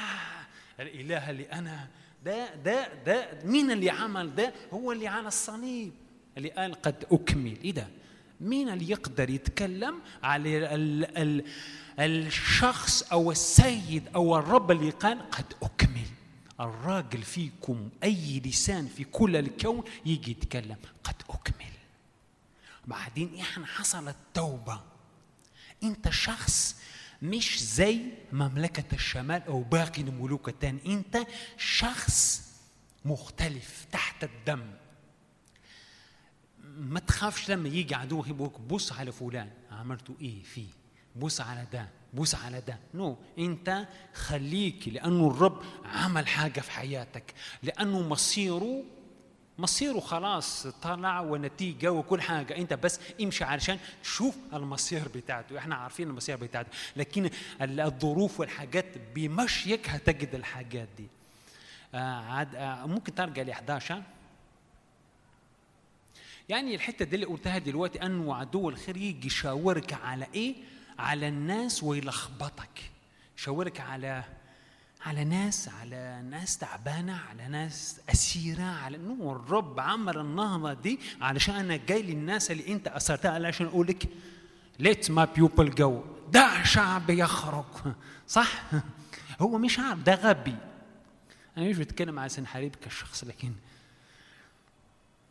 الإله 0.79 1.29
اللي 1.29 1.43
أنا 1.43 1.87
ده 2.25 2.55
ده 2.55 2.93
ده 3.05 3.29
مين 3.43 3.71
اللي 3.71 3.89
عمل 3.89 4.35
ده؟ 4.35 4.53
هو 4.73 4.91
اللي 4.91 5.07
على 5.07 5.27
الصليب 5.27 5.91
اللي 6.37 6.49
قال 6.49 6.81
قد 6.81 7.05
أكمل 7.11 7.57
إيه 7.63 7.71
ده؟ 7.71 7.87
مين 8.41 8.69
اللي 8.69 8.89
يقدر 8.89 9.29
يتكلم 9.29 9.99
على 10.23 10.57
ال 10.75 11.17
ال 11.17 11.43
الشخص 11.99 13.03
أو 13.11 13.31
السيد 13.31 14.03
أو 14.15 14.37
الرب 14.37 14.71
اللي 14.71 14.89
قال 14.89 15.29
قد 15.31 15.53
أكمل 15.63 15.86
الراجل 16.59 17.21
فيكم 17.23 17.89
أي 18.03 18.39
لسان 18.39 18.87
في 18.87 19.03
كل 19.03 19.35
الكون 19.35 19.83
يجي 20.05 20.31
يتكلم 20.31 20.77
قد 21.03 21.15
أكمل. 21.29 21.71
بعدين 22.87 23.39
إحنا 23.39 23.65
حصلت 23.65 24.15
توبة. 24.33 24.81
أنت 25.83 26.09
شخص 26.09 26.75
مش 27.21 27.63
زي 27.63 28.01
مملكة 28.31 28.95
الشمال 28.95 29.43
أو 29.43 29.61
باقي 29.63 30.01
الملوك 30.01 30.49
التاني. 30.49 30.79
أنت 30.85 31.27
شخص 31.57 32.47
مختلف 33.05 33.85
تحت 33.91 34.23
الدم. 34.23 34.71
ما 36.63 36.99
تخافش 36.99 37.51
لما 37.51 37.69
يجي 37.69 37.95
عدوك 37.95 38.27
يبوك 38.27 38.59
بص 38.59 38.93
على 38.93 39.11
فلان. 39.11 39.51
عملتوا 39.71 40.15
إيه 40.21 40.43
فيه؟ 40.43 40.67
بص 41.15 41.41
على 41.41 41.67
ده. 41.73 41.89
بص 42.17 42.35
على 42.35 42.61
ده. 42.61 42.79
نو 42.93 43.15
no. 43.15 43.39
انت 43.39 43.87
خليك 44.13 44.87
لأنه 44.87 45.27
الرب 45.27 45.61
عمل 45.85 46.27
حاجة 46.27 46.59
في 46.59 46.71
حياتك. 46.71 47.33
لأنه 47.63 48.01
مصيره 48.07 48.83
مصيره 49.59 49.99
خلاص 49.99 50.67
طلع 50.67 51.21
ونتيجة 51.21 51.91
وكل 51.91 52.21
حاجة. 52.21 52.57
أنت 52.57 52.73
بس 52.73 52.99
امشي 53.21 53.43
علشان 53.43 53.79
شوف 54.03 54.35
المصير 54.53 55.07
بتاعته. 55.15 55.57
إحنا 55.57 55.75
عارفين 55.75 56.09
المصير 56.09 56.37
بتاعته. 56.37 56.69
لكن 56.95 57.29
الظروف 57.61 58.39
والحاجات 58.39 58.85
بمشيك 59.15 59.89
هتجد 59.89 60.35
الحاجات 60.35 60.87
دي. 60.97 61.07
آه 61.95 61.97
عاد 62.21 62.55
آه 62.55 62.85
ممكن 62.85 63.15
ترجع 63.15 63.41
ل 63.41 63.49
11 63.49 64.03
يعني 66.49 66.75
الحتة 66.75 67.05
دي 67.05 67.15
اللي 67.15 67.25
قلتها 67.25 67.57
دلوقتي 67.57 68.01
انه 68.01 68.35
عدو 68.35 68.69
الخير 68.69 68.97
يجي 68.97 69.27
يشاورك 69.27 69.93
على 69.93 70.27
إيه؟ 70.33 70.55
على 70.99 71.27
الناس 71.27 71.83
ويلخبطك 71.83 72.91
يشاورك 73.37 73.79
على 73.79 74.23
على 75.05 75.23
ناس 75.23 75.69
على 75.69 76.21
ناس 76.29 76.57
تعبانة 76.57 77.21
على 77.29 77.47
ناس 77.47 77.99
أسيرة 78.09 78.63
على 78.63 78.97
انه 78.97 79.31
الرب 79.31 79.79
عمل 79.79 80.17
النهضة 80.17 80.73
دي 80.73 80.99
علشان 81.21 81.55
أنا 81.55 81.77
جاي 81.77 82.01
للناس 82.01 82.51
اللي 82.51 82.67
أنت 82.73 82.87
اثرتها 82.87 83.31
علشان 83.31 83.65
أقول 83.67 83.87
لك 83.87 84.07
ليت 84.79 85.11
ما 85.11 85.25
بيوبل 85.25 85.75
جو 85.75 86.03
دع 86.31 86.63
شعب 86.63 87.09
يخرج 87.09 87.65
صح؟ 88.27 88.61
هو 89.41 89.57
مش 89.57 89.79
عارف 89.79 89.99
ده 89.99 90.15
غبي 90.15 90.55
أنا 91.57 91.69
مش 91.69 91.77
بتكلم 91.77 92.19
على 92.19 92.29
سنحريب 92.29 92.75
كشخص 92.75 93.23
لكن 93.23 93.53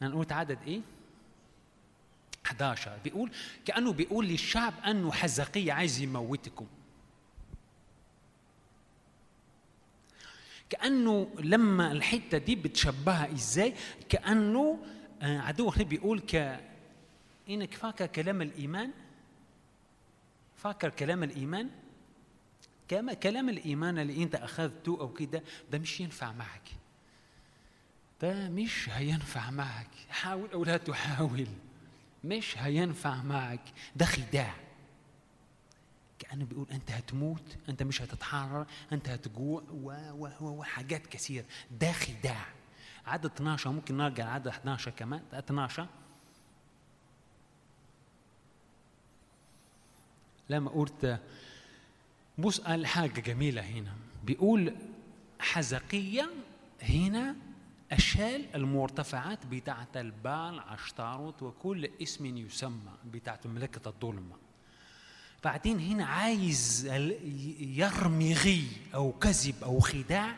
قلت 0.03 0.33
عدد 0.33 0.59
إيه؟ 0.67 0.81
11 2.47 2.99
بيقول 3.05 3.31
كأنه 3.65 3.93
بيقول 3.93 4.27
للشعب 4.27 4.75
أنه 4.87 5.13
حزقية 5.13 5.73
عايز 5.73 6.01
يموتكم. 6.01 6.67
كأنه 10.71 11.31
لما 11.39 11.93
الحتة 11.93 12.39
دي 12.39 12.55
بتشبهها 12.57 13.33
إزاي؟ 13.33 13.75
كأنه 14.09 14.79
عدو 15.23 15.69
الخير 15.69 15.87
بيقول 15.87 16.21
ك 16.21 16.61
إنك 17.49 17.75
فاكر 17.75 18.07
كلام 18.07 18.43
الإيمان؟ 18.43 18.91
فاكر 20.57 20.89
كلام 20.89 21.23
الإيمان؟ 21.23 21.71
كما 22.89 23.15
كلام 23.15 23.49
الإيمان 23.49 23.99
اللي 23.99 24.23
أنت 24.23 24.35
أخذته 24.35 24.99
أو 25.01 25.13
كده 25.13 25.43
ده 25.71 25.79
مش 25.79 26.01
ينفع 26.01 26.33
معك. 26.33 26.69
ده 28.23 28.49
مش 28.49 28.89
هينفع 28.93 29.51
معك. 29.51 29.91
حاول 30.11 30.51
أو 30.53 30.65
لا 30.65 30.77
تحاول. 30.77 31.47
مش 32.27 32.59
هينفع 32.59 33.23
معك. 33.23 33.61
ده 33.97 34.07
خداع. 34.07 34.55
كأنه 36.19 36.45
بيقول 36.45 36.67
أنت 36.71 36.91
هتموت 36.91 37.57
أنت 37.69 37.83
مش 37.83 38.03
هتتحرر 38.03 38.67
أنت 38.93 39.09
هتجوع 39.09 39.63
وحاجات 40.41 41.07
كثير 41.07 41.45
ده 41.81 41.93
خداع. 41.93 42.47
عدد 43.07 43.27
12 43.27 43.71
ممكن 43.71 43.97
نرجع 43.97 44.25
لعدد 44.25 44.49
11 44.49 44.91
كمان. 44.91 45.23
12 45.33 45.87
لما 50.51 50.71
قلت 50.71 51.21
بص 52.39 52.61
قال 52.61 52.87
حاجة 52.87 53.21
جميلة 53.21 53.63
هنا. 53.63 53.93
بيقول 54.25 54.75
حزقية 55.41 56.31
هنا 56.83 57.37
أشال 57.93 58.55
المرتفعات 58.55 59.47
بتاعة 59.47 59.89
البال 59.97 60.61
عشتاروت 60.61 61.43
وكل 61.43 61.91
اسم 62.03 62.37
يسمى 62.37 62.93
بتاعة 63.05 63.41
مملكة 63.45 63.89
الظلمة. 63.89 64.37
بعدين 65.45 65.81
هنا 65.81 66.05
عايز 66.07 66.87
يرمي 67.61 68.35
غي 68.35 68.65
أو 68.95 69.13
كذب 69.13 69.55
أو 69.65 69.81
خداع 69.81 70.37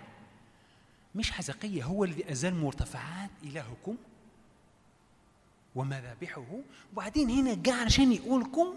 مش 1.14 1.30
حزقية 1.32 1.84
هو 1.84 2.04
الذي 2.04 2.32
أزال 2.32 2.54
مرتفعات 2.54 3.30
إلهكم 3.42 3.96
ومذابحه. 5.74 6.44
وبعدين 6.92 7.30
هنا 7.30 7.54
جاء 7.54 7.84
عشان 7.84 8.12
يقولكم 8.12 8.74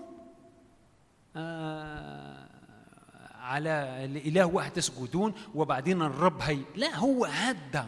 آه 1.35 2.47
على 3.35 4.05
الإله 4.05 4.45
واحد 4.45 4.71
تسجدون 4.71 5.33
وبعدين 5.55 6.01
الرب 6.01 6.41
هي 6.41 6.59
لا 6.75 6.95
هو 6.95 7.25
هدى 7.25 7.83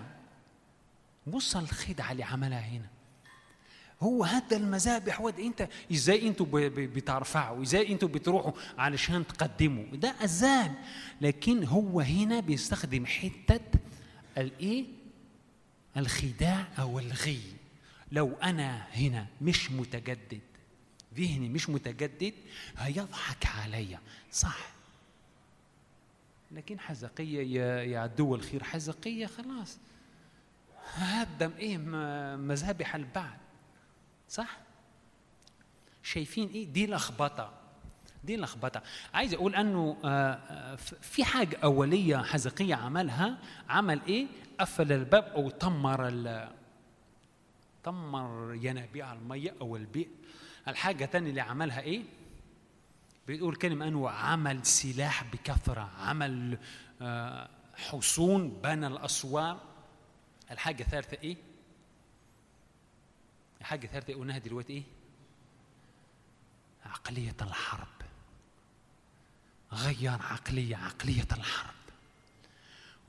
بص 1.27 1.55
الخدعة 1.55 2.11
اللي 2.11 2.23
عملها 2.23 2.59
هنا. 2.59 2.87
هو 4.01 4.23
هدى 4.23 4.55
المذابح. 4.55 5.21
ود 5.21 5.39
انت 5.39 5.69
إزاي 5.91 6.27
أنتوا 6.27 6.45
بترفعوا؟ 6.69 7.63
إزاي 7.63 7.91
أنتوا 7.91 8.07
بتروحوا 8.07 8.51
علشان 8.77 9.27
تقدموا؟ 9.27 9.85
ده 9.93 10.09
أذان. 10.09 10.75
لكن 11.21 11.63
هو 11.63 11.99
هنا 12.01 12.39
بيستخدم 12.39 13.05
حتة 13.05 13.79
الإيه؟ 14.37 14.85
الخداع 15.97 16.67
أو 16.79 16.99
الغي. 16.99 17.41
لو 18.11 18.33
أنا 18.33 18.87
هنا 18.93 19.27
مش 19.41 19.71
متجدد 19.71 20.41
ذهني 21.17 21.49
مش 21.49 21.69
متجدد 21.69 22.33
هيضحك 22.77 23.45
عليا. 23.45 23.99
صح. 24.31 24.73
لكن 26.51 26.79
حزقية 26.79 27.41
يا 27.81 27.99
عدو 27.99 28.35
الخير 28.35 28.63
حزقية 28.63 29.25
خلاص. 29.25 29.77
هدم 30.93 31.51
إيه؟ 31.59 31.77
م- 31.77 32.39
مذابح 32.39 32.95
البعل 32.95 33.37
صح؟ 34.29 34.57
شايفين 36.03 36.47
إيه؟ 36.49 36.67
دي 36.67 36.87
لخبطة. 36.87 37.53
دي 38.23 38.37
لخبطة. 38.37 38.81
عايز 39.13 39.33
أقول 39.33 39.55
أنه 39.55 39.97
آه، 40.05 40.07
آه، 40.33 40.75
في 41.01 41.25
حاجة 41.25 41.57
أولية 41.63 42.17
حزقية 42.17 42.75
عملها. 42.75 43.37
عمل 43.69 44.01
إيه؟ 44.07 44.27
قفل 44.59 44.91
الباب 44.91 45.23
أو 45.23 45.49
طمر 45.49 46.07
ال 46.07 46.49
طمر 47.83 48.53
ينابيع 48.61 49.13
المية 49.13 49.55
أو 49.61 49.75
البئر 49.75 50.07
الحاجة 50.67 51.03
الثانية 51.05 51.29
اللي 51.29 51.41
عملها 51.41 51.79
إيه؟ 51.81 52.01
بيقول 53.27 53.55
كلمة 53.55 53.87
أنه 53.87 54.09
عمل 54.09 54.65
سلاح 54.65 55.23
بكثرة. 55.23 55.89
عمل 55.99 56.57
آه، 57.01 57.49
حصون 57.75 58.49
بنى 58.49 58.87
الأسوار. 58.87 59.59
الحاجة 60.53 60.83
الثالثة 60.83 61.17
إيه؟ 61.23 61.35
الحاجة 63.61 63.85
الثالثة 63.85 64.13
قلناها 64.13 64.37
دلوقتي 64.37 64.73
إيه؟ 64.73 64.83
عقلية 66.85 67.35
الحرب 67.41 67.87
غير 69.71 70.11
عقلية 70.11 70.75
عقلية 70.75 71.27
الحرب 71.31 71.73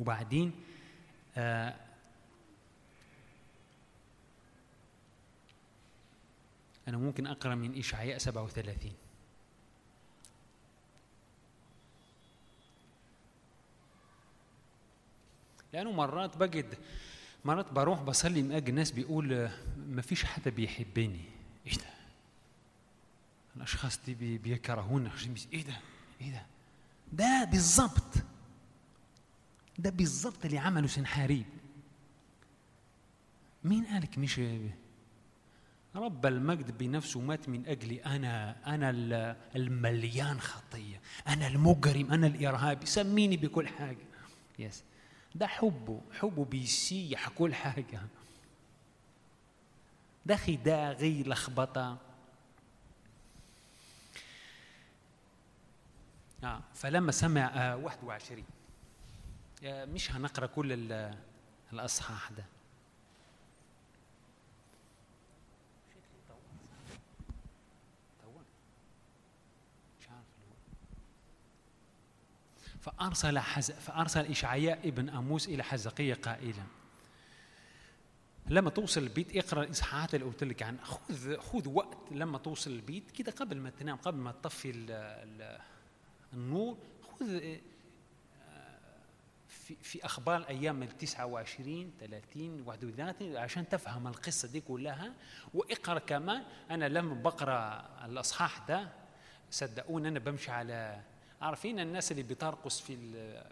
وبعدين 0.00 0.52
آه 1.36 1.74
أنا 6.88 6.96
ممكن 6.96 7.26
أقرأ 7.26 7.54
من 7.54 7.78
إشعياء 7.78 8.18
37 8.18 8.92
لأنه 15.72 15.92
مرات 15.92 16.36
بجد 16.36 16.78
مرات 17.44 17.72
بروح 17.72 18.02
بصلي 18.02 18.42
من 18.42 18.52
أجل 18.52 18.68
الناس 18.68 18.90
بيقول 18.90 19.50
ما 19.88 20.02
فيش 20.02 20.24
حد 20.24 20.48
بيحبني. 20.48 21.20
إيه 21.66 21.72
ده؟ 21.74 21.84
الأشخاص 23.56 23.98
دي 24.06 24.14
بي- 24.14 24.38
بيكرهونا 24.38 25.10
عشان 25.10 25.32
بيس- 25.34 25.48
إيه 25.52 25.62
ده؟ 25.64 25.76
إيه 26.20 26.30
ده؟ 26.32 26.42
ده 27.12 27.44
بالظبط 27.44 28.14
ده 29.78 29.90
بالظبط 29.90 30.44
اللي 30.44 30.58
عمله 30.58 30.86
سنحاريب 30.86 31.46
مين 33.64 33.84
قالك 33.86 34.18
مش 34.18 34.40
رب 35.96 36.26
المجد 36.26 36.78
بنفسه 36.78 37.20
مات 37.20 37.48
من 37.48 37.66
اجلي 37.66 38.02
أنا 38.04 38.56
أنا 38.74 38.90
ال- 38.90 39.36
المليان 39.56 40.40
خطية. 40.40 41.00
أنا 41.28 41.46
المجرم. 41.46 42.12
أنا 42.12 42.26
الإرهابي. 42.26 42.86
سميني 42.86 43.36
بكل 43.36 43.68
حاجة. 43.68 43.98
يس 44.58 44.82
ده 45.34 45.46
حبه 45.46 46.00
حبه 46.20 46.44
بيسيح 46.44 47.28
كل 47.28 47.54
حاجة. 47.54 48.00
ده 50.26 50.36
خداع 50.36 50.92
غي 50.92 51.22
لخبطة. 51.22 51.98
آه 56.44 56.60
فلما 56.74 57.12
سمع 57.12 57.46
آه 57.46 57.76
21 57.76 58.44
آه 59.64 59.84
مش 59.84 60.12
هنقرأ 60.12 60.46
كل 60.46 60.72
ال- 60.72 61.18
الأصحاح 61.72 62.30
ده 62.32 62.44
مش 70.00 70.08
عارف 70.08 70.24
فأرسل 72.84 73.38
حز... 73.38 73.70
فأرسل 73.70 74.26
إشعياء 74.26 74.88
ابن 74.88 75.08
أموس 75.08 75.48
إلى 75.48 75.62
حزقية 75.62 76.14
قائلا 76.14 76.62
لما 78.46 78.70
توصل 78.70 79.02
البيت 79.02 79.36
اقرأ 79.36 79.62
الإصحاحات 79.62 80.14
اللي 80.14 80.26
قلت 80.26 80.44
لك 80.44 80.62
عنها 80.62 80.84
خذ 80.84 81.36
خذ 81.36 81.68
وقت 81.68 81.98
لما 82.10 82.38
توصل 82.38 82.70
البيت 82.70 83.10
كده 83.10 83.32
قبل 83.32 83.56
ما 83.56 83.70
تنام 83.70 83.96
قبل 83.96 84.18
ما 84.18 84.32
تطفي 84.32 84.70
ال 84.70 84.90
ال 84.90 85.58
النور 86.32 86.78
خذ 87.02 87.34
آه، 87.34 87.60
في 89.48 89.76
في 89.82 90.04
أخبار 90.04 90.36
الأيام 90.36 90.82
ال 90.82 90.98
29 90.98 91.92
30 92.00 92.62
31 92.66 93.36
عشان 93.36 93.68
تفهم 93.68 94.06
القصة 94.06 94.48
دي 94.48 94.60
كلها 94.60 95.12
واقرأ 95.54 95.98
كمان. 95.98 96.42
أنا 96.70 96.88
لما 96.88 97.14
بقرأ 97.14 97.88
الإصحاح 98.04 98.58
ده 98.68 98.88
صدقوني 99.50 100.08
أنا 100.08 100.18
بمشي 100.18 100.50
على 100.50 101.02
عارفين 101.42 101.80
الناس 101.80 102.10
اللي 102.12 102.22
بترقص 102.22 102.80
في 102.80 102.96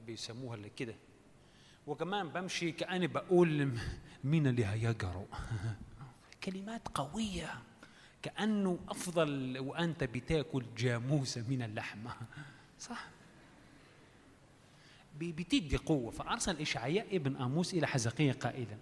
بيسموها 0.07 0.55
اللي 0.57 0.71
كده. 0.77 0.95
وكمان 1.87 2.29
بمشي 2.29 2.73
كأني 2.73 3.07
بقول 3.07 3.79
مين 4.25 4.47
اللي 4.47 4.67
هيجرؤ؟ 4.67 5.27
كلمات 6.45 6.89
قوية. 6.89 7.55
كأنه 8.23 8.79
أفضل 8.89 9.59
وأنت 9.59 10.05
بتاكل 10.05 10.65
جاموسة 10.79 11.45
من 11.49 11.63
اللحمة. 11.63 12.11
صح؟ 12.81 13.07
بتدي 15.19 15.77
قوة. 15.77 16.11
فأرسل 16.11 16.61
إشعياء 16.61 17.17
ابن 17.17 17.37
آموس 17.37 17.75
إلى 17.75 17.87
حزقية 17.87 18.33
قائلا 18.33 18.77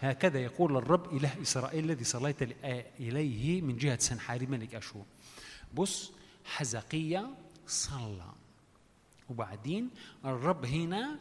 هكذا 0.00 0.38
يقول 0.40 0.76
الرب 0.76 1.16
إله 1.16 1.42
إسرائيل 1.42 1.84
الذي 1.84 2.04
صليت 2.04 2.42
ل- 2.42 2.54
إليه 3.00 3.62
من 3.62 3.76
جهة 3.76 3.98
سنحارب 3.98 4.50
ملك 4.50 4.74
أشور 4.74 5.04
بص 5.74 6.12
حزقية 6.44 7.34
صلى. 7.66 8.32
وبعدين 9.28 9.90
الرب 10.24 10.64
هنا 10.64 11.18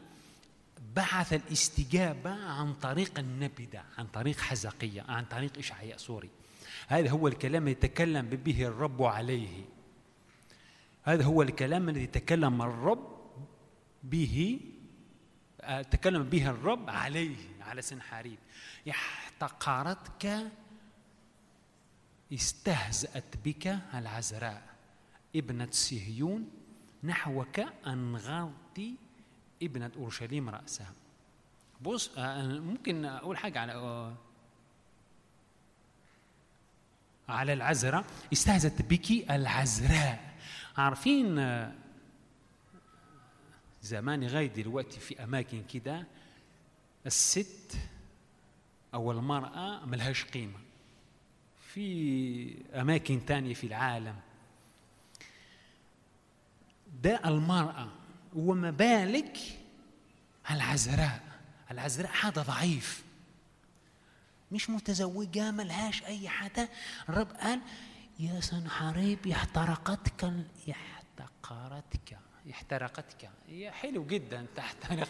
بعث 0.95 1.33
الاستجابة 1.33 2.29
عن 2.29 2.73
طريق 2.73 3.19
النبي 3.19 3.65
ده 3.65 3.83
عن 3.97 4.07
طريق 4.07 4.39
حزقية 4.39 5.01
عن 5.01 5.25
طريق 5.25 5.57
إشعياء 5.57 5.97
سوري. 5.97 6.29
هذا 6.87 7.09
هو 7.09 7.27
الكلام 7.27 7.63
الذي 7.63 7.71
يتكلم 7.71 8.29
به 8.29 8.67
الرب 8.67 9.03
عليه. 9.03 9.65
هذا 11.03 11.23
هو 11.23 11.41
الكلام 11.41 11.89
الذي 11.89 12.07
تكلم 12.07 12.61
الرب 12.61 13.17
به 14.03 14.59
آه، 15.61 15.81
تكلم 15.81 16.23
به 16.23 16.49
الرب 16.49 16.89
عليه 16.89 17.35
على 17.61 17.81
سنحاريب 17.81 18.37
احتقرتك 18.89 20.51
استهزأت 22.33 23.37
بك 23.45 23.79
العذراء 23.93 24.63
ابنة 25.35 25.67
صهيون 25.71 26.49
نحوك 27.07 27.59
أنغرت 27.87 28.81
ابنة 29.63 29.91
أورشليم 29.97 30.49
رأسها. 30.49 30.93
بص 31.81 32.17
آه، 32.17 32.59
ممكن 32.59 33.05
أقول 33.05 33.37
حاجة 33.37 33.59
على 33.59 33.73
آه، 33.73 34.15
على 37.29 37.53
العذراء. 37.53 38.05
استهزت 38.33 38.81
بك 38.81 39.31
العذراء. 39.31 40.35
عارفين 40.77 41.39
آه، 41.39 41.73
زمان 43.81 44.23
لغايه 44.23 44.47
دلوقتي 44.47 44.99
في 44.99 45.23
أماكن 45.23 45.63
كده 45.63 46.07
الست 47.05 47.77
أو 48.93 49.11
المرأة 49.11 49.85
ملهاش 49.85 50.23
قيمة. 50.25 50.59
في 51.59 52.55
أماكن 52.81 53.25
تانية 53.25 53.53
في 53.53 53.67
العالم. 53.67 54.15
ده 57.03 57.21
المرأة 57.25 57.87
وما 58.35 58.71
بالك 58.71 59.37
العذراء. 60.51 61.21
العذراء 61.71 62.11
حدا 62.11 62.41
ضعيف. 62.41 63.03
مش 64.51 64.69
متزوجة 64.69 65.51
ملهاش 65.51 66.03
أي 66.03 66.29
حدا 66.29 66.69
الرب 67.09 67.31
قال 67.31 67.61
يا 68.19 68.39
سنحريب 68.39 69.27
احترقتك 69.27 70.33
احتقرتك 70.71 72.17
احترقتك 72.51 73.29
هي 73.47 73.71
حلو 73.71 74.05
جدا 74.05 74.45
تحترق 74.55 75.07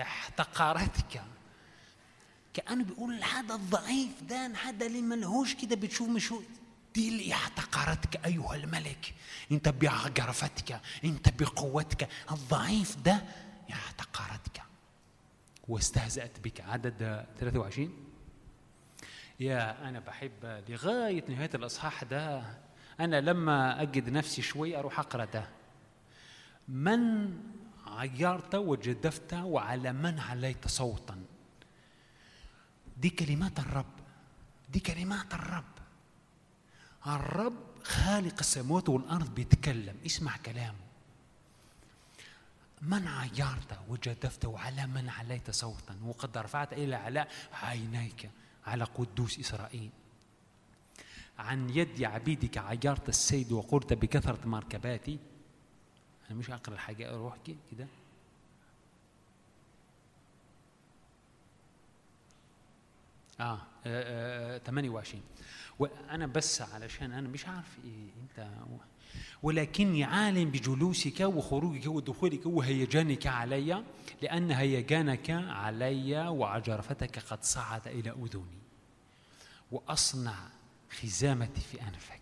احتقرتك 0.00 1.22
كأنه 2.54 2.84
بيقول 2.84 3.14
الحدا 3.14 3.54
الضعيف 3.54 4.22
ده 4.22 4.46
الحدا 4.46 4.86
اللي 4.86 5.02
ملهوش 5.02 5.54
كده 5.54 5.76
بتشوف 5.76 6.08
مش 6.08 6.34
دي 6.94 7.08
اللي 7.08 7.32
احتقرتك 7.34 8.26
أيها 8.26 8.54
الملك. 8.54 9.14
أنت 9.52 9.68
بعجرفتك 9.68 10.80
أنت 11.04 11.42
بقوتك. 11.42 12.08
الضعيف 12.30 12.96
ده 12.96 13.22
احتقرتك 13.72 14.62
واستهزأت 15.68 16.40
بك. 16.40 16.60
عدد 16.60 17.26
23 17.40 18.06
يا 19.40 19.88
أنا 19.88 20.00
بحب 20.00 20.62
لغاية 20.68 21.24
نهاية 21.28 21.50
الإصحاح 21.54 22.04
ده 22.04 22.42
أنا 23.00 23.20
لما 23.20 23.82
أجد 23.82 24.08
نفسي 24.08 24.42
شوي 24.42 24.78
أروح 24.78 24.98
أقرأ 24.98 25.24
ده. 25.24 25.48
من 26.68 27.32
عيرت 27.86 28.54
وجدفت 28.54 29.34
وعلى 29.34 29.92
من 29.92 30.18
عليت 30.18 30.68
صوتا. 30.68 31.22
دي 32.96 33.10
كلمات 33.10 33.58
الرب. 33.58 33.92
دي 34.68 34.80
كلمات 34.80 35.34
الرب. 35.34 35.64
الرب 37.06 37.54
خالق 37.82 38.38
السماوات 38.40 38.88
والأرض 38.88 39.34
بيتكلم 39.34 39.96
اسمع 40.06 40.36
كلامه. 40.36 40.78
من 42.82 43.08
عيرت 43.08 43.78
وجدفته 43.88 44.58
على 44.58 44.86
من 44.86 45.08
عليت 45.08 45.50
صوتا 45.50 45.96
وقد 46.04 46.38
رفعت 46.38 46.72
إلى 46.72 46.96
علاء 46.96 47.28
عينيك 47.52 48.30
على 48.66 48.84
قدوس 48.84 49.38
إسرائيل. 49.38 49.90
عن 51.38 51.70
يد 51.70 52.02
عبيدك 52.04 52.58
عيرت 52.58 53.08
السيد 53.08 53.52
وقلت 53.52 53.92
بكثرة 53.92 54.46
مركباتي. 54.48 55.18
أنا 56.30 56.38
مش 56.38 56.50
أقرأ 56.50 56.74
الحاجة 56.74 57.14
أروح 57.14 57.36
كده. 57.46 57.86
آه, 63.40 63.60
آه, 63.86 64.56
آه 64.56 64.58
28 64.58 65.22
وأنا 65.82 66.26
بس 66.26 66.62
علشان 66.62 67.12
أنا 67.12 67.28
مش 67.28 67.46
عارف 67.46 67.78
إيه 67.84 68.08
أنت 68.22 68.48
ولكني 69.42 70.04
عالم 70.04 70.50
بجلوسك 70.50 71.20
وخروجك 71.20 71.86
ودخولك 71.86 72.46
وهيجانك 72.46 73.26
علي 73.26 73.84
لأن 74.22 74.50
هيجانك 74.50 75.30
علي 75.30 76.28
وعجرفتك 76.28 77.18
قد 77.18 77.44
صعد 77.44 77.88
إلى 77.88 78.10
أذني. 78.10 78.62
وأصنع 79.72 80.34
خزامتي 81.00 81.60
في 81.60 81.82
أنفك. 81.82 82.21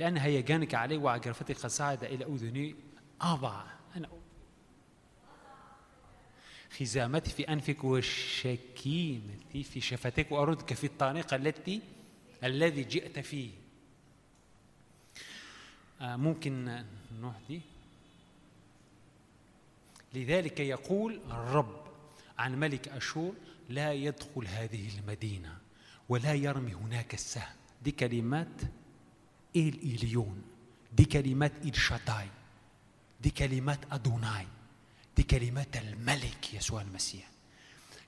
لأن 0.00 0.16
هيجانك 0.16 0.74
علي 0.74 0.96
وعجرفتك 0.96 1.56
قد 1.56 1.70
صعد 1.70 2.04
إلى 2.04 2.24
أذني. 2.24 2.76
أضع 3.20 3.64
أنا 3.96 4.08
خزامتي 6.78 7.30
في 7.30 7.42
أنفك 7.48 7.84
وشكيمتي 7.84 9.62
في 9.62 9.80
شفتك 9.80 10.32
وأردك 10.32 10.74
في 10.74 10.84
الطريقة 10.84 11.36
التي 11.36 11.80
الذي 12.44 12.84
جئت 12.84 13.18
فيه. 13.18 13.50
آه 16.00 16.16
ممكن 16.16 16.84
نروح 17.20 17.34
دي 17.48 17.60
لذلك 20.14 20.60
يقول 20.60 21.20
الرب 21.30 21.82
عن 22.38 22.60
ملك 22.60 22.88
أشور 22.88 23.34
لا 23.68 23.92
يدخل 23.92 24.46
هذه 24.46 24.98
المدينة 24.98 25.58
ولا 26.08 26.34
يرمي 26.34 26.74
هناك 26.74 27.14
السهم. 27.14 27.56
دي 27.82 27.90
كلمات 27.90 28.62
إيل 29.56 29.74
إليون 29.82 30.42
دي 30.96 31.04
كلمات 31.04 31.74
شاداي 31.74 32.28
دي 33.22 33.30
كلمات 33.30 33.78
أدوناي 33.92 34.46
دي 35.16 35.22
كلمات 35.22 35.76
الملك 35.76 36.54
يسوع 36.54 36.82
المسيح 36.82 37.28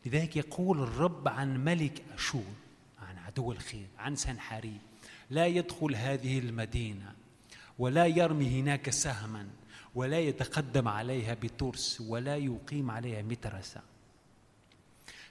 لذلك 0.07 0.37
يقول 0.37 0.83
الرب 0.83 1.29
عن 1.29 1.65
ملك 1.65 2.03
أشور 2.15 2.55
عن 3.03 3.19
عدو 3.19 3.53
الخير 3.53 3.87
عن 3.99 4.17
سنحاريب 4.17 4.79
لا 5.31 5.47
يدخل 5.47 5.95
هذه 5.95 6.39
المدينة 6.39 7.13
ولا 7.79 8.07
يرمي 8.07 8.61
هناك 8.61 8.91
سهما 8.91 9.49
ولا 9.95 10.21
يتقدم 10.21 10.89
عليها 10.89 11.35
بترس 11.35 12.01
ولا 12.01 12.37
يقيم 12.37 12.91
عليها 12.91 13.23
مترسة 13.23 13.81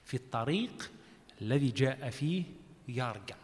في 0.04 0.14
الطريق 0.14 0.90
الذي 1.42 1.70
جاء 1.70 2.10
فيه 2.10 2.44
يرجع 2.88 3.36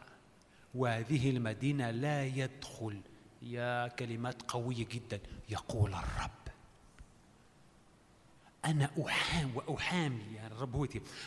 وهذه 0.75 1.31
المدينة 1.31 1.91
لا 1.91 2.27
يدخل. 2.27 3.01
يا 3.43 3.89
كلمات 3.89 4.43
قوية 4.43 4.87
جدا. 4.87 5.21
يقول 5.49 5.95
الرب. 5.95 6.31
أنا 8.65 8.91
أحام 9.07 9.57
وأحامي 9.57 10.25
يا 10.35 10.47
الرب 10.47 10.77
هو 10.77 10.87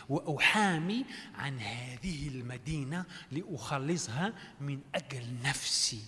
وأحامي 0.09 1.05
عن 1.35 1.59
هذه 1.59 2.27
المدينة 2.27 3.05
لأخلصها 3.31 4.33
من 4.61 4.81
أجل 4.95 5.35
نفسي 5.43 6.01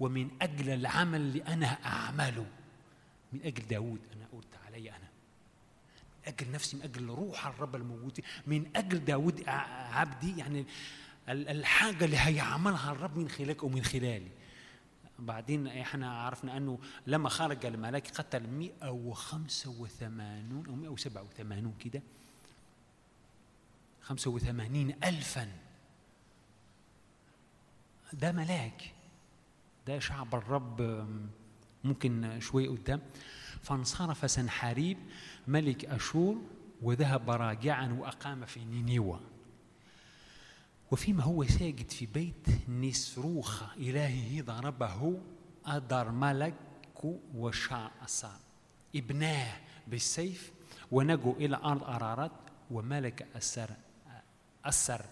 ومن 0.00 0.30
أجل 0.42 0.70
العمل 0.70 1.20
اللي 1.20 1.42
أنا 1.42 1.66
أعمله. 1.66 2.46
من 3.32 3.40
أجل 3.44 3.66
داود 3.66 4.00
أنا 4.16 4.26
قلت 4.32 4.56
علي 4.66 4.90
أنا. 4.90 4.98
من 4.98 6.26
أجل 6.26 6.50
نفسي 6.50 6.76
من 6.76 6.82
أجل 6.82 7.06
روح 7.06 7.46
الرب 7.46 7.76
الموجود. 7.76 8.20
من 8.46 8.76
أجل 8.76 9.04
داود 9.04 9.44
عبدي 9.48 10.38
يعني 10.38 10.66
الحاجة 11.28 12.04
اللي 12.04 12.16
هيعملها 12.18 12.92
الرب 12.92 13.16
من 13.18 13.28
خلالك 13.28 13.62
ومن 13.62 13.84
خلالي. 13.84 14.30
بعدين 15.18 15.66
إحنا 15.66 16.22
عرفنا 16.22 16.56
أنه 16.56 16.78
لما 17.06 17.28
خرج 17.28 17.66
الملاك 17.66 18.08
قتل 18.08 18.46
185 18.46 20.64
أو 20.68 20.74
187 20.74 21.74
كده. 21.80 22.02
85 24.02 24.94
ألفا. 25.04 25.48
ده 28.12 28.32
ملاك. 28.32 28.92
ده 29.86 29.98
شعب 29.98 30.34
الرب 30.34 31.06
ممكن 31.84 32.40
شوي 32.40 32.68
قدام. 32.68 33.00
فانصرف 33.62 34.30
سنحاريب 34.30 34.98
ملك 35.46 35.84
أشور 35.84 36.36
وذهب 36.82 37.30
راجعا 37.30 37.92
وأقام 37.92 38.44
في 38.46 38.64
نينوى 38.64 39.20
وفيما 40.92 41.22
هو 41.22 41.44
ساجد 41.44 41.90
في 41.90 42.06
بيت 42.06 42.68
نسروخ 42.68 43.62
إلهه 43.76 44.42
ضربه 44.42 45.20
أدر 45.66 46.10
ملك 46.10 46.54
وشعصا 47.34 48.40
إبناه 48.96 49.56
بالسيف 49.86 50.52
ونجوا 50.90 51.34
إلى 51.34 51.56
أرض 51.56 51.84
أرارات 51.84 52.32
وملك 52.70 53.26
أسر 53.36 53.70
أسر. 54.64 55.04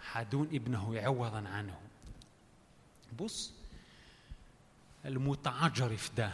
حدون 0.00 0.46
ابنه 0.52 1.00
عوضا 1.00 1.48
عنه. 1.48 1.80
بص 3.20 3.52
المتعجرف 5.04 6.10
ده 6.16 6.32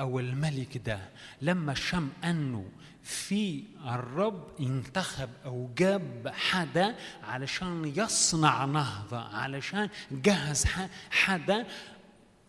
أو 0.00 0.18
الملك 0.20 0.78
ده 0.78 0.98
لما 1.42 1.74
شم 1.74 2.08
أنه 2.24 2.64
في 3.02 3.64
الرب 3.86 4.48
انتخب 4.60 5.30
أو 5.44 5.70
جاب 5.78 6.32
حدا 6.34 6.94
علشان 7.22 7.92
يصنع 7.96 8.64
نهضة 8.64 9.18
علشان 9.18 9.88
جهز 10.10 10.64
حدا 11.10 11.66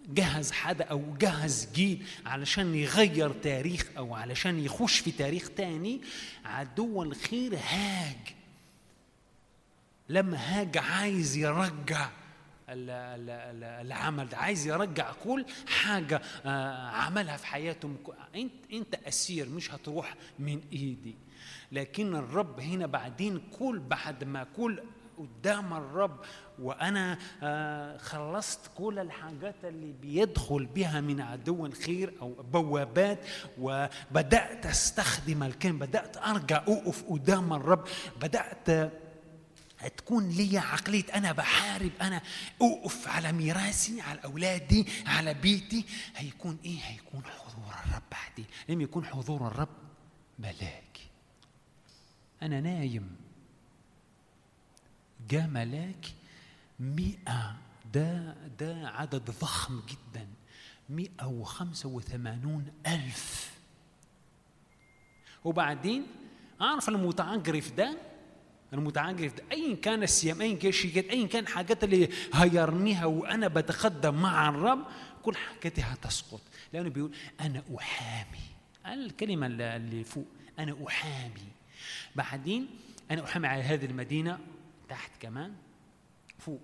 جهز 0.10 0.52
حدا 0.52 0.86
أو 0.86 1.18
جهز 1.20 1.68
جيل 1.74 2.06
علشان 2.26 2.76
يغير 2.76 3.30
تاريخ 3.30 3.86
أو 3.98 4.16
علشان 4.16 4.60
يخش 4.60 5.00
في 5.00 5.12
تاريخ 5.12 5.50
تاني 5.50 6.02
عدو 6.46 7.04
الخير 7.04 7.56
هاج. 7.70 8.36
لما 10.10 10.38
هاج 10.38 10.78
عايز 10.78 11.38
يرجع. 11.38 12.10
العمل 12.70 14.30
ده. 14.30 14.38
عايز 14.38 14.68
يرجع 14.68 15.12
كل 15.24 15.46
حاجة 15.68 16.22
آه، 16.46 16.88
عملها 16.88 17.38
في 17.38 17.46
حياته 17.48 17.96
انت 18.36 18.52
انت 18.74 18.96
أسير 18.96 19.50
مش 19.50 19.74
هتروح 19.74 20.16
من 20.40 20.62
إيدي. 20.74 21.16
لكن 21.72 22.16
الرب 22.16 22.60
هنا 22.60 22.86
بعدين 22.88 23.42
كل 23.60 23.80
بعد 23.80 24.24
ما 24.24 24.44
كل 24.58 24.80
قدام 25.18 25.74
الرب 25.74 26.20
وأنا 26.60 27.18
آه، 27.44 27.98
خلصت 27.98 28.60
كل 28.78 29.00
الحاجات 29.00 29.56
اللي 29.64 29.92
بيدخل 30.02 30.66
بها 30.66 31.02
من 31.02 31.22
عدو 31.22 31.66
الخير 31.66 32.14
أو 32.22 32.30
بوابات 32.52 33.20
وبدأت 33.60 34.66
أستخدم 34.66 35.44
الكلمة 35.44 35.86
بدأت 35.86 36.18
أرجع 36.18 36.64
اوقف 36.68 37.04
قدام 37.10 37.54
الرب 37.54 37.88
بدأت 38.22 38.92
تكون 39.88 40.30
لي 40.30 40.58
عقلية. 40.58 41.04
أنا 41.14 41.32
بحارب 41.32 41.92
أنا 42.02 42.22
أوقف 42.62 43.08
على 43.08 43.32
ميراثي 43.32 44.02
على 44.02 44.24
أولادي 44.24 44.86
على 45.06 45.34
بيتي. 45.34 45.86
هيكون 46.16 46.60
إيه؟ 46.66 46.80
هيكون 46.80 47.24
حضور 47.26 47.74
الرب 47.86 48.04
بعدين. 48.12 48.46
لما 48.70 48.84
يكون 48.84 49.06
حضور 49.06 49.48
الرب 49.48 49.70
ملاك 50.40 51.00
أنا 52.42 52.62
نايم. 52.62 53.16
جاء 55.30 55.48
ملاك 55.48 56.06
مئة 56.80 57.56
ده 57.94 58.36
ده 58.60 58.88
عدد 58.90 59.32
ضخم 59.42 59.82
جدا. 59.88 60.28
مئة 60.90 61.26
وخمسة 61.26 61.90
وثمانون 61.90 62.74
ألف. 62.88 63.52
وبعدين 65.44 66.08
أعرف 66.62 66.90
المتعجرف 66.90 67.72
ده؟ 67.72 67.98
المتعجرف 68.76 69.34
ده 69.34 69.44
ايا 69.52 69.76
كان 69.76 70.04
السيام 70.04 70.42
ايا 70.42 70.56
كان 70.56 70.70
الشيكات 70.70 71.06
ايا 71.06 71.28
كان 71.28 71.48
حاجات 71.48 71.84
اللي 71.84 72.10
هيرميها 72.34 73.06
وأنا 73.06 73.48
بتقدم 73.48 74.16
مع 74.22 74.50
الرب 74.50 74.86
كل 75.24 75.36
حاجاتي 75.36 75.82
هتسقط 75.82 76.42
لأنه 76.74 76.90
بيقول 76.90 77.12
أنا 77.42 77.64
أحامي. 77.78 78.40
الكلمة 78.86 79.48
اللي 79.48 80.04
فوق 80.04 80.26
أنا 80.60 80.76
أحامي. 80.88 81.48
بعدين 82.16 82.68
أنا 83.12 83.24
أحامي 83.24 83.48
على 83.48 83.64
هذه 83.64 83.86
المدينة 83.86 84.40
تحت 84.90 85.12
كمان 85.22 85.54
فوق. 86.40 86.62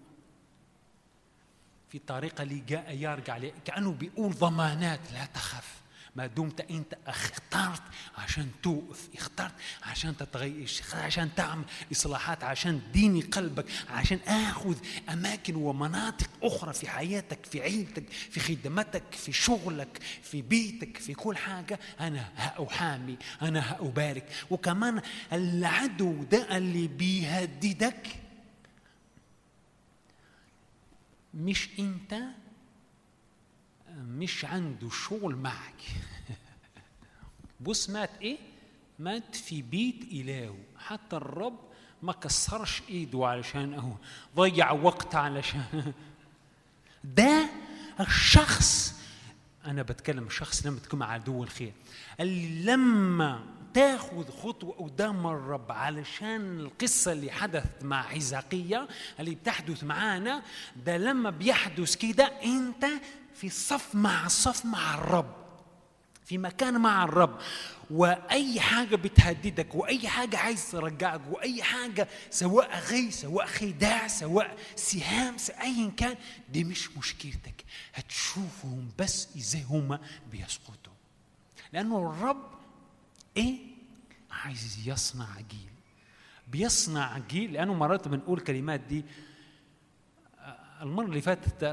في 1.89 1.97
الطريقة 1.97 2.41
اللي 2.41 2.59
جاء 2.67 2.95
يرجع 2.95 3.39
كأنه 3.65 3.91
بيقول 3.91 4.31
ضمانات 4.33 4.99
لا 5.13 5.25
تخف. 5.25 5.80
ما 6.15 6.27
دمت 6.27 6.61
أنت 6.71 6.97
اخترت 7.07 7.81
عشان 8.17 8.51
توقف 8.63 9.09
اخترت 9.15 9.53
عشان 9.83 10.17
تتغير 10.17 10.71
عشان 10.93 11.35
تعمل 11.35 11.63
إصلاحات 11.91 12.43
عشان 12.43 12.81
ديني 12.93 13.21
قلبك 13.21 13.65
عشان 13.89 14.19
آخذ 14.27 14.75
أماكن 15.09 15.55
ومناطق 15.55 16.29
أخرى 16.43 16.73
في 16.73 16.89
حياتك 16.89 17.45
في 17.45 17.61
عيلتك 17.61 18.09
في 18.09 18.39
خدمتك 18.39 19.03
في 19.11 19.31
شغلك 19.33 19.99
في 20.23 20.41
بيتك 20.41 20.97
في 20.97 21.13
كل 21.13 21.37
حاجة. 21.37 21.79
أنا 21.99 22.29
هأحامي 22.35 23.17
أنا 23.41 23.71
هأبارك. 23.71 24.25
وكمان 24.49 25.01
العدو 25.33 26.23
ده 26.23 26.57
اللي 26.57 26.87
بيهددك 26.87 28.07
مش 31.33 31.69
أنت 31.79 32.21
مش 34.01 34.45
عنده 34.45 34.89
شغل 34.89 35.35
معك. 35.35 35.81
بص 37.59 37.89
مات 37.89 38.09
إيه؟ 38.21 38.37
مات 38.99 39.35
في 39.35 39.61
بيت 39.61 40.03
إلهه. 40.11 40.55
حتى 40.77 41.15
الرب 41.15 41.59
ما 42.01 42.13
كسرش 42.13 42.81
إيده 42.89 43.27
علشان 43.27 43.73
أهو. 43.73 43.93
ضيع 44.35 44.71
وقت 44.71 45.15
علشان. 45.15 45.93
ده 47.03 47.49
الشخص 47.99 49.01
أنا 49.65 49.81
بتكلم 49.81 50.23
الشخص 50.27 50.65
لما 50.65 50.79
تكون 50.79 51.01
عدو 51.03 51.43
الخير. 51.43 51.73
اللي 52.19 52.63
لما 52.71 53.45
تاخذ 53.73 54.29
خطوة 54.31 54.73
قدام 54.73 55.27
الرب 55.27 55.71
علشان 55.71 56.59
القصة 56.59 57.11
اللي 57.11 57.31
حدثت 57.31 57.83
مع 57.83 58.01
حزقية 58.03 58.87
اللي 59.19 59.35
بتحدث 59.35 59.83
معانا 59.83 60.43
ده 60.85 60.97
لما 60.97 61.29
بيحدث 61.29 61.95
كده 61.95 62.23
أنت 62.25 62.85
في 63.41 63.49
صف 63.49 63.95
مع 63.95 64.27
صف 64.27 64.65
مع 64.65 64.95
الرب. 64.95 65.35
في 66.25 66.37
مكان 66.37 66.81
مع 66.81 67.03
الرب. 67.03 67.39
وأي 67.91 68.59
حاجة 68.59 68.95
بتهددك 68.95 69.75
وأي 69.75 70.07
حاجة 70.07 70.37
عايز 70.37 70.71
ترجعك 70.71 71.21
وأي 71.31 71.63
حاجة 71.63 72.07
سواء 72.29 72.79
غي 72.79 73.11
سواء 73.11 73.45
خداع 73.45 74.07
سواء 74.07 74.57
سهام 74.75 75.35
ايا 75.61 75.91
كان 75.97 76.15
دي 76.49 76.63
مش 76.63 76.97
مشكلتك. 76.97 77.65
هتشوفهم 77.93 78.91
بس 78.99 79.27
إزاي 79.37 79.63
هما 79.63 79.99
بيسقطوا. 80.31 80.93
لأنه 81.73 82.11
الرب 82.11 82.51
إيه؟ 83.37 83.57
عايز 84.31 84.77
يصنع 84.85 85.35
جيل. 85.49 85.71
بيصنع 86.47 87.17
جيل 87.17 87.53
لأنه 87.53 87.73
مرات 87.73 88.07
بنقول 88.07 88.39
كلمات 88.39 88.79
دي 88.79 89.05
المرة 90.81 91.05
اللي 91.05 91.21
فاتت 91.21 91.63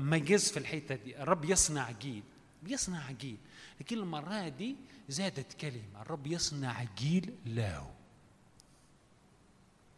ميز 0.00 0.50
في 0.52 0.56
الحتة 0.58 0.94
دي. 0.94 1.22
الرب 1.22 1.44
يصنع 1.44 1.90
جيل. 1.90 2.22
بيصنع 2.62 3.10
جيل. 3.10 3.36
لكن 3.80 3.98
المرة 3.98 4.48
دي 4.48 4.76
زادت 5.08 5.52
كلمة. 5.52 6.02
الرب 6.02 6.26
يصنع 6.26 6.84
جيل 6.98 7.34
له. 7.46 7.90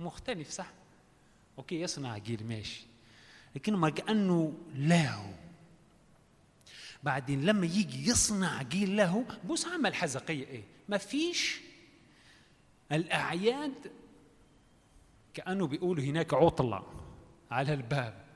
مختلف 0.01 0.51
صح؟ 0.51 0.71
okay 1.59 1.81
يصنع 1.81 2.19
جيل. 2.19 2.47
ماشي. 2.47 2.87
لكن 3.57 3.77
ما 3.77 3.91
كانه 3.91 4.55
له. 4.75 5.35
بعدين 7.03 7.45
لما 7.45 7.67
يجي 7.67 8.11
يصنع 8.11 8.63
جيل 8.63 8.97
له 8.97 9.25
بص 9.49 9.67
عمل 9.67 9.95
حزقية. 9.95 10.47
إيه؟ 10.47 10.63
ما 10.89 10.99
فيش 10.99 11.61
الأعياد 12.93 13.93
كأنه 15.35 15.67
بيقولوا 15.67 16.05
هناك 16.05 16.35
عطلة 16.35 16.87
على 17.51 17.75
الباب. 17.75 18.30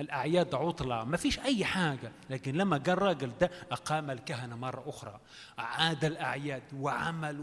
الأعياد 0.00 0.54
عطلة. 0.54 1.04
ما 1.04 1.16
فيش 1.16 1.38
أي 1.38 1.64
حاجة. 1.64 2.12
لكن 2.30 2.54
لما 2.54 2.78
جاء 2.78 2.94
الراجل 2.94 3.32
ده 3.40 3.50
أقام 3.72 4.10
الكهنة 4.10 4.56
مرة 4.56 4.82
أخرى. 4.86 5.20
عاد 5.58 6.04
الأعياد 6.04 6.62
وعمل 6.76 7.40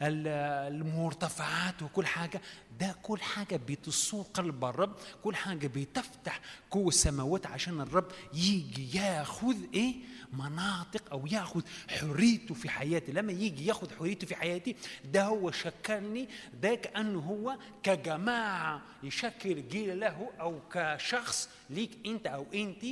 والمرتفعات 0.00 1.82
وكل 1.82 2.06
حاجة. 2.06 2.40
ده 2.80 2.94
كل 3.02 3.20
حاجة 3.20 3.60
بتصور 3.68 4.24
قلب 4.34 4.64
الرب. 4.64 4.94
كل 5.24 5.36
حاجة 5.36 5.66
بتفتح 5.66 6.40
قوة 6.70 6.88
السماوات 6.88 7.46
عشان 7.46 7.80
الرب 7.80 8.06
يجي 8.34 8.98
ياخذ 8.98 9.56
إيه؟ 9.74 9.94
مناطق 10.32 11.10
أو 11.12 11.26
يأخذ 11.26 11.62
حريته 11.88 12.54
في 12.54 12.68
حياتي. 12.68 13.12
لما 13.12 13.32
يجي 13.32 13.66
يأخذ 13.66 13.94
حريته 13.98 14.26
في 14.26 14.34
حياتي 14.36 14.76
ده 15.04 15.24
هو 15.24 15.50
شكلني 15.50 16.28
ده 16.62 16.74
كأنه 16.74 17.18
هو 17.20 17.56
كجماعة 17.82 18.82
يشكل 19.02 19.68
جيل 19.68 20.00
له 20.00 20.30
أو 20.40 20.60
كشخص 20.72 21.48
ليك 21.70 21.90
أنت 22.06 22.26
أو 22.26 22.46
أنت 22.54 22.84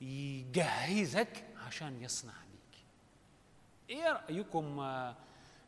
يجهزك 0.00 1.44
عشان 1.66 2.02
يصنع 2.02 2.32
بيك 2.32 2.80
إيه 3.90 4.12
رأيكم 4.12 4.80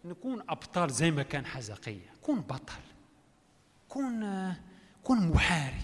نكون 0.05 0.43
أبطال 0.49 0.91
زي 0.93 1.11
ما 1.11 1.23
كان 1.23 1.47
حزقية؟ 1.47 2.11
كون 2.23 2.41
بطل. 2.41 2.81
كون 3.89 4.55
كون 5.05 5.29
محارب. 5.29 5.75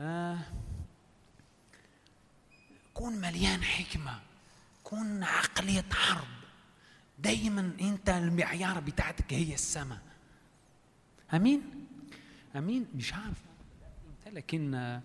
آه 0.00 0.38
كون 2.96 3.12
مليان 3.12 3.62
حكمة 3.62 4.20
كون 4.84 5.22
عقلية 5.22 5.84
حرب. 5.92 6.26
دايما 7.18 7.72
أنت 7.80 8.08
المعيار 8.08 8.80
بتاعتك 8.80 9.32
هي 9.32 9.54
السماء. 9.54 9.98
أمين؟ 11.34 11.86
أمين؟ 12.56 12.86
مش 12.94 13.14
عارف. 13.14 13.36
لكن 14.26 15.00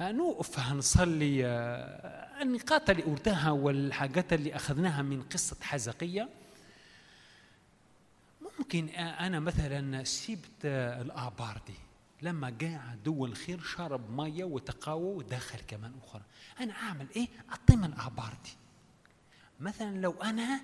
نوقف 0.00 0.58
هنصلي 0.58 1.46
النقاط 2.42 2.90
اللي 2.90 3.02
قلتها 3.02 3.50
والحاجات 3.50 4.32
اللي 4.32 4.56
أخذناها 4.56 5.02
من 5.02 5.22
قصة 5.22 5.56
حزقية. 5.62 6.28
ممكن 8.58 8.88
أنا 8.98 9.40
مثلا 9.40 10.04
سبت 10.04 10.64
الآبار 10.64 11.60
دي. 11.66 11.74
لما 12.22 12.50
جاء 12.50 12.80
عدو 12.90 13.26
الخير 13.26 13.60
شرب 13.62 14.10
مية 14.10 14.44
وتقاوى 14.44 15.14
ودخل 15.16 15.58
كمان 15.68 15.92
أخرى. 16.04 16.22
أنا 16.60 16.72
أعمل 16.72 17.06
إيه؟ 17.16 17.28
اطم 17.52 17.84
الابار 17.84 18.34
دي 18.44 18.50
مثلا 19.60 19.98
لو 20.00 20.10
أنا 20.12 20.60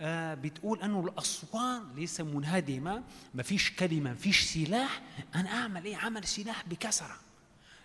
آه 0.00 0.34
بتقول 0.34 0.82
أنه 0.82 1.00
الاسوار 1.00 1.82
ليس 1.96 2.20
منهدمة 2.20 3.02
ما 3.34 3.42
فيش 3.42 3.70
كلمة 3.72 4.10
ما 4.10 4.14
فيش 4.14 4.40
سلاح 4.40 5.02
أنا 5.34 5.48
أعمل 5.50 5.84
إيه؟ 5.84 5.96
عمل 5.96 6.24
سلاح 6.24 6.68
بكسرة. 6.68 7.16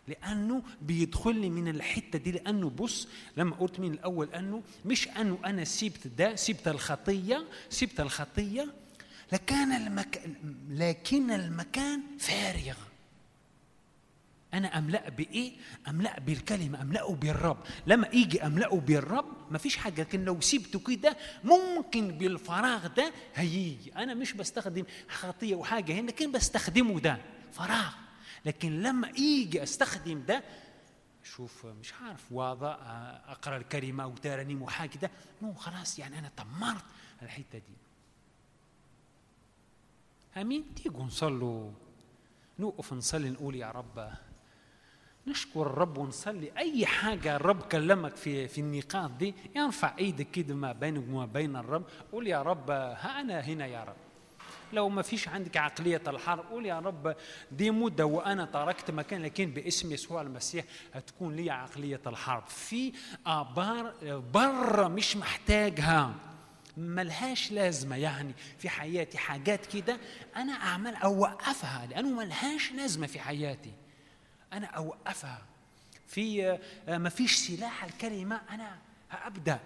لأنه 0.07 0.63
بيدخل 0.81 1.35
لي 1.35 1.49
من 1.49 1.67
الحتة 1.67 2.19
دي 2.19 2.31
لأنه 2.31 2.69
بص 2.69 3.07
لما 3.37 3.55
قلت 3.55 3.79
من 3.79 3.93
الأول 3.93 4.29
أنه 4.29 4.63
مش 4.85 5.07
أنه 5.07 5.39
أنا 5.45 5.63
سبت 5.63 6.07
ده 6.07 6.35
سبت 6.35 6.67
الخطية 6.67 7.45
سبت 7.69 7.99
الخطية 7.99 8.73
لكان 9.31 9.71
المكان 9.71 10.35
لكن 10.69 11.31
المكان 11.31 12.01
فارغ. 12.19 12.75
أنا 14.53 14.77
أملأ 14.77 15.09
بإيه؟ 15.09 15.53
أملأ 15.87 16.19
بالكلمة 16.19 16.81
أملأه 16.81 17.15
بالرب. 17.15 17.57
لما 17.87 18.07
يجي 18.07 18.45
أملأه 18.45 18.75
بالرب 18.79 19.25
ما 19.51 19.57
فيش 19.57 19.77
حاجة 19.77 20.01
لكن 20.01 20.25
لو 20.25 20.41
سبته 20.41 20.79
كده 20.79 21.17
ممكن 21.43 22.07
بالفراغ 22.17 22.87
ده 22.87 23.13
هيجي. 23.35 23.95
أنا 23.95 24.13
مش 24.13 24.33
بستخدم 24.33 24.85
خطية 25.09 25.55
وحاجة 25.55 25.93
هنا 25.93 26.07
لكن 26.07 26.31
بستخدمه 26.31 26.99
ده 26.99 27.17
فراغ. 27.51 27.93
لكن 28.45 28.81
لما 28.81 29.07
يجي 29.09 29.63
أستخدم 29.63 30.23
ده 30.27 30.43
شوف 31.23 31.65
مش 31.65 31.93
عارف 31.93 32.31
واضع 32.31 32.73
أقرأ 33.27 33.57
الكلمة 33.57 34.03
أو 34.03 34.11
ترنيم 34.15 34.61
وحاجة 34.61 34.97
ده 34.97 35.11
نو 35.41 35.53
خلاص 35.53 35.99
يعني 35.99 36.19
أنا 36.19 36.31
دمرت 36.37 36.83
الحتة 37.21 37.57
دي. 37.59 37.77
آمين؟ 40.41 40.75
تيجوا 40.75 41.03
نصلوا. 41.03 41.71
نوقف 42.59 42.93
نصلي 42.93 43.29
نقول 43.29 43.55
يا 43.55 43.71
رب 43.71 44.13
نشكر 45.27 45.61
الرب 45.61 45.97
ونصلي. 45.97 46.51
أي 46.57 46.85
حاجة 46.85 47.35
الرب 47.35 47.61
كلمك 47.61 48.15
في 48.15 48.47
في 48.47 48.61
النقاط 48.61 49.11
دي 49.11 49.33
يرفع 49.55 49.93
إيدك 49.99 50.31
كده 50.31 50.55
ما 50.55 50.71
بينك 50.71 51.03
وما 51.09 51.25
بين 51.25 51.55
الرب. 51.55 51.83
قول 52.11 52.27
يا 52.27 52.41
رب 52.41 52.71
ها 52.71 53.21
أنا 53.21 53.39
هنا 53.39 53.65
يا 53.65 53.83
رب. 53.83 53.95
لو 54.73 54.89
ما 54.89 55.01
فيش 55.01 55.27
عندك 55.27 55.57
عقلية 55.57 56.01
الحرب 56.07 56.45
قول 56.51 56.65
يا 56.65 56.79
رب 56.79 57.15
دي 57.51 57.71
مدة 57.71 58.05
وأنا 58.05 58.45
تركت 58.45 58.91
مكان 58.91 59.21
لكن 59.21 59.45
باسم 59.51 59.91
يسوع 59.91 60.21
المسيح 60.21 60.65
هتكون 60.93 61.35
لي 61.35 61.49
عقلية 61.51 62.01
الحرب. 62.07 62.47
في 62.47 62.93
آبار 63.25 63.93
برا 64.33 64.87
مش 64.87 65.17
محتاجها 65.17 66.13
ملهاش 66.77 67.51
لازمة 67.51 67.95
يعني. 67.95 68.33
في 68.57 68.69
حياتي 68.69 69.17
حاجات 69.17 69.65
كده 69.65 69.97
أنا 70.35 70.53
أعمل 70.53 70.95
أوقفها 70.95 71.85
لأنه 71.85 72.09
ملهاش 72.09 72.71
لازمة 72.71 73.07
في 73.07 73.19
حياتي. 73.19 73.71
أنا 74.53 74.67
أوقفها. 74.67 75.41
في 76.07 76.59
ما 76.87 77.09
فيش 77.09 77.35
سلاح 77.35 77.83
الكلمة 77.83 78.41
أنا 78.49 78.77
هأبدأ. 79.11 79.59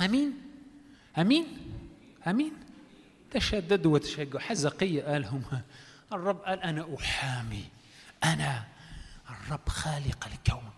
أمين؟ 0.00 0.32
أمين؟ 1.18 1.46
أمين؟ 2.26 2.52
تشددوا 3.30 3.94
وتشجعوا. 3.94 4.40
حزقية 4.40 5.02
قالهم. 5.02 5.42
الرب 6.12 6.40
قال 6.40 6.60
أنا 6.62 6.94
أحامي. 6.98 7.64
أنا 8.24 8.64
الرب 9.30 9.68
خالق 9.68 10.28
الكون. 10.32 10.72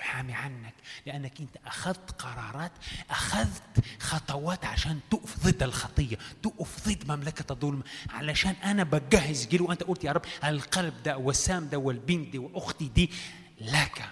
أحامي 0.00 0.32
عنك 0.32 0.74
لأنك 1.06 1.40
أنت 1.40 1.56
أخذت 1.66 2.10
قرارات 2.22 2.72
أخذت 3.10 3.84
خطوات 4.00 4.64
عشان 4.64 5.00
تقف 5.10 5.46
ضد 5.46 5.62
الخطية 5.62 6.18
تقف 6.42 6.88
ضد 6.88 7.12
مملكة 7.12 7.52
الظلم. 7.52 7.82
علشان 8.10 8.54
أنا 8.64 8.82
بجهز 8.84 9.46
جيل 9.46 9.62
وأنت 9.62 9.82
قلت 9.82 10.04
يا 10.04 10.12
رب 10.12 10.22
القلب 10.44 10.94
ده 11.04 11.18
وسام 11.18 11.68
ده 11.68 11.78
والبنت 11.78 12.28
دي 12.28 12.38
وأختي 12.38 12.88
دي 12.88 13.10
لك. 13.60 14.04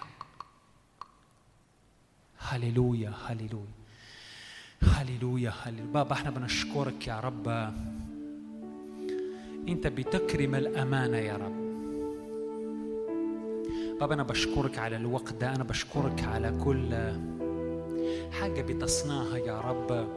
هللويا 2.39 3.13
هللويا 3.27 3.67
هللويا 4.83 5.53
هللويا. 5.63 5.91
بابا 5.93 6.13
إحنا 6.13 6.29
بنشكرك 6.29 7.07
يا 7.07 7.19
رب. 7.19 7.47
أنت 9.67 9.87
بتكرم 9.87 10.55
الأمانة 10.55 11.17
يا 11.17 11.37
رب. 11.37 11.66
بابا 13.99 14.13
أنا 14.13 14.23
بشكرك 14.23 14.77
على 14.79 14.95
الوقت 14.95 15.33
ده 15.33 15.55
أنا 15.55 15.63
بشكرك 15.63 16.23
على 16.23 16.59
كل 16.63 16.95
حاجة 18.31 18.61
بتصنعها 18.61 19.37
يا 19.37 19.61
رب 19.61 20.07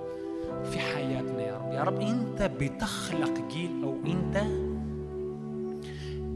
في 0.73 0.79
حياتنا 0.79 1.43
يا 1.43 1.57
رب. 1.59 1.73
يا 1.73 1.83
رب 1.83 2.01
أنت 2.01 2.43
بتخلق 2.61 3.49
جيل 3.53 3.83
أو 3.85 3.97
أنت 4.07 4.43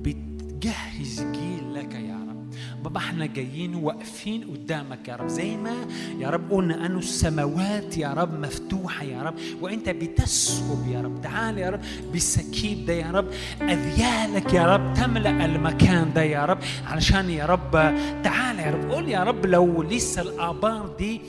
بتجهز 0.02 1.20
جيل 1.32 1.74
لك 1.74 1.94
يا 1.94 2.14
رب 2.16 2.23
بابا 2.84 2.98
إحنا 3.00 3.26
جايين 3.26 3.74
واقفين 3.74 4.44
قدامك 4.44 5.08
يا 5.08 5.16
رب. 5.16 5.28
زي 5.28 5.56
ما 5.56 5.72
يا 6.18 6.30
رب 6.30 6.50
قلنا 6.52 6.86
انه 6.86 6.98
السماوات 6.98 7.98
يا 7.98 8.08
رب 8.08 8.40
مفتوحة 8.40 9.04
يا 9.04 9.22
رب 9.22 9.34
وأنت 9.60 9.88
بتسكب 9.88 10.88
يا 10.92 11.00
رب. 11.00 11.20
تعال 11.22 11.58
يا 11.58 11.70
رب 11.70 11.80
بالسكيب 12.12 12.86
ده 12.86 12.92
يا 12.92 13.10
رب 13.10 13.26
أذيالك 13.62 14.54
يا 14.54 14.74
رب 14.76 14.94
تملأ 14.94 15.44
المكان 15.44 16.12
ده 16.14 16.22
يا 16.22 16.44
رب. 16.44 16.58
علشان 16.86 17.30
يا 17.30 17.46
رب 17.46 17.70
تعال 18.24 18.58
يا 18.58 18.70
رب 18.70 18.90
قول 18.90 19.08
يا 19.08 19.24
رب 19.24 19.46
لو 19.46 19.82
لسه 19.82 20.22
الآبار 20.22 20.94
دي 20.98 21.20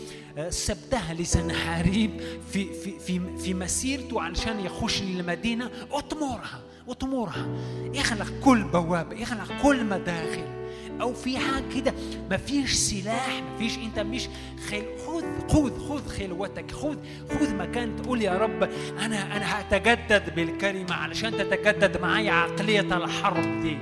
سبتها 0.49 1.13
لسنحاريب 1.13 2.11
في 2.51 2.73
في 2.73 2.99
في 2.99 3.21
في 3.37 3.53
مسيرته 3.53 4.21
علشان 4.21 4.59
يخش 4.59 5.01
للمدينة 5.01 5.69
أطمرها 5.91 6.59
أطمرها. 6.89 7.47
اخلق 7.95 8.27
كل 8.43 8.63
بوابة 8.63 9.23
اخلق 9.23 9.61
كل 9.63 9.85
مداخل. 9.85 10.54
أو 11.01 11.13
في 11.13 11.37
حاجة 11.37 11.63
كده. 11.75 11.93
مفيش 12.31 12.73
سلاح 12.73 13.41
مفيش 13.55 13.77
أنت 13.77 13.99
مش 13.99 14.27
خل 14.69 14.83
خذ 15.07 15.23
خذ 15.49 15.79
خذ 15.89 16.07
خلوتك 16.07 16.71
خذ 16.71 16.95
خذ 17.29 17.55
مكان 17.55 17.95
تقول 17.95 18.21
يا 18.21 18.37
رب 18.37 18.63
أنا 18.99 19.37
أنا 19.37 19.59
هتجدد 19.61 20.35
بالكلمة 20.35 20.93
علشان 20.93 21.31
تتجدد 21.31 22.01
معايا 22.01 22.31
عقلية 22.31 22.79
الحرب 22.97 23.61
دي. 23.61 23.77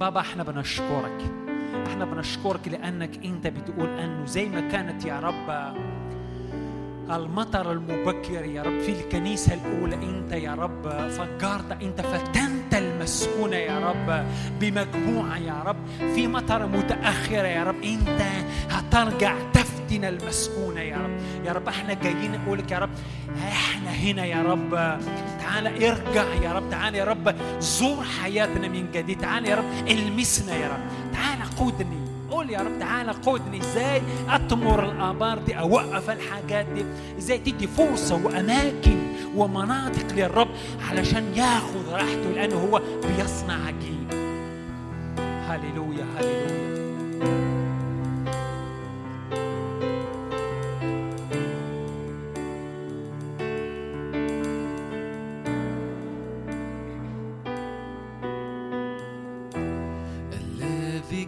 بابا 0.00 0.20
إحنا 0.20 0.42
بنشكرك. 0.42 1.20
إحنا 1.86 2.04
بنشكرك 2.04 2.68
لأنك 2.68 3.24
أنت 3.24 3.46
بتقول 3.46 3.88
أنه 3.98 4.26
زي 4.26 4.46
ما 4.46 4.60
كانت 4.60 5.04
يا 5.04 5.20
رب 5.20 5.74
المطر 7.10 7.72
المبكر 7.72 8.44
يا 8.44 8.62
رب 8.62 8.80
في 8.80 8.92
الكنيسة 8.92 9.54
الأولى 9.54 9.94
أنت 9.94 10.32
يا 10.32 10.54
رب 10.54 10.88
فجرت 11.10 11.82
أنت 11.82 12.00
فتنت 12.00 12.74
المسكونة 12.74 13.56
يا 13.56 13.78
رب 13.78 14.26
بمجموعة 14.60 15.38
يا 15.38 15.62
رب 15.66 15.76
في 16.14 16.26
مطر 16.26 16.66
متأخرة 16.66 17.46
يا 17.46 17.64
رب 17.64 17.82
أنت 17.84 18.22
هترجع 18.70 19.34
تفتن 19.52 20.04
المسكونة 20.04 20.80
يا 20.80 20.96
رب 20.96 21.44
يا 21.46 21.52
رب 21.52 21.68
إحنا 21.68 21.94
جايين 21.94 22.32
نقولك 22.32 22.70
يا 22.70 22.78
رب 22.78 22.90
إحنا 23.48 23.90
هنا 23.90 24.24
يا 24.24 24.42
رب 24.42 24.70
تعالى 25.40 25.88
ارجع 25.90 26.24
يا 26.42 26.52
رب 26.52 26.70
تعالى 26.70 26.98
يا 26.98 27.04
رب 27.04 27.34
زور 27.60 28.04
حياتنا 28.22 28.68
من 28.68 28.86
جديد 28.94 29.18
تعالى 29.20 29.48
يا 29.48 29.56
رب 29.56 29.64
المسنا 29.90 30.56
يا 30.56 30.68
رب 30.68 31.12
تعالى 31.12 31.42
قودني 31.58 31.98
قول 32.30 32.50
يا 32.50 32.58
رب 32.58 32.78
تعالى 32.78 33.10
قودني 33.10 33.60
إزاي؟ 33.60 34.02
اطمر 34.28 34.84
الآبار 34.84 35.38
دي 35.38 35.58
أوقف 35.58 36.10
الحاجات 36.10 36.66
دي. 36.66 36.84
إزاي؟ 37.18 37.38
تدي 37.38 37.66
فرصة 37.66 38.26
وأماكن 38.26 38.98
ومناطق 39.36 40.12
للرب 40.14 40.48
علشان 40.90 41.34
ياخذ 41.34 41.92
راحته 41.92 42.30
لأنه 42.34 42.56
هو 42.56 42.82
بيصنع 43.02 43.66
عجيب 43.66 44.08
هللويا 45.48 46.06
هللويا. 46.18 46.68
الذي 60.32 61.24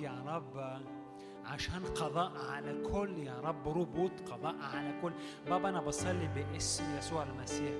يا 0.00 0.22
رب 0.26 0.80
عشان 1.44 1.84
قضاء 1.84 2.32
على 2.50 2.82
كل 2.92 3.18
يا 3.18 3.40
رب 3.40 3.68
ربوط 3.68 4.12
قضاء 4.30 4.54
على 4.74 4.94
كل. 5.02 5.12
بابا 5.48 5.68
أنا 5.68 5.80
بصلي 5.80 6.28
باسم 6.34 6.84
يسوع 6.98 7.22
المسيح 7.22 7.74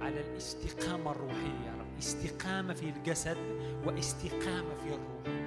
على 0.00 0.20
الاستقامة 0.20 1.10
الروحية 1.10 1.66
يا 1.66 1.72
رب. 1.80 1.98
استقامة 1.98 2.74
في 2.74 2.88
الجسد 2.88 3.36
واستقامة 3.86 4.74
في 4.74 4.88
الروح. 4.88 5.42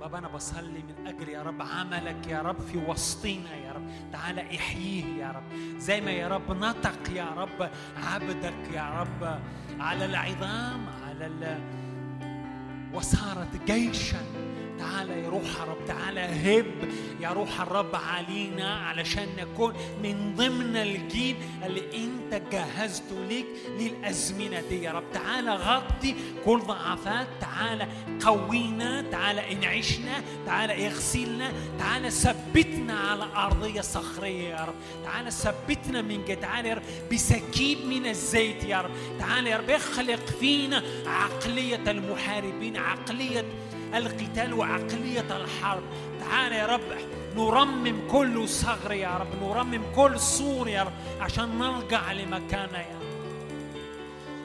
بابا 0.00 0.18
أنا 0.18 0.28
بصلي 0.28 0.82
من 0.82 1.06
أجل 1.06 1.28
يا 1.28 1.42
رب 1.42 1.62
عملك 1.62 2.26
يا 2.26 2.42
رب 2.42 2.60
في 2.60 2.78
وسطينا 2.78 3.56
يا 3.56 3.72
رب. 3.72 3.90
تعالى 4.12 4.40
احييه 4.40 5.04
يا 5.04 5.30
رب. 5.30 5.78
زي 5.78 6.00
ما 6.00 6.10
يا 6.10 6.28
رب 6.28 6.50
نطق 6.50 7.10
يا 7.10 7.30
رب 7.36 7.70
عبدك 7.96 8.72
يا 8.74 9.00
رب 9.00 9.40
على 9.80 10.04
العظام 10.04 10.86
على. 11.04 11.58
وصارت 12.94 13.48
جيشا. 13.66 14.16
تعالى 14.78 15.22
يا 15.22 15.28
روح 15.28 15.62
الرب 15.62 15.84
تعالى 15.86 16.20
هب 16.20 16.88
يا 17.20 17.28
روح 17.28 17.60
الرب 17.60 17.96
علينا 17.96 18.74
علشان 18.76 19.28
نكون 19.38 19.74
من 20.02 20.34
ضمن 20.36 20.76
الجيل 20.76 21.36
اللي 21.66 21.82
انت 22.04 22.42
جهزته 22.52 23.24
ليك 23.28 23.46
للأزمنة 23.78 24.60
دي. 24.68 24.82
يا 24.82 24.92
رب 24.92 25.04
تعالى 25.12 25.50
غطي 25.50 26.14
كل 26.44 26.58
ضعفات 26.60 27.26
تعالى 27.40 27.88
قوينا 28.24 29.02
تعالى 29.02 29.52
انعشنا 29.52 30.22
تعالى 30.46 30.86
اغسلنا 30.86 31.52
تعالى 31.78 32.10
ثبتنا 32.10 32.94
على 32.98 33.24
أرضية 33.36 33.80
صخرية 33.80 34.48
يا 34.48 34.64
رب. 34.64 34.74
تعالى 35.04 35.30
ثبتنا 35.30 36.02
من 36.02 36.24
جد 36.24 36.40
تعالى 36.40 36.68
يا 36.68 36.74
رب 36.74 36.82
بسكيب 37.12 37.78
من 37.86 38.06
الزيت 38.06 38.64
يا 38.64 38.80
رب. 38.80 38.90
تعالى 39.18 39.50
يا 39.50 39.56
رب 39.56 39.70
اخلق 39.70 40.26
فينا 40.40 40.82
عقلية 41.06 41.90
المحاربين 41.90 42.76
عقلية 42.76 43.44
القتال 43.94 44.54
وعقلية 44.54 45.36
الحرب. 45.36 45.82
تعالى 46.20 46.56
يا 46.56 46.66
رب 46.66 46.80
نرمم 47.36 48.08
كل 48.10 48.48
ثغر 48.48 48.92
يا 48.92 49.16
رب 49.16 49.42
نرمم 49.42 49.82
كل 49.96 50.20
سور 50.20 50.68
يا 50.68 50.82
رب 50.82 50.92
عشان 51.20 51.58
نرجع 51.58 52.12
لمكاننا 52.12 52.78
يا 52.78 52.94
رب. 52.94 53.08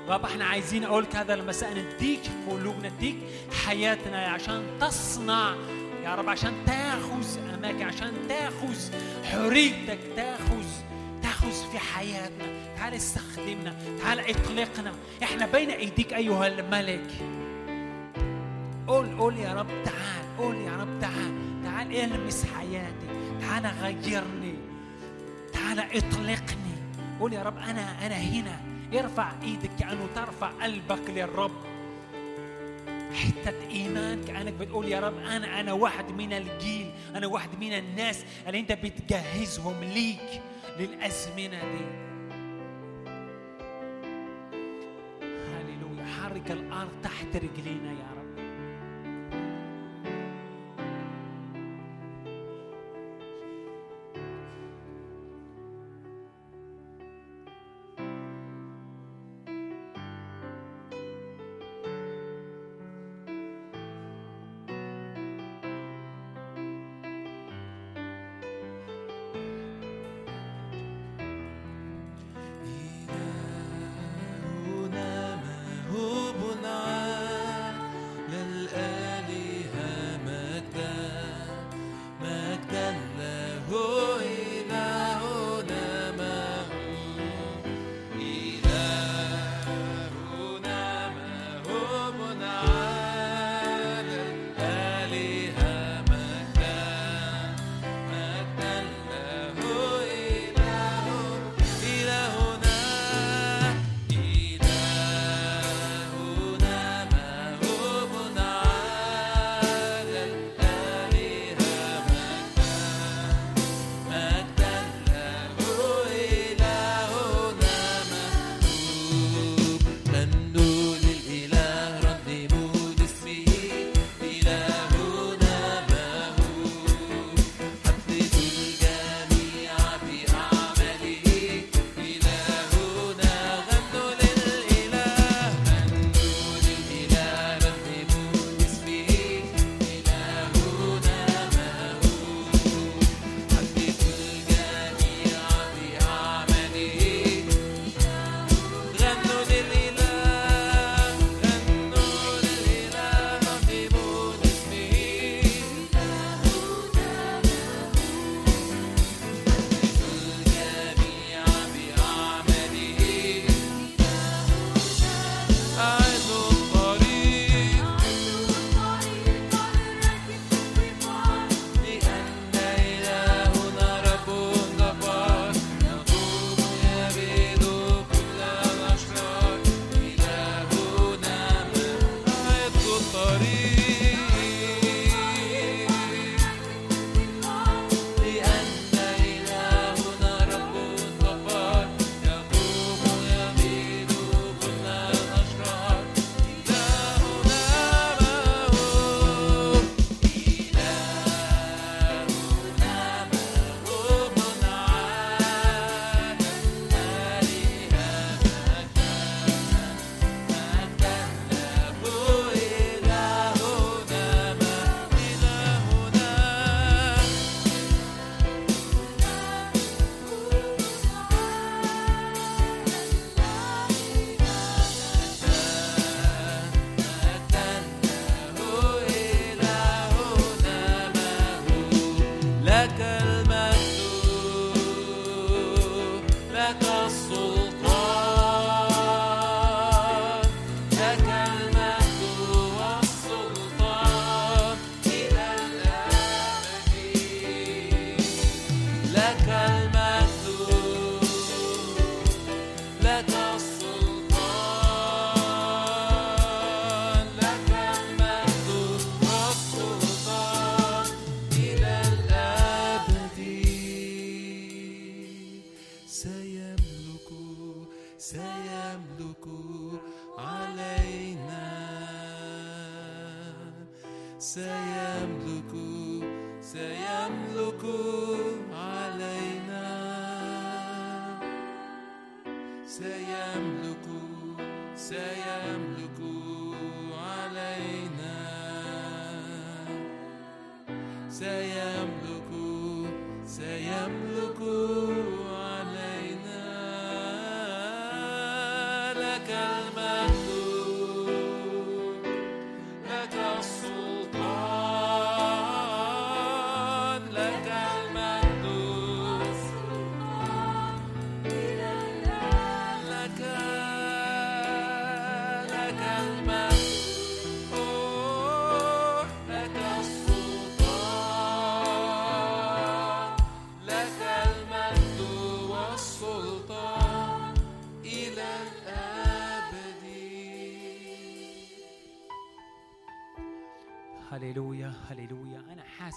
بابا 0.08 0.28
إحنا 0.28 0.46
عايزين 0.46 0.84
أقولك 0.84 1.16
هذا 1.16 1.34
المساء 1.34 1.74
نديك 1.74 2.22
قلوبنا 2.50 2.90
نديك 2.90 3.16
حياتنا 3.66 4.28
عشان 4.28 4.64
تصنع 4.82 5.56
يا 6.04 6.16
رب 6.16 6.30
عشان 6.30 6.54
تاخذ 6.66 7.40
أماكن 7.54 7.84
عشان 7.84 8.14
تاخذ 8.30 8.78
حريتك 9.32 10.00
تاخذ 10.16 10.66
تاخذ 11.24 11.72
في 11.72 11.80
حياتنا. 11.80 12.46
تعال 12.78 12.94
استخدمنا 12.94 13.76
تعال 14.02 14.20
إطلقنا. 14.20 14.94
إحنا 15.24 15.46
بين 15.46 15.70
أيديك 15.70 16.14
أيها 16.14 16.48
الملك. 16.48 17.12
قول 18.88 19.18
قول 19.18 19.38
يا 19.38 19.54
رب 19.54 19.68
تعال 19.86 20.38
قول 20.38 20.56
يا 20.56 20.78
رب 20.78 21.00
تعال. 21.02 21.34
تعال 21.64 21.96
المس 21.96 22.46
حياتي. 22.46 23.08
تعال 23.42 23.66
غيرني. 23.66 24.56
تعال 25.54 25.80
اطلقني. 25.80 26.76
قول 27.20 27.34
يا 27.34 27.44
رب 27.44 27.58
أنا 27.58 28.06
أنا 28.06 28.16
هنا. 28.16 28.62
ارفع 28.94 29.32
إيدك 29.44 29.70
كأنه 29.80 30.08
ترفع 30.16 30.48
قلبك 30.48 31.10
للرب. 31.10 31.52
حتة 33.14 33.70
إيمان 33.72 34.24
كأنك 34.24 34.54
بتقول 34.54 34.88
يا 34.88 35.00
رب 35.00 35.18
أنا 35.18 35.60
أنا 35.60 35.74
واحد 35.74 36.12
من 36.12 36.34
الجيل. 36.34 36.92
أنا 37.16 37.28
واحد 37.28 37.50
من 37.60 37.74
الناس 37.74 38.26
اللي 38.48 38.60
أنت 38.60 38.72
بتجهزهم 38.72 39.84
ليك 39.84 40.42
للأزمنة 40.80 41.62
دي. 41.62 42.04
حرك 46.22 46.52
الأرض 46.52 46.92
تحت 47.04 47.36
رجلينا 47.36 47.92
يا 47.92 48.08
رب. 48.12 48.13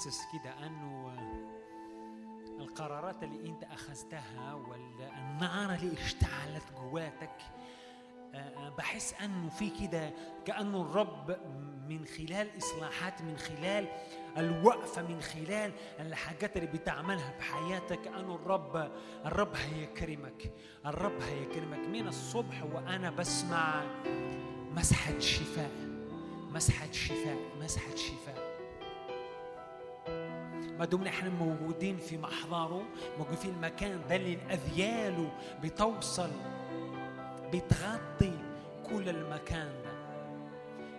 حاسس 0.06 0.26
كده 0.32 0.66
أنه 0.66 1.12
القرارات 2.58 3.22
اللي 3.22 3.48
أنت 3.48 3.64
أخذتها 3.64 4.54
والنار 4.54 5.74
اللي 5.74 5.92
اشتعلت 6.04 6.62
جواتك 6.76 7.36
آه، 8.34 8.68
بحس 8.68 9.14
أنه 9.14 9.48
في 9.48 9.70
كده 9.70 10.10
كأنه 10.44 10.82
الرب 10.82 11.36
من 11.88 12.04
خلال 12.06 12.58
إصلاحات 12.58 13.22
من 13.22 13.36
خلال 13.36 13.88
الوقفة 14.38 15.02
من 15.02 15.20
خلال 15.20 15.72
الحاجات 16.00 16.56
اللي 16.56 16.68
بتعملها 16.68 17.38
بحياتك 17.38 18.00
كانه 18.02 18.34
الرب 18.34 18.92
الرب 19.26 19.54
هيكرمك 19.54 20.52
الرب 20.86 21.20
هيكرمك. 21.20 21.88
من 21.88 22.08
الصبح 22.08 22.62
وأنا 22.62 23.10
بسمع 23.10 23.84
مسحة 24.76 25.18
شفاء 25.18 25.70
مسحة 26.54 26.92
شفاء 26.92 27.38
مسحة 27.60 27.96
شفاء. 27.96 28.25
ما 30.78 30.84
دمنا 30.84 31.10
إحنا 31.10 31.30
موجودين 31.30 31.96
في 31.96 32.18
محضره 32.18 32.82
موجودين 33.18 33.36
في 33.38 33.48
المكان 33.48 34.00
ده 34.08 34.16
اللي 34.16 34.34
الاذيال 34.34 35.28
بتوصل 35.62 36.30
بتغطي 37.52 38.32
كل 38.90 39.08
المكان 39.08 39.68
ده. 39.84 39.96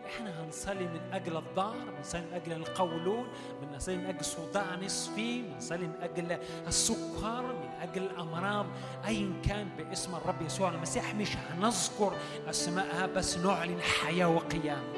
إحنا 0.05 0.43
هنصلي 0.43 0.83
من 0.87 0.99
أجل 1.13 1.37
الظهر 1.37 1.75
بنصلي 1.97 2.21
من 2.21 2.33
أجل 2.33 2.51
القولون 2.51 3.27
بنصلي 3.61 3.97
من 3.97 4.05
أجل 4.05 4.25
صداع 4.25 4.75
نصفي 4.75 5.41
بنصلي 5.41 5.87
من 5.87 5.95
أجل 6.01 6.37
السكر 6.67 7.41
من 7.41 7.69
أجل 7.81 8.03
الأمراض 8.03 8.65
ايا 9.05 9.33
كان 9.45 9.69
باسم 9.77 10.15
الرب 10.15 10.41
يسوع 10.41 10.69
المسيح. 10.69 11.15
مش 11.15 11.35
هنذكر 11.37 12.13
اسمائها 12.49 13.05
بس 13.05 13.37
نعلن 13.37 13.81
حياة 13.81 14.27
وقيامة. 14.29 14.93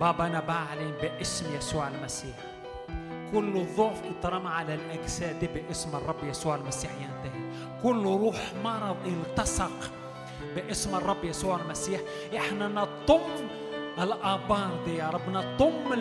بابا 0.00 0.26
أنا 0.26 0.40
بعلن 0.40 0.92
باسم 1.02 1.56
يسوع 1.56 1.88
المسيح. 1.88 2.53
كل 3.32 3.66
ضعف 3.76 4.02
اترمى 4.04 4.48
على 4.48 4.74
الأجساد 4.74 5.40
دي 5.40 5.46
باسم 5.46 5.96
الرب 5.96 6.24
يسوع 6.24 6.54
المسيح 6.54 6.90
ينتهي. 6.92 7.40
كل 7.82 8.04
روح 8.04 8.36
مرض 8.64 8.96
التصق 9.06 9.90
باسم 10.56 10.94
الرب 10.94 11.24
يسوع 11.24 11.60
المسيح. 11.60 12.00
إحنا 12.36 12.68
نطم 12.68 13.20
الابار 13.98 14.70
دي 14.84 14.96
يا 14.96 15.10
رب 15.10 15.28
نطم 15.28 15.92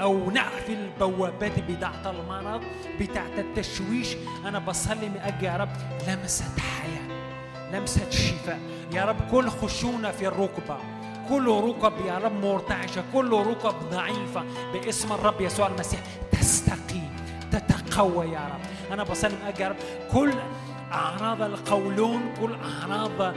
أو 0.00 0.30
نعفي 0.30 0.72
البوابات 0.72 1.58
بتاعت 1.58 2.06
المرض 2.06 2.62
بتاعت 3.00 3.38
التشويش. 3.38 4.16
أنا 4.44 4.58
بصلي 4.58 5.08
من 5.08 5.16
أجل 5.16 5.44
يا 5.44 5.56
رب 5.56 5.72
لمسة 6.08 6.44
حياة 6.58 7.22
لمسة 7.72 8.10
شفاء. 8.10 8.60
يا 8.92 9.04
رب 9.04 9.30
كل 9.30 9.48
خشونة 9.48 10.10
في 10.10 10.28
الركبة 10.28 10.76
كل 11.28 11.48
ركب 11.48 12.06
يا 12.06 12.18
رب 12.18 12.32
مرتعشة 12.32 13.04
كل 13.12 13.32
ركب 13.32 13.74
ضعيفة 13.90 14.44
باسم 14.72 15.12
الرب 15.12 15.40
يسوع 15.40 15.66
المسيح. 15.66 16.00
تستقيم. 16.66 17.10
تتقوى 17.52 18.26
يا 18.26 18.40
رب. 18.40 18.92
أنا 18.92 19.02
بصلي 19.02 19.34
من 19.34 19.66
رب. 19.66 19.76
كل 20.12 20.32
أعراض 20.92 21.42
القولون 21.42 22.34
كل 22.40 22.54
أعراض 22.54 23.34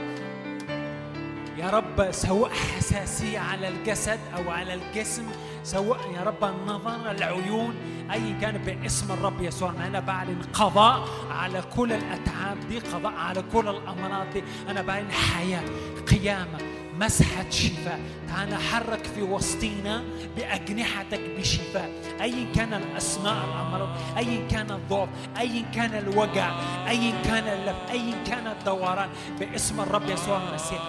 يا 1.58 1.70
رب 1.70 2.10
سواء 2.10 2.50
حساسية 2.50 3.38
على 3.38 3.68
الجسد 3.68 4.20
أو 4.36 4.50
على 4.50 4.74
الجسم 4.74 5.24
سواء 5.64 5.98
يا 6.14 6.22
رب 6.22 6.44
النظر 6.44 7.10
العيون 7.10 7.74
أي 8.12 8.40
كان 8.40 8.58
باسم 8.58 9.12
الرب 9.12 9.40
يسوع 9.42 9.70
أنا 9.86 10.00
بعلن 10.00 10.42
قضاء 10.52 11.08
على 11.30 11.62
كل 11.76 11.92
الأتعاب 11.92 12.60
دي 12.68 12.78
قضاء 12.78 13.12
على 13.12 13.42
كل 13.52 13.68
الأمراض 13.68 14.30
دي 14.32 14.42
أنا 14.68 14.82
بعلن 14.82 15.10
حياة 15.10 15.64
قيامة. 16.10 16.58
مسحة 17.00 17.50
شفاء 17.50 18.00
تعال 18.28 18.54
حرك 18.54 19.04
في 19.14 19.22
وسطينا 19.22 20.04
بأجنحتك 20.36 21.20
بشفاء 21.38 21.90
أي 22.20 22.46
كان 22.54 22.74
الأسماء 22.74 23.44
الأمراض 23.44 23.88
أي 24.16 24.46
كان 24.50 24.70
الضعف 24.70 25.08
أي 25.38 25.64
كان 25.74 25.94
الوجع 25.94 26.50
أي 26.88 27.12
كان 27.24 27.44
اللف 27.44 27.90
أي 27.90 28.14
كان 28.26 28.46
الدوران. 28.46 29.08
باسم 29.40 29.80
الرب 29.80 30.10
يسوع 30.10 30.40
المسيح 30.48 30.82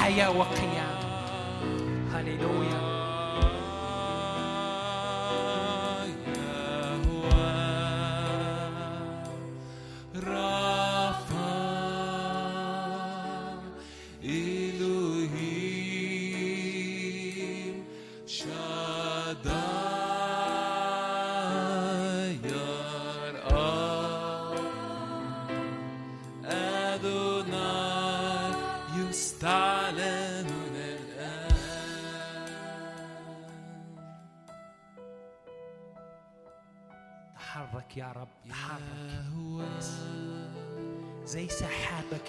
حياة 0.00 0.30
وقيامة. 0.30 1.00
هللويا. 2.14 2.79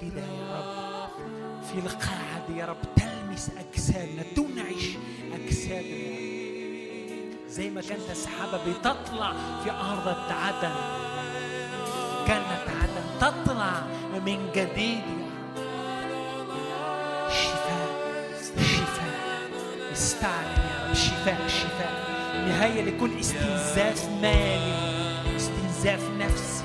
كده 0.02 0.22
يا 0.22 0.58
رب. 0.58 1.64
في 1.64 1.80
القاعة 1.80 2.48
دي 2.50 2.58
يا 2.58 2.66
رب 2.66 2.78
تلمس 2.96 3.52
أجسادنا 3.58 4.24
تنعش 4.36 4.98
أجسادنا. 5.34 6.32
زي 7.50 7.70
ما 7.70 7.82
كانت 7.82 8.10
السحابة 8.12 8.58
بتطلع 8.58 9.34
في 9.64 9.72
أرض 9.72 10.08
عدن 10.32 10.76
جنة 12.28 12.66
عدن 12.82 13.06
تطلع 13.22 13.84
من 14.26 14.50
جديد 14.56 15.04
شفاء 17.30 17.92
شفاء. 18.62 19.12
استعلن 19.92 20.58
يا 20.58 20.88
رب. 20.90 20.94
شفاء 20.96 21.48
شفاء. 21.48 22.12
نهاية 22.48 22.82
لكل 22.82 23.20
استنزاف 23.20 24.10
مالي 24.22 24.76
استنزاف 25.36 26.10
نفسي. 26.20 26.64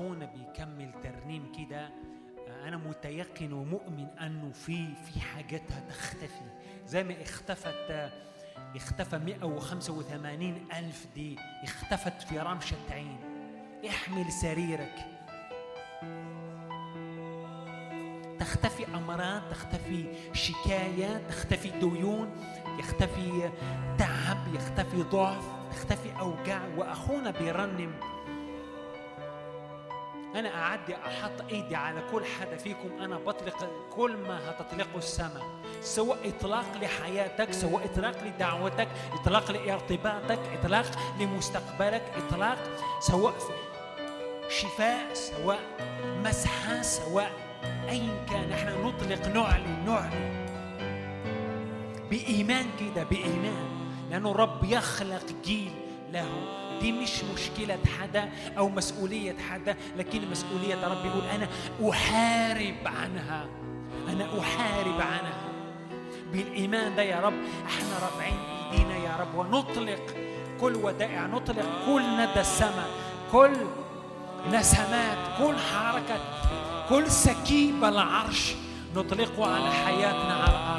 وأخونا 0.00 0.26
بيكمل 0.26 0.92
ترنيم 1.02 1.52
كده 1.52 1.90
أنا 2.64 2.76
متيقن 2.76 3.52
ومؤمن 3.52 4.06
أنه 4.20 4.52
في 4.52 4.94
في 4.94 5.20
حاجات 5.20 5.72
هتختفي. 5.72 6.50
زي 6.86 7.04
ما 7.04 7.22
اختفت 7.22 8.10
اختفى 8.76 9.18
185 9.18 10.68
ألف 10.78 11.06
دي 11.14 11.36
اختفت 11.62 12.22
في 12.22 12.38
رمشة 12.38 12.76
عين. 12.90 13.18
احمل 13.88 14.32
سريرك. 14.32 14.94
تختفي 18.38 18.86
أمراض 18.94 19.42
تختفي 19.50 20.04
شكايات 20.32 21.20
تختفي 21.28 21.70
ديون 21.70 22.30
يختفي 22.78 23.50
تعب 23.98 24.54
يختفي 24.54 25.02
ضعف 25.02 25.44
تختفي 25.70 26.18
أوجاع. 26.20 26.60
وأخونا 26.76 27.30
بيرنم 27.30 27.92
أنا 30.34 30.54
أعدي 30.54 30.96
أحط 30.96 31.52
إيدي 31.52 31.76
على 31.76 32.02
كل 32.12 32.24
حدا 32.24 32.56
فيكم 32.56 33.02
أنا 33.02 33.18
بطلق 33.18 33.70
كل 33.92 34.16
ما 34.16 34.50
هتطلقه 34.50 34.98
السماء 34.98 35.42
سواء 35.80 36.18
إطلاق 36.28 36.64
لحياتك 36.82 37.52
سواء 37.52 37.84
إطلاق 37.84 38.24
لدعوتك 38.24 38.88
إطلاق 39.12 39.50
لارتباطك 39.50 40.38
إطلاق 40.60 40.86
لمستقبلك 41.20 42.02
إطلاق 42.16 42.58
سواء 43.00 43.34
شفاء 44.48 45.14
سواء 45.14 45.60
مسحة 46.24 46.82
سواء 46.82 47.30
أيا 47.88 48.24
كان. 48.30 48.52
إحنا 48.52 48.76
نطلق 48.76 49.26
نعلن 49.26 49.84
نعلن 49.86 50.46
بإيمان 52.10 52.66
كده 52.80 53.02
بإيمان 53.04 53.68
لأنه 54.10 54.30
الرب 54.30 54.64
يخلق 54.64 55.26
جيل 55.44 55.72
له. 56.12 56.59
دي 56.80 56.92
مش 56.92 57.10
مشكلة 57.34 57.78
حدا 58.00 58.28
أو 58.58 58.68
مسؤولية 58.68 59.36
حدا 59.50 59.76
لكن 59.98 60.30
مسؤولية 60.30 60.74
رب 60.88 61.06
يقول 61.06 61.22
أنا 61.34 61.48
أحارب 61.90 62.76
عنها. 62.86 63.46
أنا 64.08 64.24
أحارب 64.40 65.00
عنها. 65.00 65.40
بالإيمان 66.32 66.96
ده 66.96 67.02
يا 67.02 67.20
رب 67.20 67.34
إحنا 67.66 67.98
رافعين 68.02 68.38
إيدينا 68.72 68.96
يا 68.96 69.16
رب 69.20 69.34
ونطلق 69.34 70.16
كل 70.60 70.76
ودائع 70.76 71.26
نطلق 71.26 71.66
كل 71.86 72.02
ندى 72.16 72.40
السماء 72.40 72.88
كل 73.32 73.52
نسمات 74.52 75.18
كل 75.38 75.56
حركة 75.58 76.20
كل 76.88 77.10
سكيب 77.10 77.84
العرش 77.84 78.54
نطلقه 78.96 79.54
على 79.54 79.70
حياتنا 79.72 80.34
على 80.34 80.54
أرضنا 80.56 80.69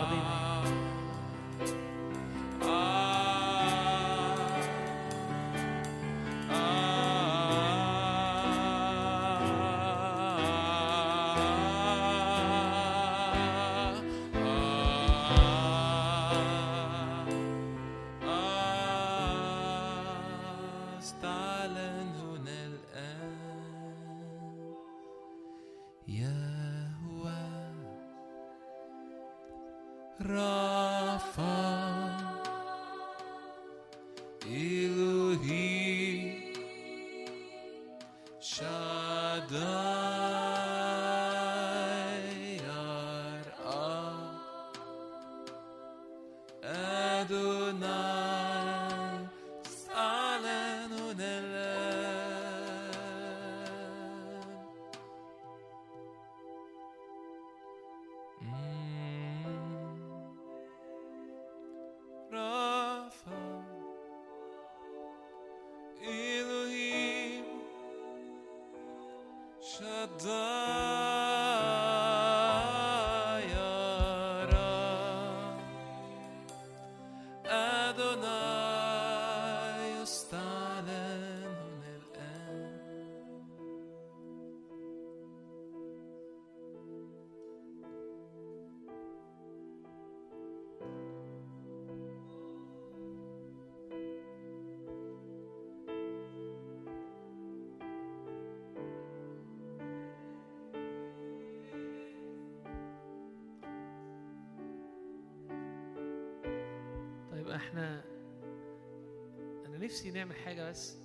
نفسي 110.11 110.19
نعمل 110.19 110.35
حاجة 110.35 110.69
بس 110.69 110.97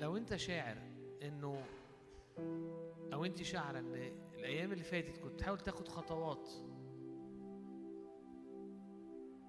لو 0.00 0.16
انت 0.16 0.36
شاعر 0.36 0.76
انه 1.22 1.64
أو 3.12 3.24
انت 3.24 3.42
شاعرة 3.42 3.78
ان 3.78 3.94
الأيام 4.34 4.72
اللي 4.72 4.84
فاتت 4.84 5.18
كنت 5.18 5.32
بتحاول 5.32 5.58
تاخد 5.58 5.88
خطوات 5.88 6.48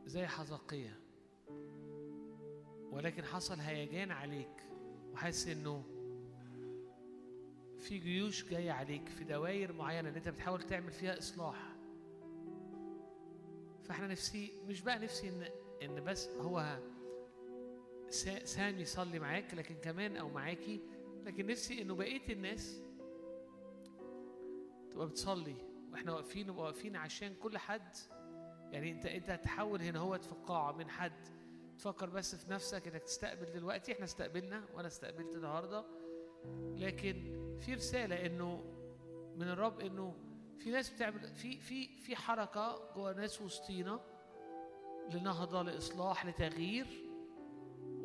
زي 0.06 0.28
حزقية 0.28 1.00
ولكن 2.92 3.24
حصل 3.24 3.60
هيجان 3.60 4.12
عليك 4.12 4.64
وحاسس 5.14 5.48
انه 5.48 5.84
في 7.80 7.98
جيوش 7.98 8.50
جاية 8.50 8.72
عليك 8.72 9.10
في 9.10 9.24
دوائر 9.24 9.74
معينة 9.74 10.10
ان 10.10 10.16
انت 10.16 10.30
بتحاول 10.30 10.62
تعمل 10.62 10.92
فيها 10.92 11.18
إصلاح. 11.18 11.76
فاحنا 13.84 14.08
نفسي 14.08 14.52
مش 14.68 14.82
بقى 14.82 15.00
نفسي 15.00 15.30
ان 15.30 15.44
إن 15.84 16.04
بس 16.04 16.28
هو 16.28 16.80
سا- 18.10 18.46
سامي 18.46 18.82
يصلي 18.82 19.20
معاك 19.20 19.54
لكن 19.54 19.76
كمان 19.76 20.18
أو 20.18 20.30
معاكي. 20.30 20.82
لكن 21.26 21.46
نفسي 21.46 21.82
إنه 21.82 21.96
بقية 21.96 22.34
الناس 22.34 22.82
تبقى 24.92 25.08
بتصلي. 25.08 25.56
وإحنا 25.92 26.14
واقفين 26.14 26.48
نبقى 26.48 26.64
واقفين 26.64 26.96
عشان 26.96 27.34
كل 27.36 27.58
حد. 27.58 27.96
يعني 28.72 28.92
انت 28.92 29.06
أنت 29.06 29.30
هتحول 29.30 29.82
هنا 29.82 30.00
هو 30.00 30.18
في 30.20 30.32
القاعه 30.32 30.72
من 30.72 30.90
حد. 30.90 31.28
تفكر 31.80 32.10
بس 32.10 32.36
في 32.36 32.52
نفسك 32.52 32.88
إنك 32.88 33.04
تستقبل 33.04 33.52
دلوقتي. 33.52 33.92
إحنا 33.92 34.06
استقبلنا 34.06 34.64
وأنا 34.74 34.88
استقبلت 34.88 35.36
النهارده. 35.36 35.86
لكن 36.78 37.16
في 37.60 37.74
رسالة 37.74 38.26
إنه 38.26 38.64
من 39.36 39.48
الرب 39.48 39.80
إنه 39.80 40.16
في 40.60 40.72
ناس 40.72 40.90
بتعمل 40.90 41.36
في 41.36 41.60
في 41.60 41.98
في 42.02 42.16
حركة 42.16 42.94
جوه 42.96 43.14
ناس 43.14 43.42
وسطينا 43.42 44.00
لنهضة 45.14 45.62
لإصلاح 45.62 46.26
لتغيير. 46.26 47.09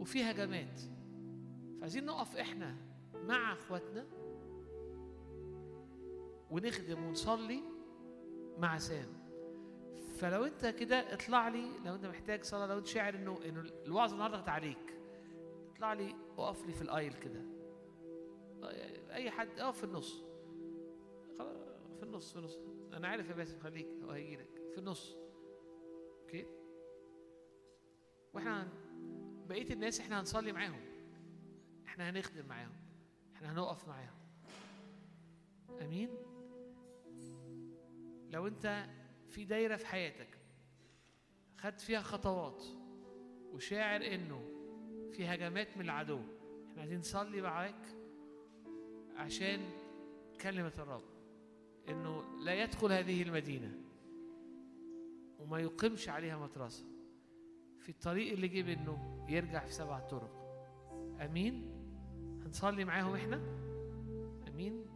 وفي 0.05 0.23
هجمات 0.23 0.81
فعايزين 1.79 2.05
نقف 2.05 2.37
إحنا 2.37 2.77
مع 3.15 3.53
إخواتنا 3.53 4.07
ونخدم 6.51 7.05
ونصلي 7.05 7.63
مع 8.59 8.79
سام. 8.79 9.07
فلو 10.19 10.45
أنت 10.45 10.67
كده 10.67 11.15
اطلع 11.15 11.49
لي 11.49 11.71
لو 11.85 11.95
أنت 11.95 12.07
محتاج 12.07 12.45
صلاة 12.45 12.67
لو 12.67 12.79
أنت 12.79 12.87
شاعر 12.87 13.15
إنه 13.15 13.39
إنه 13.45 13.61
الوعظ 13.61 14.13
النهارده 14.13 14.53
عليك 14.53 14.99
اطلع 15.73 15.93
لي 15.93 16.15
اقف 16.39 16.67
لي 16.67 16.73
في 16.73 16.83
الأيل 16.83 17.13
كده. 17.13 17.43
أي 19.13 19.31
حد 19.31 19.59
اقف 19.59 19.79
في 19.79 19.85
النص. 19.85 20.25
في 21.97 22.03
النص 22.03 22.33
في 22.33 22.39
النص. 22.39 22.59
أنا 22.93 23.09
عارف 23.09 23.29
يا 23.29 23.35
باسم 23.35 23.59
خليك 23.59 23.89
هو 24.05 24.11
هيجي 24.11 24.37
لك. 24.37 24.63
في 24.73 24.79
النص. 24.79 25.17
أوكي؟ 26.23 26.47
وإحنا 28.35 28.69
بقية 29.49 29.73
الناس 29.73 30.01
إحنا 30.01 30.21
هنصلي 30.21 30.53
معاهم. 30.53 30.81
إحنا 31.87 32.11
هنخدم 32.11 32.47
معاهم. 32.47 32.73
إحنا 33.37 33.53
هنقف 33.53 33.89
معاهم. 33.89 34.19
أمين؟ 35.83 36.09
لو 38.31 38.47
انت 38.47 38.87
في 39.29 39.45
دايرة 39.45 39.77
في 39.77 39.87
حياتك 39.87 40.39
خدت 41.59 41.81
فيها 41.81 42.01
خطوات 42.01 42.65
وشاعر 43.53 44.15
انه 44.15 44.51
في 45.13 45.27
هجمات 45.27 45.77
من 45.77 45.85
العدو 45.85 46.21
إحنا 46.71 46.81
عايزين 46.81 46.99
نصلي 46.99 47.41
معاك 47.41 47.87
عشان 49.17 49.61
كلمة 50.41 50.73
الرب 50.79 51.05
انه 51.89 52.39
لا 52.45 52.63
يدخل 52.63 52.93
هذه 52.93 53.23
المدينة 53.23 53.81
وما 55.39 55.59
يقيمش 55.61 56.09
عليها 56.09 56.39
مدرسه 56.39 56.85
في 57.85 57.91
الطريق 57.91 58.33
اللي 58.33 58.49
جه 58.49 58.63
منه 58.63 59.25
يرجع 59.29 59.65
في 59.65 59.73
سبع 59.73 59.99
طرق. 59.99 60.31
أمين؟ 61.21 61.71
هنصلي 62.47 62.85
معاهم 62.85 63.15
إحنا؟ 63.15 63.41
أمين؟ 64.49 64.87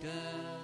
Girl. 0.00 0.57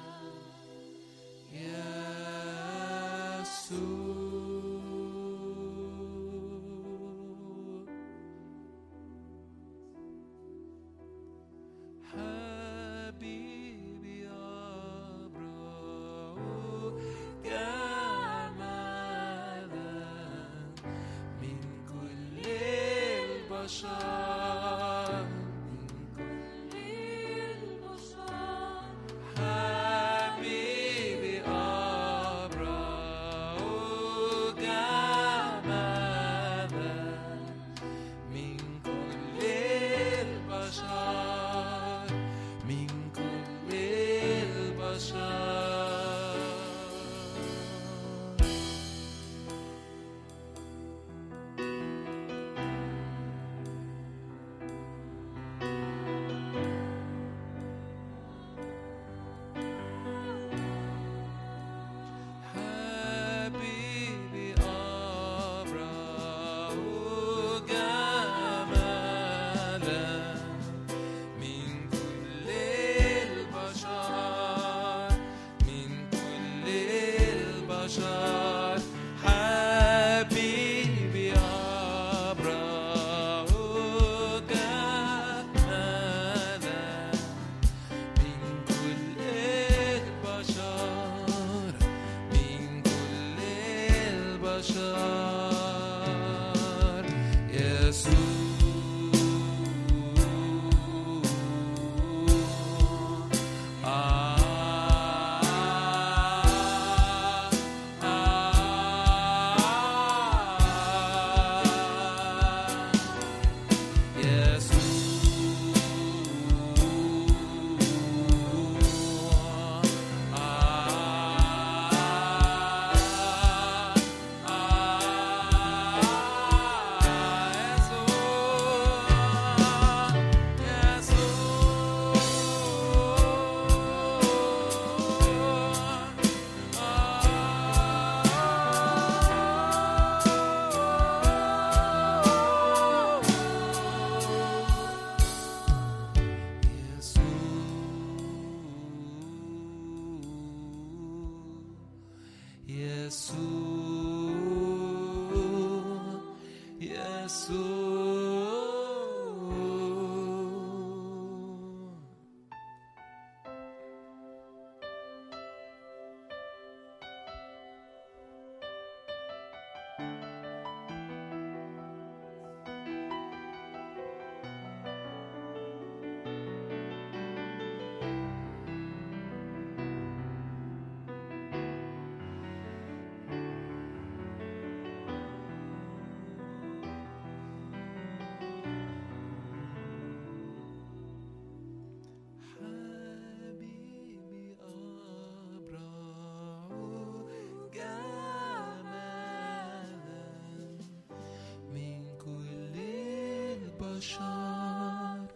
البشر 204.04 205.26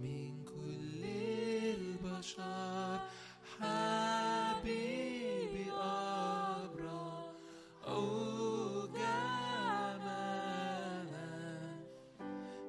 من 0.00 0.44
كل 0.44 1.04
البشر. 1.76 3.00
حبيبي 3.60 4.92
أبرى 5.72 7.12
أو 7.86 8.06
جمالا 8.86 10.08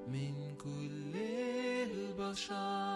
من 0.08 0.36
كل 0.58 1.16
البشر. 1.88 2.89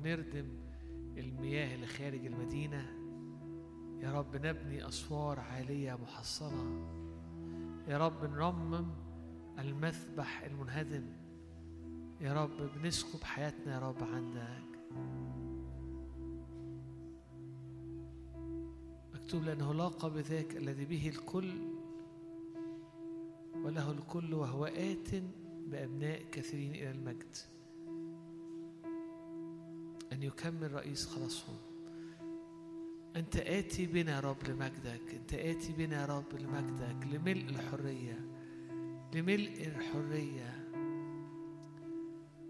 بنردم 0.00 0.48
المياه 1.16 1.74
اللي 1.74 1.86
خارج 1.86 2.26
المدينة. 2.26 2.86
يا 4.00 4.12
رب 4.12 4.36
نبني 4.36 4.88
أسوار 4.88 5.40
عالية 5.40 5.94
محصنة. 5.94 6.88
يا 7.88 7.98
رب 7.98 8.24
نرمم 8.24 8.86
المذبح 9.58 10.42
المنهدم. 10.42 11.06
يا 12.20 12.32
رب 12.32 12.50
بنسكب 12.76 13.24
حياتنا 13.24 13.74
يا 13.74 13.78
رب 13.78 14.02
عندك. 14.02 14.78
مكتوب 19.14 19.42
لأنه 19.42 19.74
لاقى 19.74 20.10
بذاك 20.10 20.56
الذي 20.56 20.84
به 20.84 21.08
الكل 21.08 21.52
وله 23.64 23.90
الكل 23.90 24.34
وهو 24.34 24.64
آت 24.64 25.08
بأبناء 25.66 26.22
كثيرين 26.32 26.74
إلى 26.74 26.90
المجد. 26.90 27.36
أن 30.12 30.22
يكمل 30.22 30.72
رئيس 30.72 31.06
خلاصهم. 31.06 31.56
أنت 33.16 33.36
آتي 33.36 33.86
بنا 33.86 34.12
يا 34.12 34.20
رب 34.20 34.36
لمجدك 34.48 35.14
أنت 35.14 35.34
آتي 35.34 35.72
بنا 35.72 36.00
يا 36.00 36.06
رب 36.06 36.34
لمجدك 36.34 37.06
لملء 37.06 37.48
الحرية 37.48 38.20
لملء 39.14 39.66
الحرية. 39.66 40.68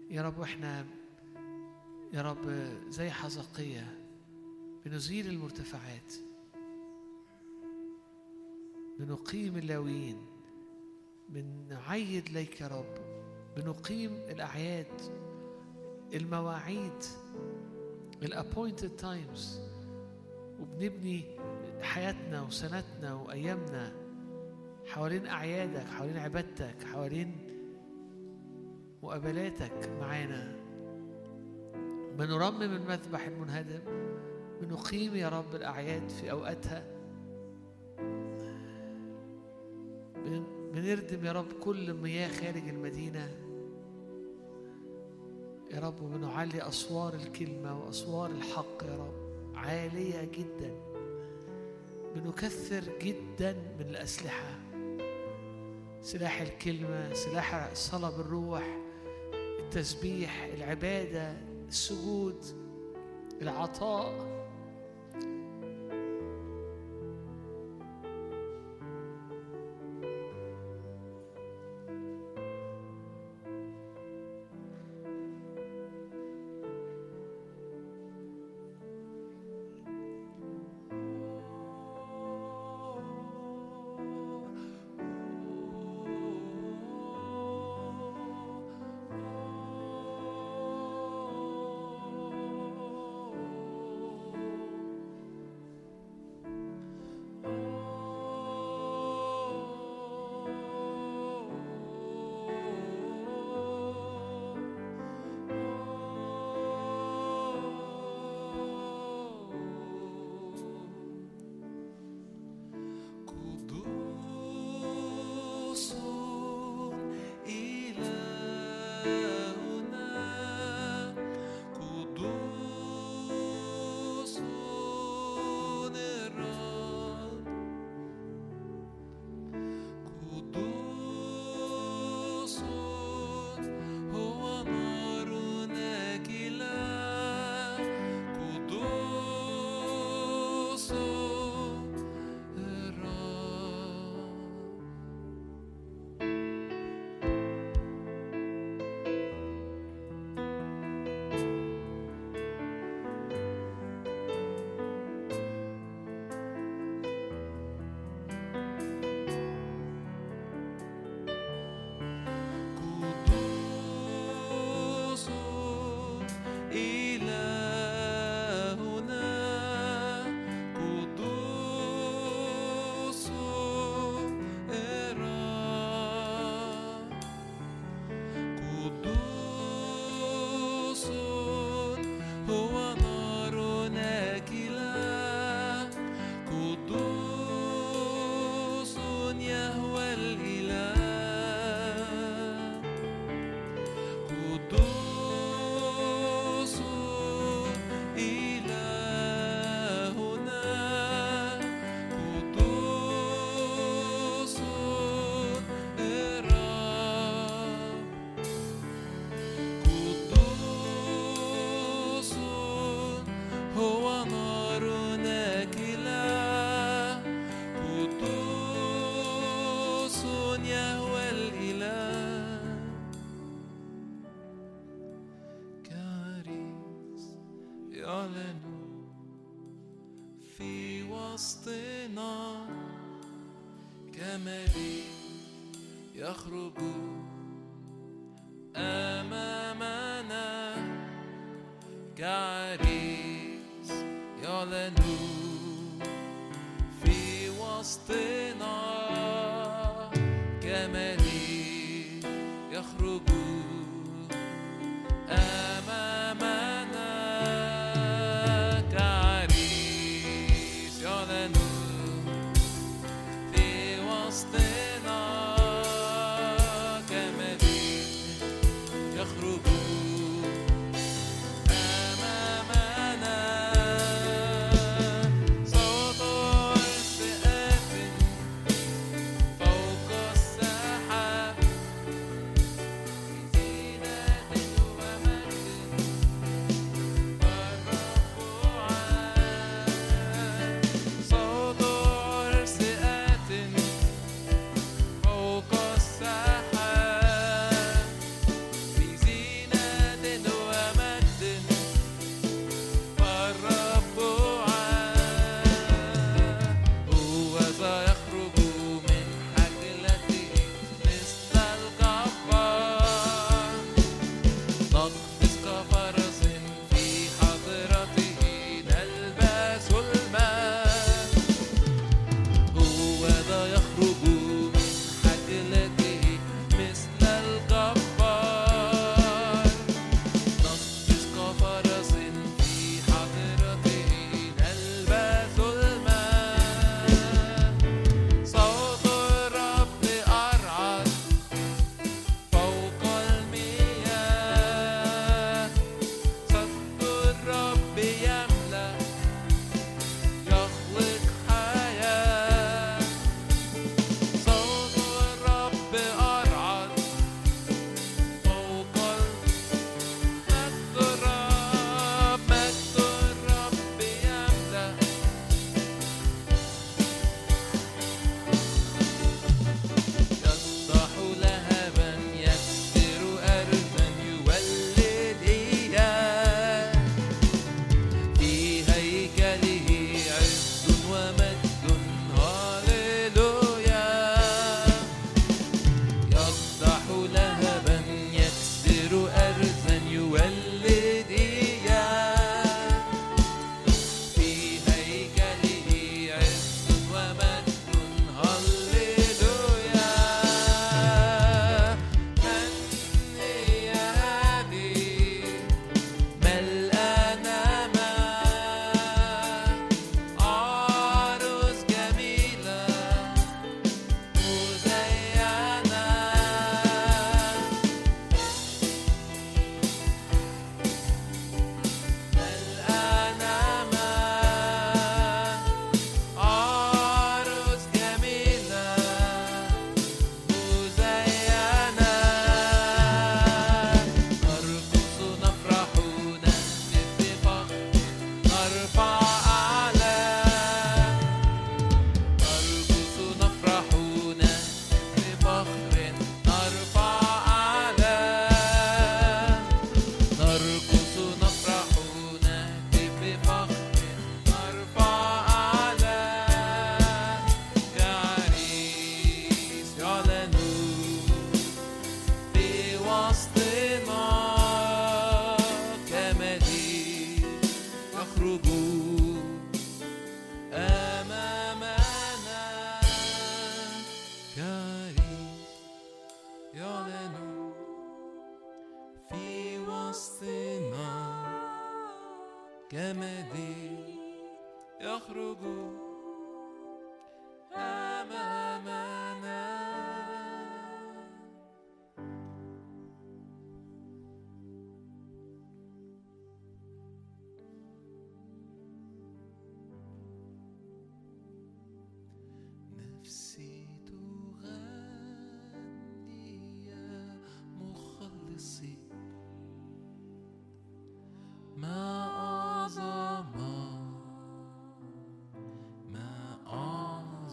يا 0.09 0.21
رب 0.21 0.37
وإحنا 0.37 0.85
يا 2.13 2.21
رب 2.21 2.49
زي 2.89 3.09
حزقية 3.09 3.97
بنزيل 4.85 5.27
المرتفعات 5.29 6.13
بنقيم 8.99 9.57
اللاويين 9.57 10.17
بنعيد 11.29 12.29
ليك 12.29 12.61
يا 12.61 12.67
رب 12.67 12.95
بنقيم 13.57 14.13
الأعياد. 14.13 15.28
المواعيد 16.13 17.03
الـ 18.23 18.30
appointed 18.30 18.89
times 18.95 19.59
وبنبني 20.61 21.23
حياتنا 21.81 22.41
وسنتنا 22.41 23.13
وأيامنا 23.13 23.91
حوالين 24.85 25.27
أعيادك 25.27 25.87
حوالين 25.87 26.17
عبادتك 26.17 26.83
حوالين 26.83 27.35
مقابلاتك 29.03 29.89
معانا. 30.01 30.55
بنرمم 32.17 32.61
المذبح 32.61 33.25
المنهدم 33.27 33.79
بنقيم 34.61 35.15
يا 35.15 35.29
رب 35.29 35.55
الأعياد 35.55 36.09
في 36.09 36.31
أوقاتها. 36.31 36.83
بن- 40.25 40.71
بنردم 40.73 41.25
يا 41.25 41.31
رب 41.31 41.51
كل 41.63 41.93
مياه 41.93 42.27
خارج 42.27 42.67
المدينة. 42.69 43.29
يا 45.71 45.79
رب 45.79 46.01
وبنعلي 46.01 46.67
أسوار 46.67 47.13
الكلمة 47.13 47.79
وأسوار 47.85 48.31
الحق 48.31 48.83
يا 48.83 48.95
رب. 48.97 49.29
عالية 49.55 50.23
جدا. 50.23 50.71
بنكثر 52.15 52.83
جدا 53.01 53.53
من 53.53 53.85
الأسلحة. 53.89 54.59
سلاح 56.01 56.41
الكلمة 56.41 57.13
سلاح 57.13 57.53
الصلاة 57.53 58.17
بالروح 58.17 58.77
التسبيح 59.59 60.43
العبادة 60.43 61.33
السجود 61.67 62.43
العطاء. 63.41 64.38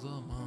zaman 0.06 0.45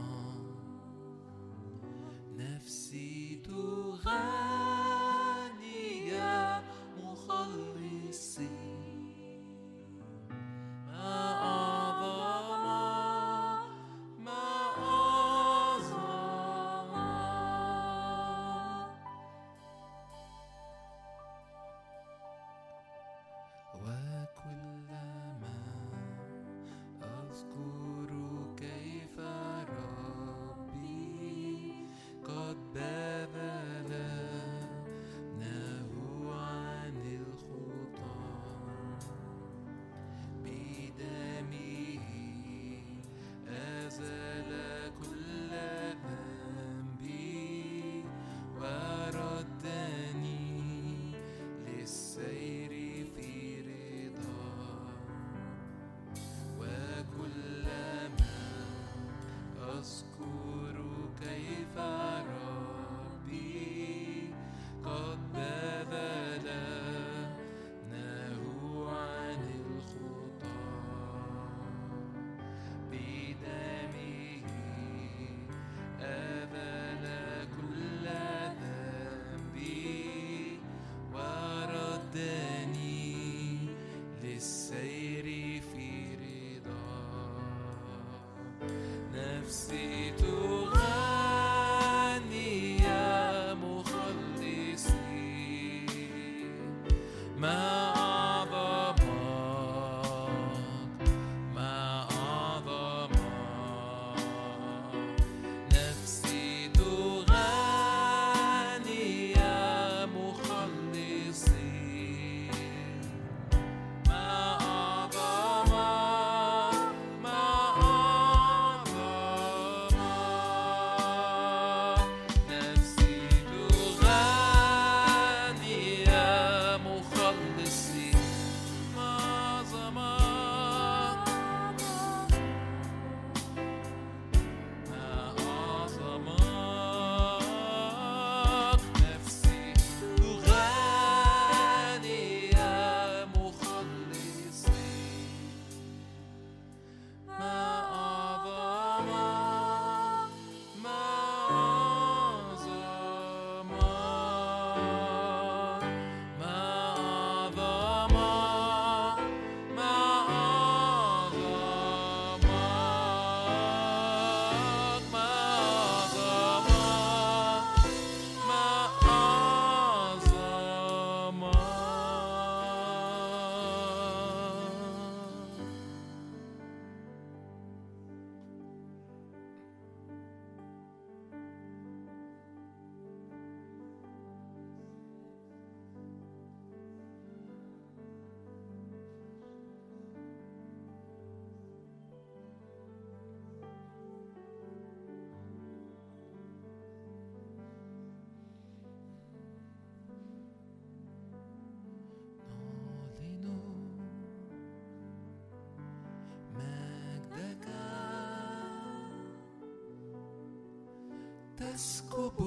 تسكب 211.73 212.38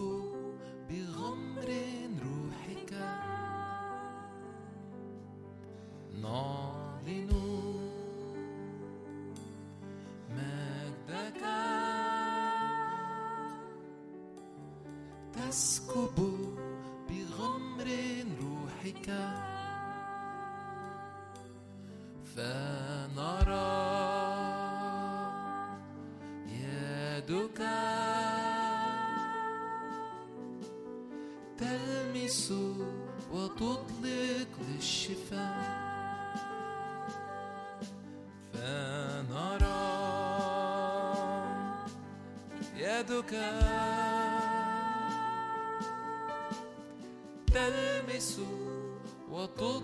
بغمر 0.91 1.71
روحك. 2.23 2.93
نعلن 6.23 7.31
مجدك. 10.31 11.43
تسكب 15.35 16.19
بغمر 17.09 17.89
روحك. 18.43 19.09
فنرى 22.37 23.73
يدك. 26.49 27.63
يسوع 32.33 32.87
وتطلق 33.33 34.49
للشفاء 34.69 35.83
فنرى 38.53 39.83
يدك 42.77 43.33
تلمس 47.55 48.41
وتطلق 49.31 49.82